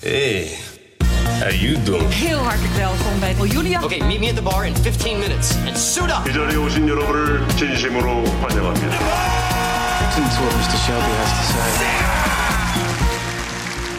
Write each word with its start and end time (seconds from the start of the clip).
Hey, 0.00 0.48
how 1.40 1.50
you 1.50 1.82
doing? 1.82 2.08
Heel 2.12 2.38
hartelijk 2.38 2.74
welkom 2.74 3.20
bij 3.20 3.34
Julia. 3.48 3.82
Okay, 3.82 3.98
meet 3.98 4.20
me 4.20 4.28
at 4.28 4.36
the 4.36 4.42
bar 4.42 4.66
in 4.66 4.74
15 4.76 5.18
minutes 5.18 5.56
and 5.66 5.76
suit 5.78 6.10
up. 6.10 6.28
이 6.28 6.32
자리에 6.32 6.56
오신 6.56 6.88
여러분을 6.88 7.48
진심으로 7.56 8.24
환영합니다. 8.24 8.96
Listen 10.00 10.24
to 10.24 10.42
what 10.44 10.54
Mr. 10.56 10.78
Shelby 10.84 11.12
has 11.20 11.30
to 11.30 11.42
say. 11.52 11.66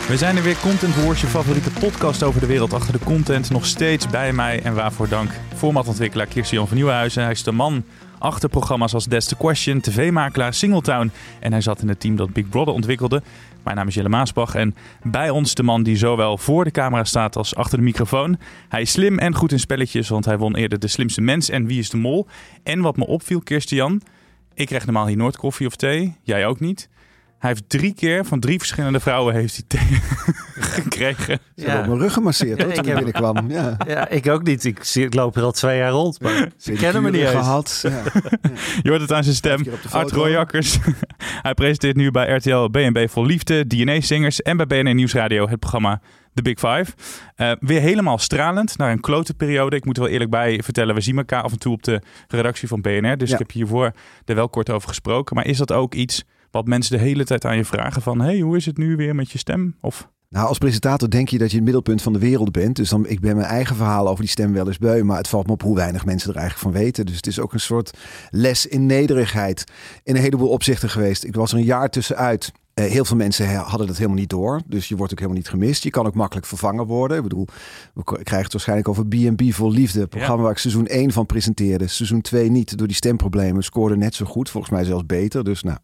We 0.07 0.17
zijn 0.17 0.37
er 0.37 0.43
weer, 0.43 0.57
Content 0.57 0.95
Wars, 0.95 1.21
je 1.21 1.27
favoriete 1.27 1.69
podcast 1.79 2.23
over 2.23 2.39
de 2.39 2.47
wereld 2.47 2.73
achter 2.73 2.93
de 2.93 2.99
content. 2.99 3.49
Nog 3.49 3.65
steeds 3.65 4.07
bij 4.09 4.33
mij 4.33 4.61
en 4.63 4.73
waarvoor 4.75 5.07
dank. 5.09 5.31
Formatontwikkelaar 5.55 6.27
Kirsten-Jan 6.27 6.67
van 6.67 6.77
Nieuwenhuizen. 6.77 7.23
Hij 7.23 7.31
is 7.31 7.43
de 7.43 7.51
man 7.51 7.83
achter 8.19 8.49
programma's 8.49 8.93
als 8.93 9.07
That's 9.07 9.27
the 9.27 9.35
Question, 9.35 9.81
tv-makelaar 9.81 10.53
Singletown. 10.53 11.11
En 11.39 11.51
hij 11.51 11.61
zat 11.61 11.81
in 11.81 11.87
het 11.87 11.99
team 11.99 12.15
dat 12.15 12.33
Big 12.33 12.49
Brother 12.49 12.73
ontwikkelde. 12.73 13.21
Mijn 13.64 13.76
naam 13.76 13.86
is 13.86 13.94
Jelle 13.94 14.08
Maasbach 14.08 14.54
en 14.54 14.74
bij 15.02 15.30
ons 15.30 15.54
de 15.54 15.62
man 15.62 15.82
die 15.82 15.96
zowel 15.96 16.38
voor 16.38 16.64
de 16.64 16.70
camera 16.70 17.04
staat 17.04 17.36
als 17.36 17.54
achter 17.54 17.78
de 17.78 17.84
microfoon. 17.84 18.38
Hij 18.68 18.80
is 18.80 18.90
slim 18.90 19.18
en 19.18 19.34
goed 19.34 19.52
in 19.52 19.60
spelletjes, 19.60 20.08
want 20.08 20.24
hij 20.24 20.38
won 20.38 20.56
eerder 20.56 20.78
de 20.78 20.88
slimste 20.88 21.20
mens 21.20 21.48
en 21.48 21.66
Wie 21.66 21.78
is 21.78 21.90
de 21.90 21.96
Mol. 21.96 22.26
En 22.62 22.80
wat 22.80 22.96
me 22.96 23.06
opviel, 23.06 23.40
Kirsten-Jan, 23.40 24.02
ik 24.54 24.66
krijg 24.66 24.84
normaal 24.84 25.06
hier 25.06 25.16
nooit 25.16 25.36
koffie 25.36 25.66
of 25.66 25.76
thee, 25.76 26.16
jij 26.22 26.46
ook 26.46 26.60
niet. 26.60 26.88
Hij 27.42 27.50
heeft 27.50 27.68
drie 27.68 27.94
keer 27.94 28.24
van 28.24 28.40
drie 28.40 28.58
verschillende 28.58 29.00
vrouwen 29.00 29.34
heeft 29.34 29.54
hij 29.56 29.64
thee 29.66 29.98
gekregen. 30.74 31.38
Ze 31.56 31.64
hebben 31.64 31.80
op 31.82 31.86
mijn 31.88 32.00
rug 32.00 32.12
gemasseerd 32.12 32.62
hoor, 32.62 32.72
toen 32.72 32.84
ik 32.86 32.94
binnenkwam. 32.94 33.50
Ja. 33.50 33.76
Ja, 33.86 34.08
ik 34.08 34.28
ook 34.28 34.42
niet. 34.42 34.64
Ik, 34.64 34.84
zie- 34.84 35.04
ik 35.04 35.14
loop 35.14 35.36
er 35.36 35.42
al 35.42 35.52
twee 35.52 35.78
jaar 35.78 35.90
rond, 35.90 36.20
maar 36.20 36.48
ik 36.64 36.76
ken 36.78 36.92
hem 36.92 37.02
niet 37.04 37.14
eens. 37.14 37.30
gehad. 37.30 37.84
Ja. 37.88 38.02
Je 38.82 38.88
hoort 38.88 39.00
het 39.00 39.12
aan 39.12 39.24
zijn 39.24 39.36
stem. 39.36 39.64
Art 39.90 40.10
Royakkers. 40.10 40.78
Hij 41.46 41.54
presenteert 41.54 41.96
nu 41.96 42.10
bij 42.10 42.34
RTL 42.36 42.64
BNB 42.70 43.08
Vol 43.10 43.26
Liefde, 43.26 43.66
DNA-zingers 43.66 44.42
en 44.42 44.56
bij 44.56 44.66
BNN 44.66 44.94
Nieuwsradio 44.96 45.48
het 45.48 45.58
programma 45.60 46.00
The 46.34 46.42
Big 46.42 46.58
Five. 46.58 46.86
Eh, 47.36 47.52
weer 47.60 47.80
helemaal 47.80 48.18
stralend 48.18 48.78
naar 48.78 48.90
een 48.90 49.00
klote 49.00 49.34
periode. 49.34 49.76
Ik 49.76 49.84
moet 49.84 49.96
er 49.96 50.02
wel 50.02 50.12
eerlijk 50.12 50.30
bij 50.30 50.60
vertellen, 50.64 50.94
we 50.94 51.00
zien 51.00 51.16
elkaar 51.16 51.42
af 51.42 51.52
en 51.52 51.58
toe 51.58 51.72
op 51.72 51.82
de 51.82 52.00
redactie 52.28 52.68
van 52.68 52.80
BNR. 52.80 53.16
Dus 53.16 53.28
Ja. 53.28 53.34
ik 53.34 53.38
heb 53.40 53.50
hiervoor 53.50 53.92
er 54.24 54.34
wel 54.34 54.48
kort 54.48 54.70
over 54.70 54.88
gesproken. 54.88 55.36
Maar 55.36 55.46
is 55.46 55.58
dat 55.58 55.72
ook 55.72 55.94
iets 55.94 56.24
wat 56.52 56.66
mensen 56.66 56.96
de 56.96 57.02
hele 57.02 57.24
tijd 57.24 57.44
aan 57.44 57.56
je 57.56 57.64
vragen 57.64 58.02
van... 58.02 58.20
hey, 58.20 58.40
hoe 58.40 58.56
is 58.56 58.66
het 58.66 58.76
nu 58.76 58.96
weer 58.96 59.14
met 59.14 59.30
je 59.30 59.38
stem? 59.38 59.76
Of 59.80 60.08
Nou, 60.28 60.48
als 60.48 60.58
presentator 60.58 61.10
denk 61.10 61.28
je 61.28 61.38
dat 61.38 61.50
je 61.50 61.56
het 61.56 61.64
middelpunt 61.64 62.02
van 62.02 62.12
de 62.12 62.18
wereld 62.18 62.52
bent. 62.52 62.76
Dus 62.76 62.88
dan, 62.88 63.06
ik 63.06 63.20
ben 63.20 63.36
mijn 63.36 63.48
eigen 63.48 63.76
verhaal 63.76 64.08
over 64.08 64.20
die 64.20 64.30
stem 64.30 64.52
wel 64.52 64.66
eens 64.66 64.78
beu. 64.78 65.02
Maar 65.02 65.16
het 65.16 65.28
valt 65.28 65.46
me 65.46 65.52
op 65.52 65.62
hoe 65.62 65.76
weinig 65.76 66.04
mensen 66.04 66.30
er 66.30 66.36
eigenlijk 66.36 66.74
van 66.74 66.82
weten. 66.82 67.06
Dus 67.06 67.16
het 67.16 67.26
is 67.26 67.40
ook 67.40 67.52
een 67.52 67.60
soort 67.60 67.98
les 68.30 68.66
in 68.66 68.86
nederigheid. 68.86 69.64
In 70.02 70.16
een 70.16 70.22
heleboel 70.22 70.48
opzichten 70.48 70.90
geweest. 70.90 71.24
Ik 71.24 71.34
was 71.34 71.52
er 71.52 71.58
een 71.58 71.64
jaar 71.64 71.90
tussenuit. 71.90 72.52
Eh, 72.74 72.84
heel 72.84 73.04
veel 73.04 73.16
mensen 73.16 73.54
hadden 73.54 73.86
dat 73.86 73.96
helemaal 73.96 74.18
niet 74.18 74.30
door. 74.30 74.60
Dus 74.66 74.88
je 74.88 74.96
wordt 74.96 75.12
ook 75.12 75.18
helemaal 75.18 75.40
niet 75.40 75.48
gemist. 75.50 75.82
Je 75.82 75.90
kan 75.90 76.06
ook 76.06 76.14
makkelijk 76.14 76.46
vervangen 76.46 76.86
worden. 76.86 77.16
Ik 77.16 77.22
bedoel, 77.22 77.46
we 77.94 78.02
krijgen 78.04 78.42
het 78.42 78.52
waarschijnlijk 78.52 78.88
over 78.88 79.06
B&B 79.06 79.42
voor 79.52 79.70
Liefde. 79.70 80.00
Het 80.00 80.08
programma 80.08 80.42
waar 80.42 80.50
ik 80.52 80.58
seizoen 80.58 80.86
1 80.86 81.12
van 81.12 81.26
presenteerde. 81.26 81.86
Seizoen 81.86 82.20
2 82.20 82.50
niet. 82.50 82.78
Door 82.78 82.86
die 82.86 82.96
stemproblemen 82.96 83.62
scoorde 83.62 83.96
net 83.96 84.14
zo 84.14 84.24
goed. 84.24 84.50
Volgens 84.50 84.72
mij 84.72 84.84
zelfs 84.84 85.06
beter. 85.06 85.44
Dus 85.44 85.62
nou, 85.62 85.78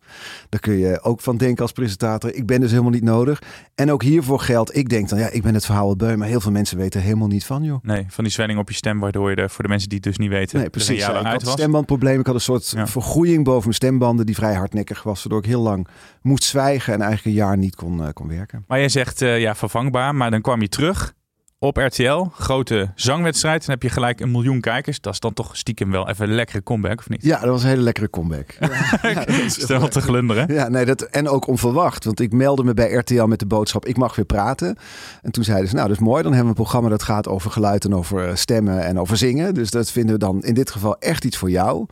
daar 0.49 0.61
kun 0.61 0.75
je 0.79 1.03
ook 1.03 1.21
van 1.21 1.37
denken 1.37 1.63
als 1.63 1.73
presentator. 1.73 2.35
Ik 2.35 2.47
ben 2.47 2.61
dus 2.61 2.71
helemaal 2.71 2.91
niet 2.91 3.03
nodig. 3.03 3.43
En 3.75 3.93
ook 3.93 4.03
hiervoor 4.03 4.41
geldt, 4.41 4.77
ik 4.77 4.89
denk 4.89 5.09
dan, 5.09 5.19
ja, 5.19 5.29
ik 5.31 5.43
ben 5.43 5.55
het 5.55 5.65
verhaal 5.65 5.87
wel 5.87 5.97
beu. 5.97 6.17
Maar 6.17 6.29
heel 6.29 6.41
veel 6.41 6.53
mensen 6.53 6.77
weten 6.79 7.01
er 7.01 7.07
helemaal 7.07 7.29
niet 7.29 7.45
van, 7.45 7.63
joh. 7.63 7.83
nee, 7.83 8.05
van 8.09 8.25
die 8.25 8.33
zwelling 8.33 8.59
op 8.59 8.69
je 8.69 8.75
stem... 8.75 9.01
waardoor 9.01 9.31
je 9.31 9.37
er 9.37 9.51
voor 9.51 9.63
de 9.63 9.71
mensen 9.71 9.89
die 9.89 9.99
het 9.99 10.07
dus 10.07 10.19
niet 10.19 10.31
weten... 10.31 10.59
Nee, 10.59 10.71
precies. 10.71 11.07
Ja, 11.07 11.19
ik 11.21 11.27
had 11.27 11.47
stembandprobleem. 11.49 12.21
Ik 12.21 12.27
had 12.27 12.35
een 12.35 12.41
soort 12.41 12.73
Ja. 12.77 12.87
vergroeiing 12.87 13.45
boven 13.45 13.63
mijn 13.63 13.75
stembanden 13.75 14.27
die 14.27 14.35
vrij 14.35 14.55
hardnekkig 14.55 15.03
was. 15.03 15.23
Waardoor 15.23 15.39
ik 15.43 15.49
heel 15.49 15.63
lang 15.63 15.87
moest 16.23 16.45
zwijgen 16.45 16.77
en 16.87 17.01
eigenlijk 17.01 17.25
een 17.25 17.43
jaar 17.43 17.57
niet 17.57 17.77
kon, 17.77 18.03
eh, 18.03 18.09
kon 18.13 18.29
werken. 18.29 18.65
Maar 18.67 18.79
jij 18.79 18.89
zegt 18.89 19.23
eh, 19.23 19.41
ja, 19.41 19.55
vervangbaar, 19.55 20.15
maar 20.15 20.31
dan 20.31 20.41
kwam 20.41 20.61
je 20.61 20.69
terug 20.69 21.17
op 21.61 21.77
RTL, 21.77 22.25
grote 22.33 22.93
zangwedstrijd. 22.95 23.61
Dan 23.61 23.71
heb 23.71 23.83
je 23.83 23.89
gelijk 23.89 24.21
een 24.21 24.31
miljoen 24.31 24.61
kijkers. 24.61 25.01
Dat 25.01 25.13
is 25.13 25.21
dan 25.21 25.33
toch 25.33 25.57
stiekem 25.57 25.91
wel 25.91 26.09
even 26.09 26.29
een 26.29 26.35
lekkere 26.35 26.63
comeback, 26.63 26.99
of 26.99 27.09
niet? 27.09 27.23
Ja, 27.23 27.41
dat 27.41 27.49
was 27.49 27.63
een 27.63 27.69
hele 27.69 27.83
lekkere 27.83 28.11
comeback. 28.11 28.57
Ja, 29.03 29.25
Stel 29.49 29.89
te 29.89 30.01
glunderen. 30.01 30.55
Ja, 30.55 30.69
nee, 30.69 30.85
dat, 30.85 31.03
en 31.03 31.29
ook 31.29 31.47
onverwacht. 31.47 32.05
Want 32.05 32.21
ik 32.21 32.33
meldde 32.33 32.65
me 32.65 32.75
bij 32.75 32.93
RTL 32.93 33.25
met 33.25 33.39
de 33.39 33.47
boodschap, 33.47 33.87
ik 33.87 33.97
mag 33.97 34.17
weer 34.17 34.25
praten. 34.25 34.77
En 35.23 35.31
toen 35.31 35.45
zeiden 35.45 35.69
ze, 35.69 35.75
nou, 35.75 35.89
dat 35.89 35.97
is 35.97 36.03
mooi. 36.03 36.23
Dan 36.23 36.33
hebben 36.33 36.53
we 36.53 36.59
een 36.59 36.65
programma 36.65 36.89
dat 36.89 37.03
gaat 37.03 37.29
over 37.29 37.51
geluid 37.51 37.85
en 37.85 37.95
over 37.95 38.29
eh, 38.29 38.35
stemmen 38.35 38.85
en 38.85 39.01
over 39.01 39.17
zingen. 39.17 39.55
Dus 39.55 39.71
dat 39.71 39.91
vinden 39.91 40.13
we 40.13 40.19
dan 40.19 40.43
in 40.43 40.55
dit 40.55 40.71
geval 40.71 40.99
echt 40.99 41.25
iets 41.25 41.37
voor 41.37 41.51
jou. 41.51 41.87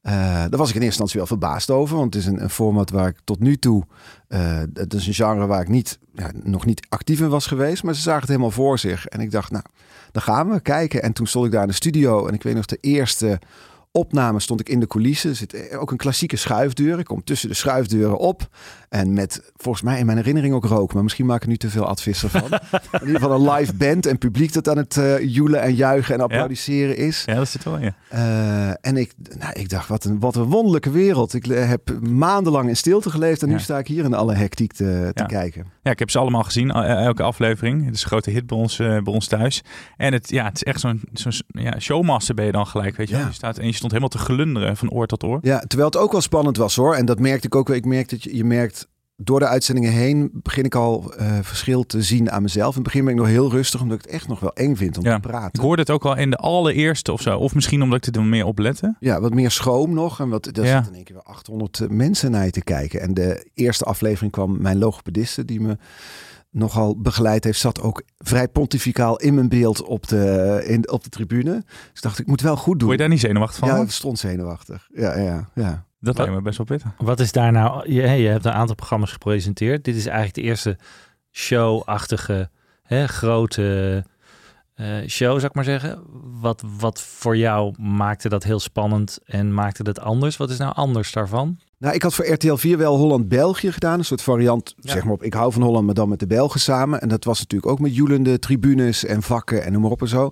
Eh, 0.00 0.12
daar 0.22 0.56
was 0.56 0.68
ik 0.68 0.74
in 0.74 0.82
eerste 0.82 1.02
instantie 1.02 1.18
wel 1.18 1.26
verbaasd 1.26 1.70
over. 1.70 1.96
Want 1.96 2.14
het 2.14 2.22
is 2.22 2.28
een, 2.28 2.42
een 2.42 2.50
format 2.50 2.90
waar 2.90 3.08
ik 3.08 3.16
tot 3.24 3.40
nu 3.40 3.56
toe... 3.56 3.84
eh 4.28 4.62
het 4.74 4.94
is 4.94 5.06
een 5.06 5.14
genre 5.14 5.46
waar 5.46 5.60
ik 5.60 5.68
niet, 5.68 5.98
ja, 6.14 6.30
nog 6.42 6.66
niet 6.66 6.86
actief 6.88 7.20
in 7.20 7.28
was 7.28 7.46
geweest. 7.46 7.82
Maar 7.82 7.94
ze 7.94 8.00
zagen 8.00 8.20
het 8.20 8.28
helemaal 8.28 8.50
voor 8.50 8.78
zich. 8.78 9.06
En 9.06 9.20
ik 9.20 9.30
dacht, 9.30 9.50
nou, 9.50 9.64
dan 10.12 10.22
gaan 10.22 10.50
we 10.50 10.60
kijken. 10.60 11.02
En 11.02 11.12
toen 11.12 11.26
stond 11.26 11.46
ik 11.46 11.52
daar 11.52 11.62
in 11.62 11.68
de 11.68 11.74
studio. 11.74 12.26
En 12.26 12.34
ik 12.34 12.42
weet 12.42 12.54
nog, 12.54 12.66
de 12.66 12.78
eerste 12.80 13.38
opname 13.92 14.40
stond 14.40 14.60
ik 14.60 14.68
in 14.68 14.80
de 14.80 14.86
coulissen. 14.86 15.30
Er 15.30 15.36
zit 15.36 15.74
ook 15.76 15.90
een 15.90 15.96
klassieke 15.96 16.36
schuifdeur. 16.36 16.98
Ik 16.98 17.04
kom 17.04 17.24
tussen 17.24 17.48
de 17.48 17.54
schuifdeuren 17.54 18.18
op. 18.18 18.48
En 18.88 19.12
met, 19.12 19.52
volgens 19.56 19.84
mij 19.84 19.98
in 19.98 20.06
mijn 20.06 20.18
herinnering 20.18 20.54
ook 20.54 20.64
rook. 20.64 20.94
Maar 20.94 21.02
misschien 21.02 21.26
maak 21.26 21.42
ik 21.42 21.48
nu 21.48 21.56
te 21.56 21.70
veel 21.70 21.86
advies 21.86 22.18
van. 22.18 22.42
in 23.00 23.06
ieder 23.06 23.20
geval 23.20 23.34
een 23.48 23.50
live 23.50 23.74
band 23.74 24.06
en 24.06 24.18
publiek 24.18 24.52
dat 24.52 24.68
aan 24.68 24.76
het 24.76 24.96
eh, 24.96 25.18
joelen 25.34 25.60
en 25.62 25.74
juichen 25.74 26.14
en 26.14 26.20
applaudisseren 26.20 26.96
is. 26.96 27.22
Ja, 27.26 27.34
dat 27.34 27.48
zit 27.48 27.64
wel 27.64 27.76
in. 27.76 27.82
je. 27.82 27.92
Eh, 28.08 28.68
en 28.68 28.96
ik, 28.96 29.12
nou, 29.38 29.52
ik 29.52 29.68
dacht, 29.68 29.88
wat 29.88 30.04
een, 30.04 30.20
wat 30.20 30.36
een 30.36 30.44
wonderlijke 30.44 30.90
wereld. 30.90 31.34
Ik 31.34 31.46
eh, 31.46 31.68
heb 31.68 31.98
maandenlang 32.00 32.68
in 32.68 32.76
stilte 32.76 33.10
geleefd. 33.10 33.42
En 33.42 33.48
nu 33.48 33.54
Ja. 33.54 33.60
sta 33.60 33.78
ik 33.78 33.86
hier 33.86 34.04
in 34.04 34.14
alle 34.14 34.34
hectiek 34.34 34.72
te, 34.72 35.10
te 35.14 35.22
Ja. 35.22 35.26
kijken. 35.28 35.66
Ja, 35.82 35.90
ik 35.90 35.98
heb 35.98 36.10
ze 36.10 36.18
allemaal 36.18 36.42
gezien, 36.42 36.70
el- 36.70 36.82
elke 36.84 37.22
aflevering. 37.22 37.84
Het 37.84 37.94
is 37.94 38.02
een 38.02 38.08
grote 38.08 38.30
hit 38.30 38.46
bij 38.46 38.56
ons, 38.58 38.78
eh, 38.78 38.86
bij 38.88 39.12
ons 39.12 39.26
thuis. 39.26 39.62
En 39.96 40.12
het, 40.12 40.28
ja, 40.30 40.44
het 40.44 40.54
is 40.56 40.62
echt 40.64 40.80
zo'n 40.80 41.00
zo'n 41.12 41.32
ja, 41.46 41.78
showmaster 41.78 42.34
ben 42.34 42.44
je 42.44 42.52
dan 42.52 42.66
gelijk, 42.66 42.96
weet 42.96 43.08
je. 43.08 43.16
Ja. 43.16 43.26
Je, 43.26 43.32
staat, 43.32 43.58
en 43.58 43.66
je 43.66 43.72
stond 43.80 43.92
helemaal 43.92 44.08
te 44.26 44.32
glunderen 44.32 44.76
van 44.76 44.90
oor 44.90 45.06
tot 45.06 45.24
oor. 45.24 45.38
Ja, 45.42 45.58
terwijl 45.58 45.90
het 45.90 45.98
ook 45.98 46.12
wel 46.12 46.20
spannend 46.20 46.56
was 46.56 46.76
hoor. 46.76 46.94
En 46.94 47.06
dat 47.06 47.18
merkte 47.18 47.46
ik 47.46 47.54
ook 47.54 47.68
wel. 47.68 47.76
Ik 47.76 47.84
merk 47.84 48.08
dat 48.08 48.22
je, 48.22 48.36
je 48.36 48.44
merkt 48.44 48.88
door 49.22 49.38
de 49.38 49.46
uitzendingen 49.46 49.92
heen 49.92 50.30
begin 50.32 50.64
ik 50.64 50.74
al 50.74 51.14
eh, 51.16 51.38
verschil 51.42 51.86
te 51.86 52.02
zien 52.02 52.30
aan 52.30 52.42
mezelf. 52.42 52.68
In 52.68 52.74
het 52.74 52.82
begin 52.82 53.04
ben 53.04 53.12
ik 53.12 53.18
nog 53.18 53.28
heel 53.28 53.50
rustig, 53.50 53.80
omdat 53.82 53.98
ik 53.98 54.04
het 54.04 54.12
echt 54.14 54.28
nog 54.28 54.40
wel 54.40 54.52
eng 54.54 54.74
vind 54.76 54.98
om 54.98 55.04
Ja. 55.04 55.14
te 55.14 55.20
praten. 55.28 55.50
Ik 55.52 55.60
hoorde 55.60 55.82
het 55.82 55.90
ook 55.90 56.04
al 56.04 56.16
in 56.16 56.30
de 56.30 56.36
allereerste 56.36 57.12
of 57.12 57.20
zo. 57.22 57.38
Of 57.38 57.54
misschien 57.54 57.82
omdat 57.82 58.06
ik 58.06 58.14
er 58.16 58.22
meer 58.24 58.44
op 58.44 58.58
lette. 58.58 58.96
Ja, 59.00 59.20
wat 59.20 59.34
meer 59.34 59.50
schroom 59.50 59.94
nog. 59.94 60.20
En 60.20 60.28
wat, 60.28 60.48
daar 60.52 60.64
Ja. 60.66 60.84
in 60.88 60.94
één 60.94 61.04
keer 61.04 61.14
wel 61.14 61.24
800 61.34 61.86
mensen 61.90 62.30
naar 62.30 62.44
je 62.44 62.50
te 62.50 62.62
kijken. 62.64 63.00
En 63.00 63.14
de 63.14 63.48
eerste 63.54 63.84
aflevering 63.84 64.32
kwam 64.32 64.56
mijn 64.60 64.78
logopediste, 64.78 65.44
die 65.44 65.60
me 65.60 65.76
nogal 66.50 67.00
begeleid 67.00 67.44
heeft, 67.44 67.60
zat 67.60 67.80
ook 67.80 68.02
vrij 68.18 68.48
pontificaal 68.48 69.16
in 69.16 69.34
mijn 69.34 69.48
beeld 69.48 69.82
op 69.82 70.08
de, 70.08 70.62
in, 70.66 70.90
op 70.90 71.04
de 71.04 71.08
tribune. 71.08 71.52
Dus 71.52 71.92
ik 71.94 72.02
dacht, 72.02 72.18
ik 72.18 72.26
moet 72.26 72.40
wel 72.40 72.56
goed 72.56 72.78
doen. 72.78 72.88
Word 72.88 72.92
je 72.92 73.04
daar 73.04 73.08
niet 73.08 73.20
zenuwachtig 73.20 73.58
van? 73.58 73.68
ja, 73.68 73.86
stond 73.86 74.18
zenuwachtig. 74.18 74.88
Ja, 74.92 75.18
ja, 75.18 75.50
ja. 75.54 75.84
Dat 76.00 76.16
lijkt 76.16 76.32
me 76.32 76.42
best 76.42 76.56
wel 76.56 76.66
pittig. 76.66 76.90
Wat 76.98 77.20
is 77.20 77.32
daar 77.32 77.52
nou? 77.52 77.92
Je, 77.92 78.02
je 78.02 78.28
hebt 78.28 78.44
een 78.44 78.52
aantal 78.52 78.74
programma's 78.74 79.12
gepresenteerd. 79.12 79.84
Dit 79.84 79.96
is 79.96 80.06
eigenlijk 80.06 80.34
de 80.34 80.42
eerste 80.42 80.78
show-achtige, 81.30 82.50
hè, 82.82 83.06
grote 83.06 84.04
eh, 84.74 85.06
show, 85.06 85.32
zou 85.32 85.46
ik 85.46 85.54
maar 85.54 85.64
zeggen. 85.64 86.02
Wat, 86.40 86.62
wat 86.78 87.00
voor 87.00 87.36
jou 87.36 87.82
maakte 87.82 88.28
dat 88.28 88.44
heel 88.44 88.60
spannend 88.60 89.18
en 89.24 89.54
maakte 89.54 89.82
dat 89.82 90.00
anders? 90.00 90.36
Wat 90.36 90.50
is 90.50 90.58
nou 90.58 90.74
anders 90.74 91.12
daarvan? 91.12 91.58
Nou, 91.80 91.94
ik 91.94 92.02
had 92.02 92.14
voor 92.14 92.26
RTL 92.32 92.54
4 92.54 92.78
wel 92.78 92.96
Holland-België 92.96 93.72
gedaan. 93.72 93.98
Een 93.98 94.04
soort 94.04 94.22
variant, 94.22 94.74
Ja. 94.76 94.92
zeg 94.92 95.04
maar 95.04 95.12
op 95.12 95.22
Ik 95.22 95.34
hou 95.34 95.52
van 95.52 95.62
Holland, 95.62 95.86
maar 95.86 95.94
dan 95.94 96.08
met 96.08 96.18
de 96.18 96.26
Belgen 96.26 96.60
samen. 96.60 97.00
En 97.00 97.08
dat 97.08 97.24
was 97.24 97.38
natuurlijk 97.38 97.72
ook 97.72 97.78
met 97.80 97.94
joelende 97.94 98.38
tribunes 98.38 99.04
en 99.04 99.22
vakken 99.22 99.64
en 99.64 99.72
noem 99.72 99.82
maar 99.82 99.90
op 99.90 100.00
en 100.00 100.08
zo. 100.08 100.30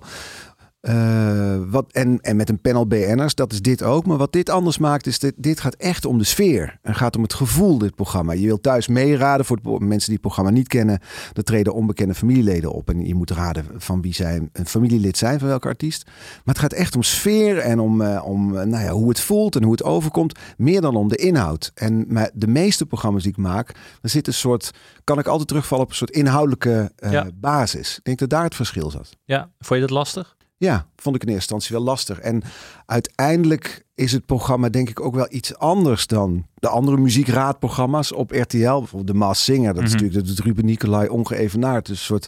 Eh, 0.79 1.57
wat, 1.69 1.91
en, 1.91 2.19
en 2.21 2.35
met 2.35 2.49
een 2.49 2.61
panel 2.61 2.87
BN'ers, 2.87 3.35
dat 3.35 3.51
is 3.53 3.61
dit 3.61 3.83
ook. 3.83 4.05
Maar 4.05 4.17
wat 4.17 4.31
dit 4.31 4.49
anders 4.49 4.77
maakt, 4.77 5.07
is 5.07 5.19
dit, 5.19 5.33
dit 5.37 5.59
gaat 5.59 5.75
echt 5.75 6.05
om 6.05 6.17
de 6.17 6.23
sfeer. 6.23 6.77
En 6.81 6.95
gaat 6.95 7.15
om 7.15 7.23
het 7.23 7.33
gevoel, 7.33 7.77
dit 7.77 7.95
programma. 7.95 8.33
Je 8.33 8.45
wilt 8.45 8.63
thuis 8.63 8.87
meeraden 8.87 9.45
voor 9.45 9.59
het, 9.63 9.79
mensen 9.79 9.99
die 10.05 10.13
het 10.13 10.21
programma 10.21 10.51
niet 10.51 10.67
kennen. 10.67 10.99
Er 11.33 11.43
treden 11.43 11.73
onbekende 11.73 12.15
familieleden 12.15 12.71
op. 12.71 12.89
En 12.89 13.05
je 13.05 13.15
moet 13.15 13.31
raden 13.31 13.65
van 13.77 14.01
wie 14.01 14.13
zij 14.13 14.49
een 14.53 14.65
familielid 14.67 15.17
zijn, 15.17 15.39
van 15.39 15.47
welke 15.47 15.67
artiest. 15.67 16.03
Maar 16.05 16.55
het 16.55 16.59
gaat 16.59 16.73
echt 16.73 16.95
om 16.95 17.03
sfeer 17.03 17.57
en 17.57 17.79
om, 17.79 18.01
uh, 18.01 18.21
om 18.25 18.55
uh, 18.55 18.61
nou 18.63 18.83
ja, 18.83 18.91
hoe 18.91 19.09
het 19.09 19.19
voelt 19.19 19.55
en 19.55 19.63
hoe 19.63 19.71
het 19.71 19.83
overkomt. 19.83 20.39
Meer 20.57 20.81
dan 20.81 20.95
om 20.95 21.07
de 21.07 21.15
inhoud. 21.17 21.71
En 21.75 22.05
maar 22.07 22.29
de 22.33 22.47
meeste 22.47 22.85
programma's 22.85 23.23
die 23.23 23.31
ik 23.31 23.37
maak, 23.37 23.75
er 24.01 24.09
zit 24.09 24.27
een 24.27 24.33
soort, 24.33 24.71
kan 25.03 25.19
ik 25.19 25.27
altijd 25.27 25.47
terugvallen 25.47 25.83
op 25.85 25.89
een 25.91 25.97
soort 25.97 26.11
inhoudelijke 26.11 26.91
Ja. 27.09 27.27
basis. 27.33 27.97
Ik 27.97 28.03
denk 28.03 28.19
dat 28.19 28.29
daar 28.29 28.43
het 28.43 28.55
verschil 28.55 28.91
zat. 28.91 29.09
Ja, 29.25 29.49
vond 29.59 29.79
je 29.79 29.87
dat 29.87 29.95
lastig? 29.95 30.37
Ja, 30.59 30.87
vond 30.95 31.15
ik 31.15 31.21
in 31.21 31.27
eerste 31.27 31.53
instantie 31.53 31.75
wel 31.75 31.85
lastig. 31.85 32.19
En 32.19 32.43
uiteindelijk 32.85 33.85
is 33.99 34.11
het 34.11 34.25
programma 34.25 34.69
denk 34.69 34.89
ik 34.89 34.99
ook 34.99 35.15
wel 35.15 35.27
iets 35.29 35.57
anders 35.57 36.07
dan 36.07 36.45
de 36.55 36.67
andere 36.67 36.97
muziekraadprogramma's 36.97 38.13
op 38.13 38.31
RTL. 38.31 38.57
Bijvoorbeeld 38.57 39.07
de 39.07 39.13
Maas 39.13 39.43
Singer, 39.43 39.73
dat 39.73 39.83
is 39.83 39.93
Mhm. 39.93 40.03
natuurlijk 40.03 40.27
dat 40.27 40.35
doet 40.35 40.45
Ruben 40.45 40.65
Nicolai 40.65 41.07
ongeëvenaard. 41.07 41.85
Dus 41.85 41.99
een 41.99 42.05
soort 42.05 42.27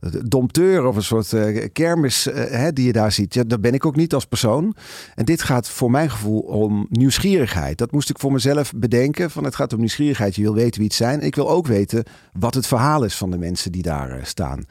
eh, 0.00 0.10
dompteur 0.24 0.84
of 0.86 0.96
een 0.96 1.02
soort 1.02 1.32
eh, 1.32 1.68
kermis 1.72 2.26
eh, 2.26 2.50
hè, 2.50 2.72
die 2.72 2.86
je 2.86 2.92
daar 2.92 3.12
ziet. 3.12 3.34
Ja, 3.34 3.44
dat 3.44 3.60
ben 3.60 3.74
ik 3.74 3.86
ook 3.86 3.96
niet 3.96 4.14
als 4.14 4.24
persoon. 4.24 4.74
En 5.14 5.24
dit 5.24 5.42
gaat 5.42 5.68
voor 5.68 5.90
mijn 5.90 6.10
gevoel 6.10 6.40
om 6.40 6.86
nieuwsgierigheid. 6.90 7.78
Dat 7.78 7.92
moest 7.92 8.10
ik 8.10 8.18
voor 8.18 8.32
mezelf 8.32 8.72
bedenken. 8.76 9.30
Van 9.30 9.44
het 9.44 9.54
gaat 9.54 9.72
om 9.72 9.78
nieuwsgierigheid. 9.78 10.34
Je 10.34 10.42
wil 10.42 10.54
weten 10.54 10.78
wie 10.78 10.88
het 10.88 10.96
zijn. 10.96 11.20
En 11.20 11.26
ik 11.26 11.34
wil 11.34 11.50
ook 11.50 11.66
weten 11.66 12.04
wat 12.32 12.54
het 12.54 12.66
verhaal 12.66 13.04
is 13.04 13.16
van 13.16 13.30
de 13.30 13.38
mensen 13.38 13.72
die 13.72 13.82
daar 13.82 14.18
staan. 14.22 14.64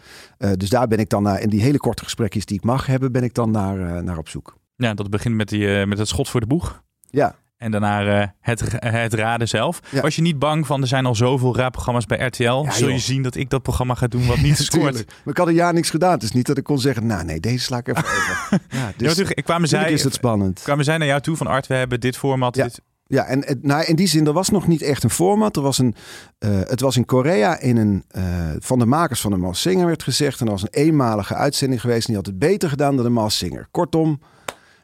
Dus 0.57 0.69
daar 0.69 0.87
ben 0.87 0.97
ik 0.99 1.09
dan 1.09 1.23
naar, 1.23 1.41
in 1.41 1.49
die 1.49 1.61
hele 1.61 1.77
korte 1.77 2.03
gesprekjes 2.03 2.45
die 2.45 2.57
ik 2.57 2.63
mag 2.63 2.85
hebben, 2.85 3.11
ben 3.11 3.23
ik 3.23 3.33
dan 3.33 3.51
naar, 3.51 4.03
naar 4.03 4.17
op 4.17 4.29
zoek. 4.29 4.56
Ja, 4.77 4.93
dat 4.93 5.09
begint 5.09 5.35
met, 5.35 5.49
die, 5.49 5.79
eh, 5.79 5.87
met 5.87 5.97
het 5.97 6.07
schot 6.07 6.29
voor 6.29 6.39
de 6.39 6.47
boeg. 6.47 6.81
Ja, 7.09 7.35
En 7.57 7.71
daarna 7.71 8.21
eh, 8.21 8.27
het, 8.39 8.63
het 8.79 9.13
raden 9.13 9.47
zelf. 9.47 9.79
Ja. 9.89 10.01
Was 10.01 10.15
je 10.15 10.21
niet 10.21 10.39
bang 10.39 10.67
van, 10.67 10.81
er 10.81 10.87
zijn 10.87 11.05
al 11.05 11.15
zoveel 11.15 11.55
raadprogramma's 11.55 12.05
bij 12.05 12.25
RTL. 12.25 12.43
Ja, 12.43 12.71
Zul 12.71 12.89
je 12.89 12.99
zien 12.99 13.21
dat 13.21 13.35
ik 13.35 13.49
dat 13.49 13.61
programma 13.61 13.93
ga 13.95 14.07
doen 14.07 14.27
wat 14.27 14.37
niet 14.37 14.57
scoort? 14.67 14.93
Maar 14.93 15.33
ik 15.33 15.37
had 15.37 15.47
een 15.47 15.53
jaar 15.53 15.73
niks 15.73 15.89
gedaan. 15.89 16.11
Het 16.11 16.23
is 16.23 16.31
niet 16.31 16.45
dat 16.45 16.57
ik 16.57 16.63
kon 16.63 16.79
zeggen, 16.79 17.05
nou 17.05 17.23
nee, 17.23 17.39
deze 17.39 17.63
sla 17.63 17.77
ik 17.77 17.87
even 17.87 18.03
over. 18.03 18.47
Ja, 18.69 18.77
Ja, 18.79 18.91
dus 18.97 19.07
natuurlijk, 19.07 19.37
ik 19.37 19.43
kwamen 19.43 19.67
zij, 19.67 19.91
is 19.91 20.03
het 20.03 20.13
spannend. 20.13 20.61
kwamen 20.63 20.85
zij 20.85 20.97
naar 20.97 21.07
jou 21.07 21.21
toe 21.21 21.35
van 21.35 21.47
Art, 21.47 21.67
we 21.67 21.73
hebben 21.73 21.99
dit 21.99 22.17
format. 22.17 22.55
Ja. 22.55 22.63
Dit, 22.63 22.81
Ja, 23.05 23.25
en 23.25 23.59
nou, 23.61 23.83
in 23.85 23.95
die 23.95 24.07
zin, 24.07 24.27
er 24.27 24.33
was 24.33 24.49
nog 24.49 24.67
niet 24.67 24.81
echt 24.81 25.03
een 25.03 25.09
format. 25.09 25.55
Er 25.55 25.61
was 25.61 25.77
een, 25.77 25.95
eh, 26.37 26.49
het 26.63 26.81
was 26.81 26.95
in 26.97 27.05
Korea 27.05 27.59
in 27.59 27.77
een, 27.77 28.03
van 28.59 28.79
de 28.79 28.85
makers 28.85 29.21
van 29.21 29.31
de 29.31 29.37
Maas 29.37 29.61
Singer 29.61 29.85
werd 29.85 30.03
gezegd. 30.03 30.39
En 30.39 30.45
er 30.45 30.51
was 30.51 30.61
een 30.61 30.67
eenmalige 30.71 31.35
uitzending 31.35 31.81
geweest. 31.81 32.01
En 32.01 32.13
die 32.13 32.15
had 32.15 32.25
het 32.25 32.39
beter 32.39 32.69
gedaan 32.69 32.95
dan 32.95 33.05
de 33.05 33.11
Maas 33.11 33.37
Singer. 33.37 33.67
Kortom, 33.71 34.19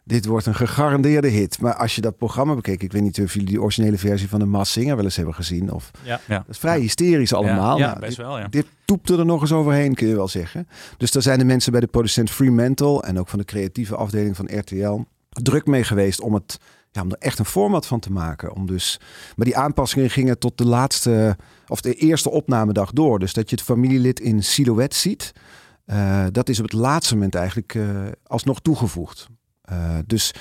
dit 0.04 0.26
wordt 0.26 0.46
een 0.46 0.56
gegarandeerde 0.56 1.28
hit. 1.28 1.62
Maar 1.62 1.76
als 1.76 1.96
je 1.96 2.02
dat 2.02 2.18
programma 2.18 2.56
bekeek, 2.56 2.84
ik 2.84 2.92
weet 2.92 3.02
niet 3.02 3.22
of 3.22 3.34
jullie 3.34 3.50
die 3.50 3.62
originele 3.62 3.98
versie 3.98 4.30
van 4.30 4.40
de 4.40 4.46
Maas 4.46 4.72
Singer 4.72 4.96
wel 4.96 5.06
eens 5.06 5.16
hebben 5.16 5.34
gezien. 5.36 5.72
Of, 5.72 5.92
Ja. 6.04 6.20
ja. 6.28 6.38
dat 6.38 6.50
is 6.50 6.58
vrij 6.58 6.80
hysterisch 6.80 7.34
allemaal. 7.34 7.78
Ja, 7.78 7.88
Nou, 7.88 8.00
best 8.00 8.18
wel, 8.18 8.40
ja. 8.40 8.48
Dit 8.48 8.66
toepte 8.86 9.18
er 9.18 9.26
nog 9.26 9.42
eens 9.42 9.52
overheen, 9.52 9.96
kun 9.96 10.08
je 10.08 10.16
wel 10.16 10.28
zeggen. 10.28 10.68
Dus 10.98 11.12
daar 11.12 11.22
zijn 11.22 11.40
de 11.40 11.46
mensen 11.46 11.72
bij 11.72 11.82
de 11.82 11.88
producent 11.88 12.30
Fremantle 12.30 13.02
en 13.02 13.20
ook 13.20 13.30
van 13.30 13.40
de 13.40 13.46
creatieve 13.46 13.96
afdeling 13.96 14.36
van 14.36 14.50
RTL 14.58 15.00
druk 15.30 15.66
mee 15.66 15.84
geweest 15.84 16.22
om 16.22 16.34
het 16.34 16.58
ja, 16.92 17.02
om 17.02 17.12
er 17.12 17.18
echt 17.20 17.40
een 17.40 17.46
format 17.46 17.86
van 17.86 18.00
te 18.00 18.12
maken. 18.12 18.56
Om 18.56 18.68
dus, 18.68 19.00
maar 19.36 19.46
die 19.46 19.58
aanpassingen 19.58 20.10
gingen 20.10 20.40
tot 20.40 20.58
de 20.58 20.66
laatste 20.66 21.38
of 21.68 21.82
de 21.82 21.94
eerste 21.94 22.30
opnamedag 22.30 22.92
door. 22.92 23.20
Dus 23.20 23.34
dat 23.34 23.50
je 23.50 23.56
het 23.56 23.66
familielid 23.66 24.20
in 24.20 24.44
silhouet 24.44 24.94
ziet. 24.94 25.32
eh, 25.86 26.26
dat 26.32 26.50
is 26.50 26.58
op 26.58 26.64
het 26.64 26.74
laatste 26.74 27.14
moment 27.14 27.36
eigenlijk 27.36 27.76
eh, 27.76 27.86
alsnog 28.24 28.62
toegevoegd. 28.62 29.28
Eh, 29.74 29.98
dus 30.06 30.32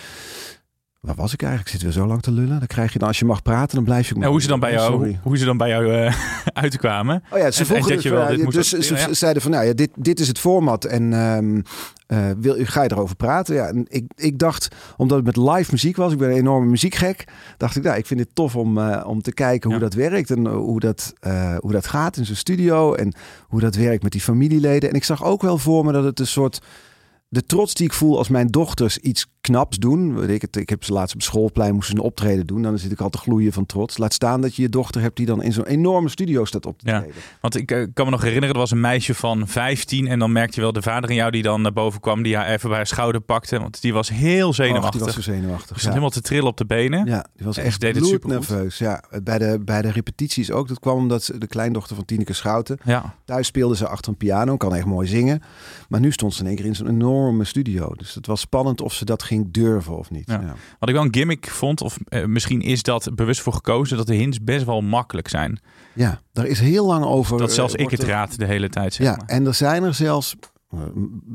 waar 1.01 1.15
was 1.15 1.33
ik 1.33 1.43
eigenlijk? 1.43 1.75
Ik 1.75 1.81
zit 1.81 1.93
weer 1.93 2.03
zo 2.03 2.09
lang 2.09 2.23
te 2.23 2.33
lullen. 2.33 2.59
Dan 2.59 2.67
krijg 2.67 2.93
je 2.93 2.99
dan, 2.99 3.09
als 3.09 3.19
je 3.19 3.25
mag 3.25 3.43
praten, 3.43 3.75
dan 3.75 3.85
blijf 3.85 4.09
je 4.09 4.15
Nou, 4.15 4.31
hoe 4.31 4.41
ze 4.43 4.49
dan 4.49 4.61
bij 4.61 4.71
Oh, 4.71 4.77
jou, 4.77 4.93
sorry. 4.93 5.19
hoe 5.23 5.37
ze 5.39 5.45
dan 5.45 5.57
bij 5.57 5.69
jou 5.69 5.95
eh, 5.95 6.15
uitkwamen. 6.63 7.23
Oh 7.31 7.39
ja, 7.39 7.51
ze 7.51 7.55
En- 7.55 7.59
en 7.61 7.67
vroegen 7.67 7.95
dus, 7.95 8.03
je 8.03 8.11
wel, 8.11 8.27
dit 8.37 8.51
dus 8.53 8.69
ze 8.69 8.95
ja. 8.95 9.13
zeiden 9.15 9.43
van, 9.43 9.51
nou 9.51 9.65
ja, 9.65 9.73
dit, 9.73 9.91
dit 9.95 10.21
is 10.21 10.29
het 10.29 10.39
format 10.39 10.85
en 10.85 11.13
ehm, 11.13 11.61
eh, 12.07 12.31
wil, 12.39 12.55
ga 12.59 12.83
je 12.83 12.91
erover 12.93 13.17
praten? 13.17 13.55
Ja, 13.55 13.67
en 13.67 13.85
ik, 13.89 14.05
ik 14.15 14.39
dacht, 14.39 14.69
omdat 14.97 15.17
het 15.17 15.27
met 15.27 15.37
live 15.55 15.71
muziek 15.71 15.97
was, 15.97 16.13
ik 16.13 16.19
ben 16.19 16.31
een 16.31 16.37
enorme 16.37 16.67
muziekgek, 16.67 17.25
dacht 17.57 17.77
ik, 17.77 17.83
nou, 17.83 17.97
ik 17.97 18.07
vind 18.07 18.21
het 18.21 18.35
tof 18.35 18.57
om, 18.57 18.79
om 18.89 19.23
te 19.23 19.33
kijken 19.33 19.71
hoe 19.71 19.79
Ja. 19.79 19.85
dat 19.85 19.95
werkt 19.95 20.31
en 20.31 20.47
hoe 20.47 20.81
dat, 20.81 21.13
hoe 21.59 21.73
dat 21.73 21.87
gaat 21.87 22.17
in 22.17 22.27
zo'n 22.27 22.37
studio 22.37 22.95
en 22.95 23.15
hoe 23.49 23.61
dat 23.61 23.75
werkt 23.75 24.03
met 24.03 24.13
die 24.13 24.21
familieleden. 24.21 24.89
En 24.89 24.95
ik 24.95 25.05
zag 25.05 25.25
ook 25.25 25.43
wel 25.43 25.59
voor 25.59 25.85
me 25.85 25.93
dat 25.93 26.05
het 26.05 26.21
een 26.21 26.27
soort 26.27 26.61
de 27.33 27.45
trots 27.47 27.75
die 27.75 27.87
ik 27.87 27.93
voel 27.93 28.19
als 28.19 28.29
mijn 28.29 28.47
dochters 28.47 28.99
iets 28.99 29.27
knaps 29.41 29.79
doen. 29.79 30.15
Weet 30.15 30.29
ik, 30.31 30.41
het, 30.43 30.57
ik 30.57 30.69
heb 30.69 30.85
ze 30.85 30.93
laatst 30.93 31.15
op 31.15 31.23
schoolplein 31.23 31.75
moesten 31.75 31.97
een 31.97 32.03
optreden 32.03 32.47
doen. 32.47 32.63
Dan 32.63 32.79
zit 32.79 32.93
ik 32.93 33.01
al 33.01 33.11
te 33.11 33.19
gloeien 33.19 33.53
van 33.53 33.67
trots. 33.67 33.99
Laat 33.99 34.13
staan 34.13 34.41
dat 34.41 34.57
je 34.57 34.63
je 34.63 34.69
dochter 34.69 35.01
hebt 35.01 35.17
die 35.17 35.27
dan 35.27 35.43
in 35.43 35.53
zo'n 35.53 35.67
enorme 35.67 36.09
studio 36.09 36.45
staat 36.45 36.67
op 36.67 36.79
te 36.79 36.87
Ja. 36.91 36.99
treden. 36.99 37.17
Want 37.41 37.57
ik 37.57 37.71
eh, 37.71 37.87
kan 37.95 38.05
me 38.05 38.11
nog 38.11 38.23
herinneren, 38.23 38.55
er 38.55 38.61
was 38.61 38.71
een 38.71 38.81
meisje 38.81 39.15
van 39.15 39.49
15 39.49 40.07
en 40.07 40.19
dan 40.19 40.33
merkte 40.33 40.55
je 40.55 40.61
wel 40.61 40.73
de 40.73 40.83
vader 40.83 41.11
in 41.11 41.17
jou 41.17 41.31
die 41.31 41.43
dan 41.43 41.63
naar 41.63 41.73
boven 41.73 42.01
kwam, 42.01 42.23
die 42.23 42.37
haar 42.37 42.47
even 42.49 42.69
bij 42.69 42.77
haar 42.77 42.87
schouder 42.87 43.21
pakte, 43.21 43.59
want 43.59 43.81
die 43.81 43.93
was 43.93 44.09
heel 44.09 44.49
Och, 44.49 44.55
zenuwachtig. 44.55 44.91
die 44.91 45.01
was 45.01 45.15
zo 45.15 45.21
zenuwachtig. 45.21 45.67
Ze 45.67 45.67
stond 45.67 45.83
Ja. 45.83 45.89
helemaal 45.89 46.11
te 46.11 46.21
trillen 46.21 46.47
op 46.47 46.57
de 46.57 46.67
benen. 46.67 47.07
Ja, 47.07 47.27
die 47.37 47.47
was 47.47 47.57
En 47.57 47.65
echt 47.65 47.81
deed 47.81 47.95
het 47.95 48.05
supergoed. 48.07 48.31
nerveus. 48.49 48.79
Ja, 48.79 49.03
bij 49.23 49.39
de, 49.39 49.59
bij 49.65 49.83
de 49.83 49.91
repetities 49.91 50.51
ook. 50.51 50.69
Dat 50.69 50.79
kwam 50.79 50.97
omdat 50.97 51.23
ze- 51.23 51.39
de 51.39 51.47
kleindochter 51.47 51.97
van 51.97 52.05
Tineke 52.05 52.33
Schouten. 52.33 52.79
Ja. 52.85 53.15
Thuis 53.25 53.47
speelde 53.47 53.77
ze 53.77 53.89
achter 53.89 54.11
een 54.11 54.17
piano, 54.19 54.57
kan 54.57 54.75
echt 54.75 54.87
mooi 54.87 55.09
zingen. 55.09 55.43
Maar 55.89 56.01
nu 56.01 56.13
stond 56.13 56.35
ze 56.35 56.41
in 56.41 56.47
één 56.47 56.57
keer 56.57 56.67
in 56.67 56.75
zo'n 56.75 56.87
enorme 57.23 57.45
studio. 57.45 57.95
Dus 57.97 58.15
het 58.15 58.27
was 58.27 58.41
spannend 58.41 58.81
of 58.81 58.93
ze 58.93 59.05
dat 59.05 59.23
ging 59.23 59.53
durven 59.53 59.99
of 59.99 60.11
niet. 60.11 60.29
Ja. 60.31 60.41
Ja. 60.41 60.55
Wat 60.79 60.89
ik 60.89 60.95
wel 60.95 61.05
een 61.05 61.15
gimmick 61.15 61.51
vond, 61.51 61.81
of 61.81 61.99
eh, 62.09 62.25
misschien 62.25 62.61
is 62.61 62.83
dat 62.83 63.11
bewust 63.15 63.41
voor 63.41 63.53
gekozen, 63.53 63.97
dat 63.97 64.07
de 64.07 64.15
hints 64.15 64.43
best 64.43 64.65
wel 64.65 64.81
makkelijk 64.81 65.29
zijn. 65.29 65.61
Ja, 65.93 66.21
daar 66.33 66.47
is 66.47 66.61
heel 66.61 66.87
lang 66.87 67.05
over. 67.05 67.39
Dat 67.39 67.49
eh, 67.49 67.55
zelfs 67.55 67.75
ik 67.75 67.81
wordt 67.81 67.99
het 67.99 68.07
raad 68.07 68.39
de 68.39 68.47
hele 68.47 68.69
tijd, 68.69 68.95
zeg 68.95 69.07
Ja, 69.07 69.17
maar. 69.17 69.27
en 69.27 69.47
er 69.47 69.55
zijn 69.55 69.83
er 69.83 69.95
zelfs 69.95 70.35
eh, 70.35 70.49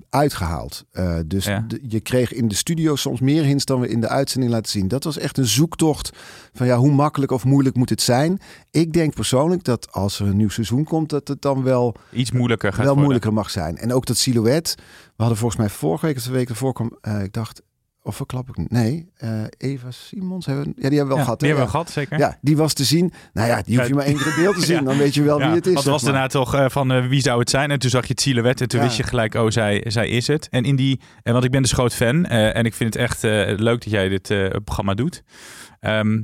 uitgehaald. 0.09 0.85
Eh, 0.91 1.15
dus 1.25 1.45
Ja. 1.45 1.63
de- 1.67 1.79
je 1.87 1.99
kreeg 1.99 2.33
in 2.33 2.47
de 2.47 2.55
studio 2.55 2.95
soms 2.95 3.19
meer 3.19 3.43
hints 3.43 3.65
dan 3.65 3.79
we 3.79 3.87
in 3.87 4.01
de 4.01 4.07
uitzending 4.07 4.51
laten 4.53 4.71
zien. 4.71 4.87
Dat 4.87 5.03
was 5.03 5.17
echt 5.17 5.37
een 5.37 5.45
zoektocht 5.47 6.11
van 6.53 6.67
ja, 6.67 6.77
hoe 6.77 6.91
makkelijk 6.91 7.31
of 7.31 7.45
moeilijk 7.45 7.75
moet 7.75 7.89
het 7.89 8.01
zijn. 8.01 8.39
Ik 8.71 8.93
denk 8.93 9.13
persoonlijk 9.13 9.63
dat 9.63 9.91
als 9.91 10.19
er 10.19 10.27
een 10.27 10.37
nieuw 10.37 10.49
seizoen 10.49 10.83
komt, 10.83 11.09
dat 11.09 11.27
het 11.27 11.41
dan 11.41 11.63
wel, 11.63 11.95
Iets 12.11 12.31
moeilijker 12.31 12.67
gaat 12.69 12.77
wel 12.77 12.85
worden. 12.85 13.03
moeilijker 13.03 13.33
mag 13.33 13.49
zijn. 13.49 13.77
En 13.77 13.93
ook 13.93 14.05
dat 14.05 14.17
silhouet. 14.17 14.73
We 14.77 15.23
hadden 15.23 15.37
volgens 15.37 15.59
mij 15.61 15.69
vorige 15.69 16.05
week 16.05 16.17
of 16.17 16.23
de 16.23 16.31
week 16.31 16.49
ervoor 16.49 16.73
kwam, 16.73 16.97
eh, 17.01 17.23
ik 17.23 17.33
dacht, 17.33 17.61
of 18.07 18.15
verklap 18.15 18.49
ik? 18.49 18.69
Nee, 18.71 19.09
eh, 19.15 19.43
Eva 19.57 19.91
Simons 19.91 20.45
hebben 20.45 20.65
ja, 20.65 20.89
die 20.89 20.97
hebben 20.97 20.99
we 20.99 21.07
wel 21.07 21.17
Ja, 21.17 21.23
gehad. 21.23 21.39
die 21.39 21.49
hè? 21.49 21.55
hebben 21.55 21.73
we 21.73 21.77
ja. 21.79 21.83
gehad, 21.85 22.03
zeker. 22.09 22.19
Ja, 22.19 22.37
die 22.41 22.57
was 22.57 22.73
te 22.73 22.83
zien. 22.83 23.13
Nou 23.33 23.47
ja, 23.47 23.61
die 23.61 23.77
hoef 23.77 23.87
je 23.87 23.93
maar 23.93 24.05
één 24.05 24.17
keer 24.17 24.33
beeld 24.35 24.55
te 24.59 24.65
zien. 24.71 24.83
Dan 24.83 24.97
weet 24.97 25.13
je 25.13 25.23
wel 25.23 25.37
wie 25.37 25.47
het 25.47 25.67
is. 25.67 25.73
het 25.73 25.83
was 25.83 26.03
maar. 26.03 26.11
daarna 26.11 26.27
toch 26.27 26.55
eh, 26.55 26.65
van 26.69 26.91
eh, 26.91 27.07
wie 27.07 27.21
zou 27.21 27.39
het 27.39 27.49
zijn? 27.49 27.71
En 27.71 27.79
toen 27.79 27.89
zag 27.89 28.01
je 28.05 28.11
het 28.11 28.21
silhouet 28.21 28.61
en 28.61 28.67
toen 28.67 28.81
wist 28.81 28.97
je 28.97 29.03
gelijk, 29.03 29.33
oh, 29.33 29.49
zij, 29.49 29.83
zij 29.87 30.07
is 30.09 30.27
het. 30.27 30.47
En 30.49 30.63
in 30.63 30.75
die, 30.75 30.99
en 31.23 31.33
want 31.33 31.45
ik 31.45 31.51
ben 31.51 31.61
dus 31.61 31.71
groot 31.71 31.93
fan 31.93 32.25
en 32.25 32.65
ik 32.65 32.73
vind 32.73 32.93
het 32.93 33.03
echt 33.03 33.21
leuk 33.61 33.83
dat 33.83 33.89
jij 33.91 34.07
dit 34.09 34.27
programma 34.63 34.93
doet. 34.93 35.23
Ehm, 35.79 36.21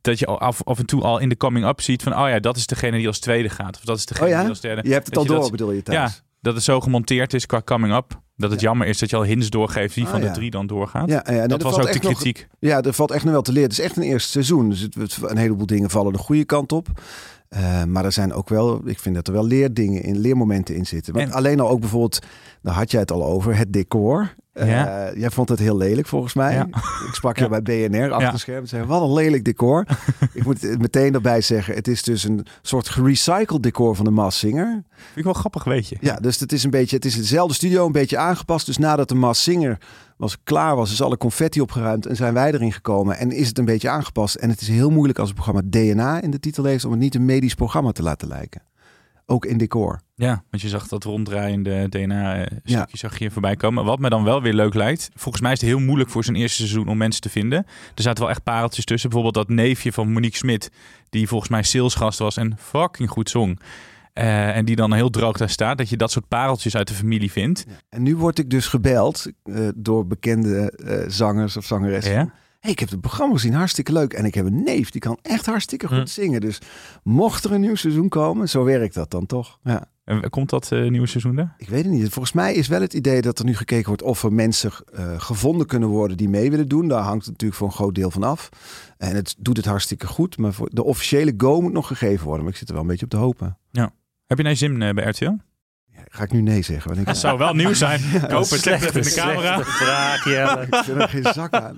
dat 0.00 0.18
je 0.18 0.26
al 0.26 0.40
af, 0.40 0.62
af 0.64 0.78
en 0.78 0.86
toe 0.86 1.02
al 1.02 1.18
in 1.18 1.28
de 1.28 1.36
coming 1.36 1.66
up 1.66 1.80
ziet 1.80 2.02
van, 2.02 2.12
oh 2.18 2.28
ja, 2.28 2.38
dat 2.38 2.56
is 2.56 2.66
degene 2.66 2.96
die 2.96 3.06
als 3.06 3.18
tweede 3.18 3.48
gaat. 3.48 3.76
Of 3.76 3.84
dat 3.84 3.96
is 3.98 4.06
degene 4.06 4.26
Oh 4.26 4.32
ja? 4.32 4.40
die 4.40 4.48
als 4.48 4.60
derde. 4.60 4.82
Je 4.88 4.92
hebt 4.92 5.04
het 5.06 5.14
Dat 5.14 5.22
al 5.22 5.28
door, 5.32 5.40
dat- 5.42 5.50
bedoel 5.50 5.72
je 5.72 5.82
thuis? 5.82 6.12
Ja, 6.12 6.18
dat 6.40 6.54
het 6.54 6.62
zo 6.62 6.80
gemonteerd 6.80 7.34
is 7.34 7.46
qua 7.46 7.62
coming 7.64 7.94
up. 7.94 8.20
Dat 8.36 8.50
het 8.50 8.60
Ja. 8.60 8.66
jammer 8.68 8.86
is 8.86 8.98
dat 8.98 9.10
je 9.10 9.16
al 9.16 9.22
hints 9.24 9.50
doorgeeft 9.50 9.94
wie 9.94 10.04
Ah, 10.04 10.10
van 10.10 10.20
ja. 10.20 10.26
de 10.26 10.32
drie 10.32 10.50
dan 10.50 10.66
doorgaat. 10.66 11.08
Ja, 11.08 11.46
dat 11.46 11.62
was 11.62 11.74
ook 11.74 11.92
de 11.92 11.98
nog- 12.02 12.12
kritiek. 12.12 12.48
Ja, 12.58 12.82
er 12.82 12.92
valt 12.92 13.10
echt 13.10 13.24
nog 13.24 13.32
wel 13.32 13.42
te 13.42 13.52
leren. 13.52 13.68
Het 13.68 13.78
is 13.78 13.84
echt 13.84 13.96
een 13.96 14.02
eerste 14.02 14.30
seizoen. 14.30 14.68
Dus 14.68 14.80
het, 14.80 15.16
een 15.22 15.36
heleboel 15.36 15.66
dingen 15.66 15.90
vallen 15.90 16.12
de 16.12 16.18
goede 16.18 16.44
kant 16.44 16.72
op. 16.72 16.88
Eh, 17.48 17.84
maar 17.84 18.04
er 18.04 18.12
zijn 18.12 18.32
ook 18.32 18.48
wel, 18.48 18.80
ik 18.88 18.98
vind 18.98 19.14
dat 19.14 19.26
er 19.26 19.32
wel 19.32 19.46
leerdingen 19.46 20.02
in, 20.02 20.18
leermomenten 20.18 20.74
in 20.74 20.86
zitten. 20.86 21.14
Want 21.14 21.28
En- 21.28 21.32
alleen 21.34 21.60
al 21.60 21.68
ook 21.68 21.80
bijvoorbeeld, 21.80 22.18
daar 22.62 22.74
had 22.74 22.90
jij 22.90 23.00
het 23.00 23.12
al 23.12 23.24
over, 23.24 23.56
het 23.56 23.72
decor. 23.72 24.34
Eh, 24.52 24.68
Ja. 24.68 25.12
Jij 25.14 25.30
vond 25.30 25.48
het 25.48 25.58
heel 25.58 25.76
lelijk 25.76 26.06
volgens 26.06 26.34
mij. 26.34 26.52
Ja. 26.54 26.66
Ik 27.06 27.08
sprak 27.14 27.36
je 27.38 27.48
Ja. 27.48 27.60
bij 27.60 27.62
BNR 27.62 28.10
achter 28.10 28.20
Ja. 28.26 28.30
de 28.30 28.38
schermen. 28.38 28.68
Zei, 28.68 28.84
wat 28.84 29.02
een 29.02 29.12
lelijk 29.12 29.44
decor. 29.44 29.86
ik 30.32 30.44
moet 30.44 30.62
het 30.62 30.78
meteen 30.80 31.14
erbij 31.14 31.40
zeggen, 31.40 31.74
het 31.74 31.88
is 31.88 32.02
dus 32.02 32.24
een 32.24 32.46
soort 32.62 32.88
gerecycled 32.88 33.62
decor 33.62 33.96
van 33.96 34.04
de 34.04 34.10
Maas 34.10 34.38
Singer. 34.38 34.82
Vind 34.96 35.16
ik 35.16 35.24
wel 35.24 35.32
grappig, 35.32 35.64
weet 35.64 35.88
je. 35.88 35.96
Ja, 36.00 36.16
dus 36.16 36.40
het 36.40 36.52
is 36.52 36.64
een 36.64 36.70
beetje, 36.70 36.96
het 36.96 37.04
is 37.04 37.16
dezelfde 37.16 37.54
studio, 37.54 37.86
een 37.86 37.92
beetje 37.92 38.18
aangepast. 38.18 38.66
Dus 38.66 38.78
nadat 38.78 39.08
de 39.08 39.14
Maas 39.14 39.42
Singer 39.42 39.78
was 40.16 40.36
klaar 40.42 40.76
was, 40.76 40.92
is 40.92 41.02
alle 41.02 41.16
confetti 41.16 41.60
opgeruimd 41.60 42.06
en 42.06 42.16
zijn 42.16 42.34
wij 42.34 42.52
erin 42.52 42.72
gekomen. 42.72 43.16
En 43.18 43.30
is 43.32 43.48
het 43.48 43.58
een 43.58 43.64
beetje 43.64 43.88
aangepast. 43.88 44.34
En 44.34 44.50
het 44.50 44.60
is 44.60 44.68
heel 44.68 44.90
moeilijk 44.90 45.18
als 45.18 45.28
het 45.28 45.36
programma 45.40 45.62
DNA 45.70 46.20
in 46.20 46.30
de 46.30 46.40
titel 46.40 46.64
heeft 46.64 46.84
om 46.84 46.90
het 46.90 47.00
niet 47.00 47.14
een 47.14 47.24
medisch 47.24 47.54
programma 47.54 47.92
te 47.92 48.02
laten 48.02 48.28
lijken. 48.28 48.62
Ook 49.26 49.44
in 49.44 49.58
decor. 49.58 50.00
Ja, 50.20 50.42
want 50.50 50.62
je 50.62 50.68
zag 50.68 50.88
dat 50.88 51.04
ronddraaiende 51.04 51.88
DNA-stukje 51.88 52.60
Ja. 52.64 52.86
zag 52.90 53.18
je 53.18 53.30
voorbij 53.30 53.56
komen. 53.56 53.84
Wat 53.84 53.98
me 53.98 54.08
dan 54.08 54.24
wel 54.24 54.42
weer 54.42 54.52
leuk 54.52 54.74
lijkt. 54.74 55.10
Volgens 55.14 55.42
mij 55.42 55.52
is 55.52 55.60
het 55.60 55.68
heel 55.68 55.78
moeilijk 55.78 56.10
voor 56.10 56.24
zijn 56.24 56.36
eerste 56.36 56.56
seizoen 56.56 56.88
om 56.88 56.96
mensen 56.96 57.20
te 57.22 57.28
vinden. 57.28 57.58
Er 57.94 58.02
zaten 58.02 58.22
wel 58.22 58.30
echt 58.32 58.42
pareltjes 58.42 58.84
tussen. 58.84 59.10
Bijvoorbeeld 59.10 59.46
dat 59.46 59.56
neefje 59.56 59.92
van 59.92 60.12
Monique 60.12 60.36
Smit. 60.36 60.70
Die 61.10 61.28
volgens 61.28 61.50
mij 61.50 61.62
salesgast 61.62 62.18
was 62.18 62.36
en 62.36 62.56
fucking 62.58 63.10
goed 63.10 63.30
zong. 63.30 63.60
eh, 64.12 64.56
en 64.56 64.64
die 64.64 64.76
dan 64.76 64.92
heel 64.92 65.10
droog 65.10 65.36
daar 65.36 65.48
staat, 65.50 65.78
dat 65.78 65.88
je 65.88 65.96
dat 65.96 66.10
soort 66.10 66.28
pareltjes 66.28 66.76
uit 66.76 66.88
de 66.88 66.94
familie 66.94 67.30
vindt. 67.32 67.64
En 67.88 68.02
nu 68.02 68.16
word 68.16 68.38
ik 68.38 68.50
dus 68.50 68.66
gebeld 68.66 69.26
eh, 69.44 69.68
door 69.74 70.06
bekende 70.06 70.70
eh, 70.70 71.08
zangers 71.08 71.56
of 71.56 71.64
zangeressen. 71.64 72.12
Ja? 72.12 72.32
hey, 72.60 72.70
ik 72.70 72.78
heb 72.78 72.90
het 72.90 73.00
programma 73.00 73.34
gezien, 73.34 73.54
hartstikke 73.54 73.92
leuk. 73.92 74.12
En 74.12 74.24
ik 74.24 74.34
heb 74.34 74.46
een 74.46 74.62
neef, 74.62 74.90
die 74.90 75.00
kan 75.00 75.18
echt 75.22 75.46
hartstikke 75.46 75.86
goed 75.88 75.96
Hm. 75.98 76.06
zingen. 76.06 76.40
Dus 76.40 76.58
mocht 77.02 77.44
er 77.44 77.52
een 77.52 77.60
nieuw 77.60 77.74
seizoen 77.74 78.08
komen, 78.08 78.48
zo 78.48 78.64
werkt 78.64 78.94
dat 78.94 79.10
dan 79.10 79.26
toch? 79.26 79.58
Ja. 79.62 79.84
En 80.10 80.30
komt 80.30 80.50
dat 80.50 80.72
eh, 80.72 80.90
nieuwe 80.90 81.06
seizoen 81.06 81.38
er? 81.38 81.54
Ik 81.58 81.68
weet 81.68 81.84
het 81.84 81.92
niet. 81.92 82.08
Volgens 82.08 82.34
mij 82.34 82.54
is 82.54 82.68
wel 82.68 82.80
het 82.80 82.94
idee 82.94 83.22
dat 83.22 83.38
er 83.38 83.44
nu 83.44 83.56
gekeken 83.56 83.86
wordt 83.86 84.02
of 84.02 84.22
er 84.22 84.32
mensen 84.32 84.72
eh, 84.92 85.20
gevonden 85.20 85.66
kunnen 85.66 85.88
worden 85.88 86.16
die 86.16 86.28
mee 86.28 86.50
willen 86.50 86.68
doen. 86.68 86.88
Daar 86.88 87.02
hangt 87.02 87.22
het 87.22 87.30
natuurlijk 87.30 87.58
voor 87.58 87.68
een 87.68 87.74
groot 87.74 87.94
deel 87.94 88.10
van 88.10 88.22
af. 88.22 88.48
En 88.98 89.14
het 89.14 89.34
doet 89.38 89.56
het 89.56 89.66
hartstikke 89.66 90.06
goed. 90.06 90.38
Maar 90.38 90.52
voor 90.52 90.68
de 90.72 90.82
officiële 90.82 91.34
go 91.36 91.60
moet 91.60 91.72
nog 91.72 91.86
gegeven 91.86 92.24
worden. 92.24 92.42
Maar 92.42 92.52
ik 92.52 92.58
zit 92.58 92.68
er 92.68 92.74
wel 92.74 92.82
een 92.82 92.88
beetje 92.88 93.04
op 93.04 93.10
te 93.10 93.16
hopen. 93.16 93.58
Heb 94.26 94.38
je 94.38 94.44
nou 94.44 94.56
zin 94.56 94.82
eh, 94.82 94.94
bij 94.94 95.04
RTL? 95.08 95.36
Ja, 96.12 96.16
ga 96.18 96.22
ik 96.24 96.32
nu 96.32 96.40
nee 96.40 96.62
zeggen? 96.62 96.88
Want 96.88 97.00
ik, 97.00 97.06
Dat 97.06 97.16
zou 97.16 97.38
wel 97.38 97.54
nieuw 97.54 97.74
zijn. 97.74 98.00
Ik 98.24 98.30
hoop 98.30 98.50
het 98.50 98.66
in 98.66 99.02
de 99.02 99.12
camera. 99.14 99.60
vraag, 99.64 100.24
Jelle. 100.24 100.66
Ik 100.70 100.74
vind 100.74 101.00
er 101.00 101.08
geen 101.08 101.32
zak 101.32 101.52
aan. 101.54 101.74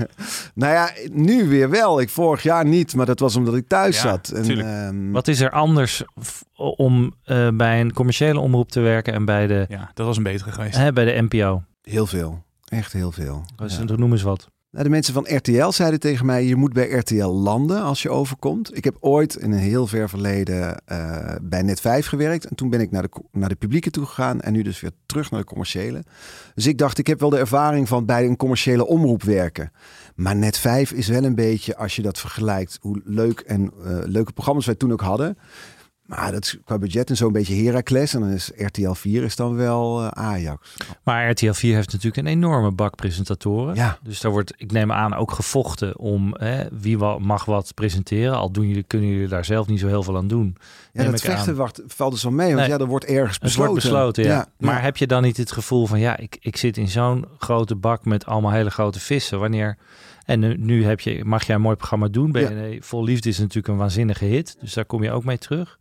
nou 0.54 0.72
ja, 0.72 0.90
nu 1.12 1.48
weer 1.48 1.70
wel. 1.70 2.00
Ik 2.00 2.08
vorig 2.10 2.42
jaar 2.42 2.64
niet, 2.64 2.94
maar 2.94 3.06
dat 3.06 3.20
was 3.20 3.36
omdat 3.36 3.54
ik 3.54 3.68
thuis 3.68 3.96
Ja, 3.96 4.02
zat. 4.02 4.28
En, 4.28 4.60
ehm, 4.60 5.10
Wat 5.10 5.28
is 5.28 5.40
er 5.40 5.50
anders 5.50 6.02
om 6.54 7.14
eh, 7.24 7.48
bij 7.54 7.80
een 7.80 7.92
commerciële 7.92 8.40
omroep 8.40 8.70
te 8.70 8.80
werken 8.80 9.12
en 9.12 9.24
bij 9.24 9.46
de, 9.46 9.66
Ja, 9.68 9.90
dat 9.94 10.06
was 10.06 10.16
een 10.16 10.22
betere 10.22 10.52
geweest. 10.52 10.76
hè, 10.76 10.92
bij 10.92 11.04
de 11.04 11.22
NPO? 11.28 11.62
Heel 11.82 12.06
veel. 12.06 12.44
Echt 12.68 12.92
heel 12.92 13.12
veel. 13.12 13.44
Dus 13.56 13.76
Ja. 13.76 13.94
Noem 13.96 14.12
eens 14.12 14.22
wat. 14.22 14.48
Nou, 14.76 14.88
de 14.88 14.94
mensen 14.94 15.14
van 15.14 15.26
RTL 15.36 15.70
zeiden 15.70 16.00
tegen 16.00 16.26
mij: 16.26 16.44
je 16.44 16.56
moet 16.56 16.72
bij 16.72 16.88
RTL 16.88 17.26
landen 17.26 17.82
als 17.82 18.02
je 18.02 18.10
overkomt. 18.10 18.76
Ik 18.76 18.84
heb 18.84 18.96
ooit 19.00 19.36
in 19.36 19.52
een 19.52 19.58
heel 19.58 19.86
ver 19.86 20.08
verleden 20.08 20.82
eh, 20.84 21.34
bij 21.42 21.62
Net 21.62 21.80
5 21.80 22.06
gewerkt. 22.06 22.44
En 22.44 22.56
toen 22.56 22.70
ben 22.70 22.80
ik 22.80 22.90
naar 22.90 23.02
de, 23.02 23.08
naar 23.32 23.48
de 23.48 23.54
publieke 23.54 23.90
toe 23.90 24.06
gegaan. 24.06 24.40
En 24.40 24.52
nu 24.52 24.62
dus 24.62 24.80
weer 24.80 24.90
terug 25.06 25.30
naar 25.30 25.40
de 25.40 25.46
commerciële. 25.46 26.04
Dus 26.54 26.66
ik 26.66 26.78
dacht, 26.78 26.98
ik 26.98 27.06
heb 27.06 27.20
wel 27.20 27.30
de 27.30 27.38
ervaring 27.38 27.88
van 27.88 28.04
bij 28.04 28.26
een 28.26 28.36
commerciële 28.36 28.86
omroep 28.86 29.22
werken. 29.22 29.72
Maar 30.14 30.36
Net 30.36 30.58
5 30.58 30.92
is 30.92 31.08
wel 31.08 31.24
een 31.24 31.34
beetje, 31.34 31.76
als 31.76 31.96
je 31.96 32.02
dat 32.02 32.18
vergelijkt, 32.18 32.78
hoe 32.80 33.00
leuk 33.04 33.40
en 33.40 33.72
eh, 33.84 33.98
leuke 34.04 34.32
programma's 34.32 34.66
wij 34.66 34.74
toen 34.74 34.92
ook 34.92 35.00
hadden. 35.00 35.38
Maar 36.06 36.32
dat 36.32 36.44
is 36.44 36.56
qua 36.64 36.78
budget 36.78 37.10
en 37.10 37.16
zo'n 37.16 37.32
beetje 37.32 37.64
Heracles. 37.64 38.14
En 38.14 38.20
dan 38.20 38.30
is 38.30 38.50
RTL 38.56 38.92
4 38.92 39.22
is 39.22 39.36
dan 39.36 39.56
wel 39.56 40.02
eh, 40.02 40.08
Ajax. 40.08 40.76
Maar 41.02 41.30
RTL 41.30 41.52
4 41.52 41.74
heeft 41.74 41.92
natuurlijk 41.92 42.16
een 42.16 42.32
enorme 42.32 42.70
bak 42.70 42.96
presentatoren. 42.96 43.74
Ja. 43.74 43.98
Dus 44.02 44.20
daar 44.20 44.30
wordt, 44.32 44.52
ik 44.56 44.72
neem 44.72 44.92
aan, 44.92 45.14
ook 45.14 45.32
gevochten 45.32 45.98
om 45.98 46.34
hè, 46.38 46.64
wie 46.72 46.96
mag 47.18 47.44
wat 47.44 47.74
presenteren. 47.74 48.36
Al 48.36 48.50
doen 48.50 48.68
jullie, 48.68 48.82
kunnen 48.82 49.08
jullie 49.08 49.28
daar 49.28 49.44
zelf 49.44 49.66
niet 49.66 49.80
zo 49.80 49.86
heel 49.86 50.02
veel 50.02 50.16
aan 50.16 50.28
doen. 50.28 50.56
Ja, 50.92 51.02
Neem 51.02 51.10
dat 51.10 51.20
vechten 51.20 51.56
wacht, 51.56 51.82
valt 51.86 52.12
dus 52.12 52.22
wel 52.22 52.32
mee. 52.32 52.54
Want 52.54 52.68
Nee. 52.68 52.68
ja, 52.68 52.78
er 52.78 52.86
wordt 52.86 53.04
ergens 53.04 53.32
Het 53.32 53.42
besloten. 53.42 53.70
wordt 53.72 53.84
besloten, 53.84 54.24
ja. 54.24 54.30
Ja, 54.30 54.46
Maar 54.58 54.74
ja. 54.74 54.80
heb 54.80 54.96
je 54.96 55.06
dan 55.06 55.22
niet 55.22 55.36
het 55.36 55.52
gevoel 55.52 55.86
van, 55.86 55.98
ja, 55.98 56.16
ik, 56.16 56.36
ik 56.40 56.56
zit 56.56 56.76
in 56.76 56.88
zo'n 56.88 57.24
grote 57.38 57.74
bak 57.74 58.04
met 58.04 58.26
allemaal 58.26 58.52
hele 58.52 58.70
grote 58.70 59.00
vissen. 59.00 59.38
Wanneer... 59.40 59.76
En 60.24 60.40
nu, 60.40 60.56
nu 60.56 60.84
heb 60.84 61.00
je, 61.00 61.24
mag 61.24 61.46
jij 61.46 61.54
een 61.54 61.60
mooi 61.60 61.76
programma 61.76 62.08
doen. 62.08 62.32
BNE 62.32 62.76
Vol 62.80 63.04
Liefde 63.04 63.28
is 63.28 63.38
natuurlijk 63.38 63.68
een 63.68 63.76
waanzinnige 63.76 64.24
hit. 64.24 64.56
Dus 64.60 64.74
daar 64.74 64.84
kom 64.84 65.02
je 65.02 65.10
ook 65.10 65.24
mee 65.24 65.38
terug. 65.38 65.78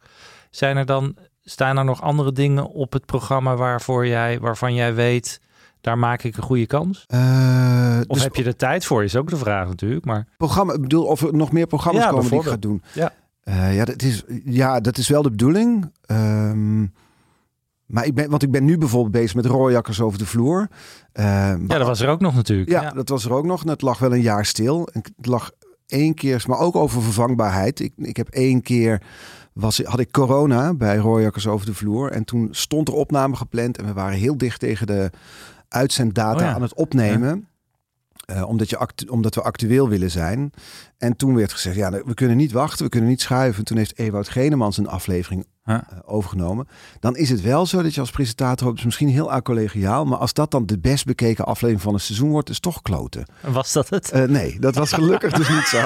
Zijn 0.55 0.77
er 0.77 0.85
dan, 0.85 1.15
staan 1.43 1.77
er 1.77 1.85
nog 1.85 2.01
andere 2.01 2.31
dingen 2.31 2.65
op 2.69 2.93
het 2.93 3.05
programma 3.05 3.55
waarvoor 3.55 4.07
jij, 4.07 4.39
waarvan 4.39 4.73
jij 4.73 4.93
weet, 4.93 5.41
daar 5.81 5.97
maak 5.97 6.23
ik 6.23 6.37
een 6.37 6.43
goede 6.43 6.65
kans? 6.67 7.03
Eh, 7.07 7.99
Of 8.07 8.15
dus 8.15 8.23
heb 8.23 8.35
je 8.35 8.43
er 8.43 8.55
tijd 8.55 8.85
voor, 8.85 9.03
is 9.03 9.15
ook 9.15 9.29
de 9.29 9.37
vraag 9.37 9.67
natuurlijk. 9.67 10.05
Maar 10.05 10.27
programma, 10.37 10.73
ik 10.73 10.81
bedoel, 10.81 11.05
of 11.05 11.21
er 11.21 11.33
nog 11.33 11.51
meer 11.51 11.67
programma's 11.67 12.03
Ja, 12.03 12.09
komen 12.09 12.29
die 12.29 12.39
ik 12.39 12.45
ga 12.45 12.55
doen. 12.57 12.81
Ja. 12.93 13.13
Eh, 13.43 13.75
ja, 13.75 13.85
dat 13.85 14.01
is, 14.01 14.23
ja, 14.45 14.79
dat 14.79 14.97
is 14.97 15.07
wel 15.07 15.21
de 15.21 15.29
bedoeling. 15.29 15.91
Ehm, 16.05 16.81
maar 17.85 18.05
ik 18.05 18.13
ben, 18.13 18.29
want 18.29 18.43
ik 18.43 18.51
ben 18.51 18.65
nu 18.65 18.77
bijvoorbeeld 18.77 19.11
bezig 19.13 19.35
met 19.35 19.45
rooijakkers 19.45 20.01
over 20.01 20.19
de 20.19 20.25
vloer. 20.25 20.67
Eh, 21.11 21.25
ja, 21.67 21.77
dat 21.77 21.87
was 21.87 21.99
er 21.99 22.09
ook 22.09 22.19
nog 22.21 22.35
natuurlijk. 22.35 22.69
ja, 22.69 22.89
dat 22.91 23.09
was 23.09 23.25
er 23.25 23.31
ook 23.33 23.45
nog. 23.45 23.63
En 23.63 23.69
het 23.69 23.81
lag 23.81 23.99
wel 23.99 24.13
een 24.13 24.21
jaar 24.21 24.45
stil. 24.45 24.87
En 24.93 25.01
Het 25.17 25.25
lag 25.25 25.51
één 25.87 26.13
keer, 26.13 26.43
maar 26.47 26.59
ook 26.59 26.75
over 26.75 27.01
vervangbaarheid. 27.01 27.79
Ik, 27.79 27.93
ik 27.95 28.17
heb 28.17 28.27
één 28.27 28.61
keer, 28.61 29.01
was, 29.55 29.79
had 29.83 29.99
ik 29.99 30.11
corona 30.11 30.73
bij 30.73 30.97
rooijakkers 30.97 31.47
over 31.47 31.65
de 31.65 31.73
vloer. 31.73 32.11
En 32.11 32.23
toen 32.23 32.47
stond 32.51 32.87
er 32.87 32.93
opname 32.93 33.35
gepland. 33.35 33.77
En 33.77 33.85
we 33.85 33.93
waren 33.93 34.17
heel 34.17 34.37
dicht 34.37 34.59
tegen 34.59 34.87
de 34.87 35.11
uitzenddata 35.67 36.35
Oh 36.35 36.41
ja. 36.41 36.53
aan 36.53 36.61
het 36.61 36.73
opnemen. 36.73 37.47
Eh, 38.25 38.47
omdat, 38.47 38.69
je 38.69 38.87
omdat 39.09 39.35
we 39.35 39.41
actueel 39.41 39.89
willen 39.89 40.11
zijn. 40.11 40.51
En 41.05 41.15
toen 41.15 41.35
werd 41.35 41.53
gezegd, 41.53 41.75
ja, 41.75 41.91
we 41.91 42.13
kunnen 42.13 42.37
niet 42.37 42.51
wachten, 42.51 42.85
we 42.85 42.91
kunnen 42.91 43.09
niet 43.09 43.21
schuiven. 43.21 43.63
Toen 43.63 43.77
heeft 43.77 43.97
Ewout 43.97 44.29
Genemans 44.29 44.77
een 44.77 44.87
aflevering 44.87 45.45
eh, 45.63 45.77
overgenomen. 46.05 46.67
Dan 46.99 47.15
is 47.15 47.29
het 47.29 47.41
wel 47.41 47.65
zo 47.65 47.81
dat 47.81 47.93
je 47.93 47.99
als 47.99 48.11
presentator, 48.11 48.67
het 48.67 48.77
is 48.77 48.85
misschien 48.85 49.09
heel 49.09 49.31
acollegiaal, 49.31 50.05
maar 50.05 50.17
als 50.17 50.33
dat 50.33 50.51
dan 50.51 50.65
de 50.65 50.79
best 50.79 51.05
bekeken 51.05 51.45
aflevering 51.45 51.81
van 51.81 51.93
een 51.93 51.99
seizoen 51.99 52.29
wordt, 52.29 52.49
is 52.49 52.59
toch 52.59 52.81
kloten. 52.81 53.25
Was 53.41 53.73
dat 53.73 53.89
het? 53.89 54.11
Eh, 54.11 54.23
nee, 54.23 54.59
dat 54.59 54.75
was 54.75 54.93
gelukkig 54.93 55.33
dus 55.33 55.49
niet 55.49 55.65
zo. 55.65 55.77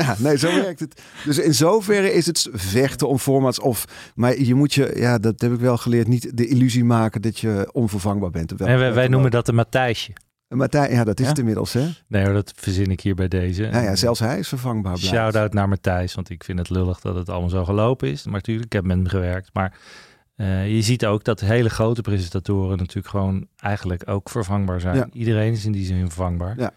ja, 0.00 0.16
nee, 0.18 0.38
zo 0.38 0.54
werkt 0.54 0.80
het. 0.80 1.02
Dus 1.24 1.38
in 1.38 1.54
zoverre 1.54 2.12
is 2.12 2.26
het 2.26 2.48
vechten 2.52 3.08
om 3.08 3.18
formats 3.18 3.60
of, 3.60 3.84
maar 4.14 4.40
je 4.40 4.54
moet 4.54 4.74
je, 4.74 4.92
ja, 4.96 5.18
dat 5.18 5.40
heb 5.40 5.52
ik 5.52 5.60
wel 5.60 5.76
geleerd, 5.76 6.08
niet 6.08 6.36
de 6.36 6.46
illusie 6.46 6.84
maken 6.84 7.22
dat 7.22 7.38
je 7.38 7.68
onvervangbaar 7.72 8.30
bent. 8.30 8.52
Op 8.52 8.60
En 8.60 8.94
wij, 8.94 9.08
noemen 9.08 9.30
dat 9.30 9.48
een 9.48 9.54
Matthijsje. 9.54 10.12
Martijn, 10.56 10.90
ja, 10.92 11.04
dat 11.04 11.18
is 11.18 11.24
Ja? 11.24 11.30
het 11.30 11.38
inmiddels, 11.38 11.72
hè? 11.72 11.88
Nee 12.06 12.24
hoor, 12.24 12.32
dat 12.34 12.52
verzin 12.56 12.90
ik 12.90 13.00
hier 13.00 13.14
bij 13.14 13.28
deze. 13.28 13.62
Ja, 13.62 13.80
ja, 13.80 13.96
zelfs 13.96 14.20
hij 14.20 14.38
is 14.38 14.48
vervangbaar. 14.48 14.98
Shout-out 14.98 15.52
naar 15.52 15.68
Matthijs, 15.68 16.14
want 16.14 16.30
ik 16.30 16.44
vind 16.44 16.58
het 16.58 16.70
lullig 16.70 17.00
dat 17.00 17.14
het 17.14 17.28
allemaal 17.28 17.48
zo 17.50 17.64
gelopen 17.64 18.08
is. 18.08 18.24
Maar 18.24 18.34
natuurlijk, 18.34 18.66
ik 18.66 18.72
heb 18.72 18.84
met 18.84 18.96
hem 18.96 19.08
gewerkt. 19.08 19.50
Maar 19.52 19.78
eh, 20.36 20.74
je 20.74 20.82
ziet 20.82 21.06
ook 21.06 21.24
dat 21.24 21.40
hele 21.40 21.70
grote 21.70 22.00
presentatoren 22.00 22.78
natuurlijk 22.78 23.08
gewoon 23.08 23.46
eigenlijk 23.56 24.08
ook 24.08 24.30
vervangbaar 24.30 24.80
zijn. 24.80 24.96
Ja. 24.96 25.08
Iedereen 25.12 25.52
is 25.52 25.64
in 25.64 25.72
die 25.72 25.84
zin 25.86 26.00
vervangbaar. 26.00 26.54
Ja. 26.58 26.72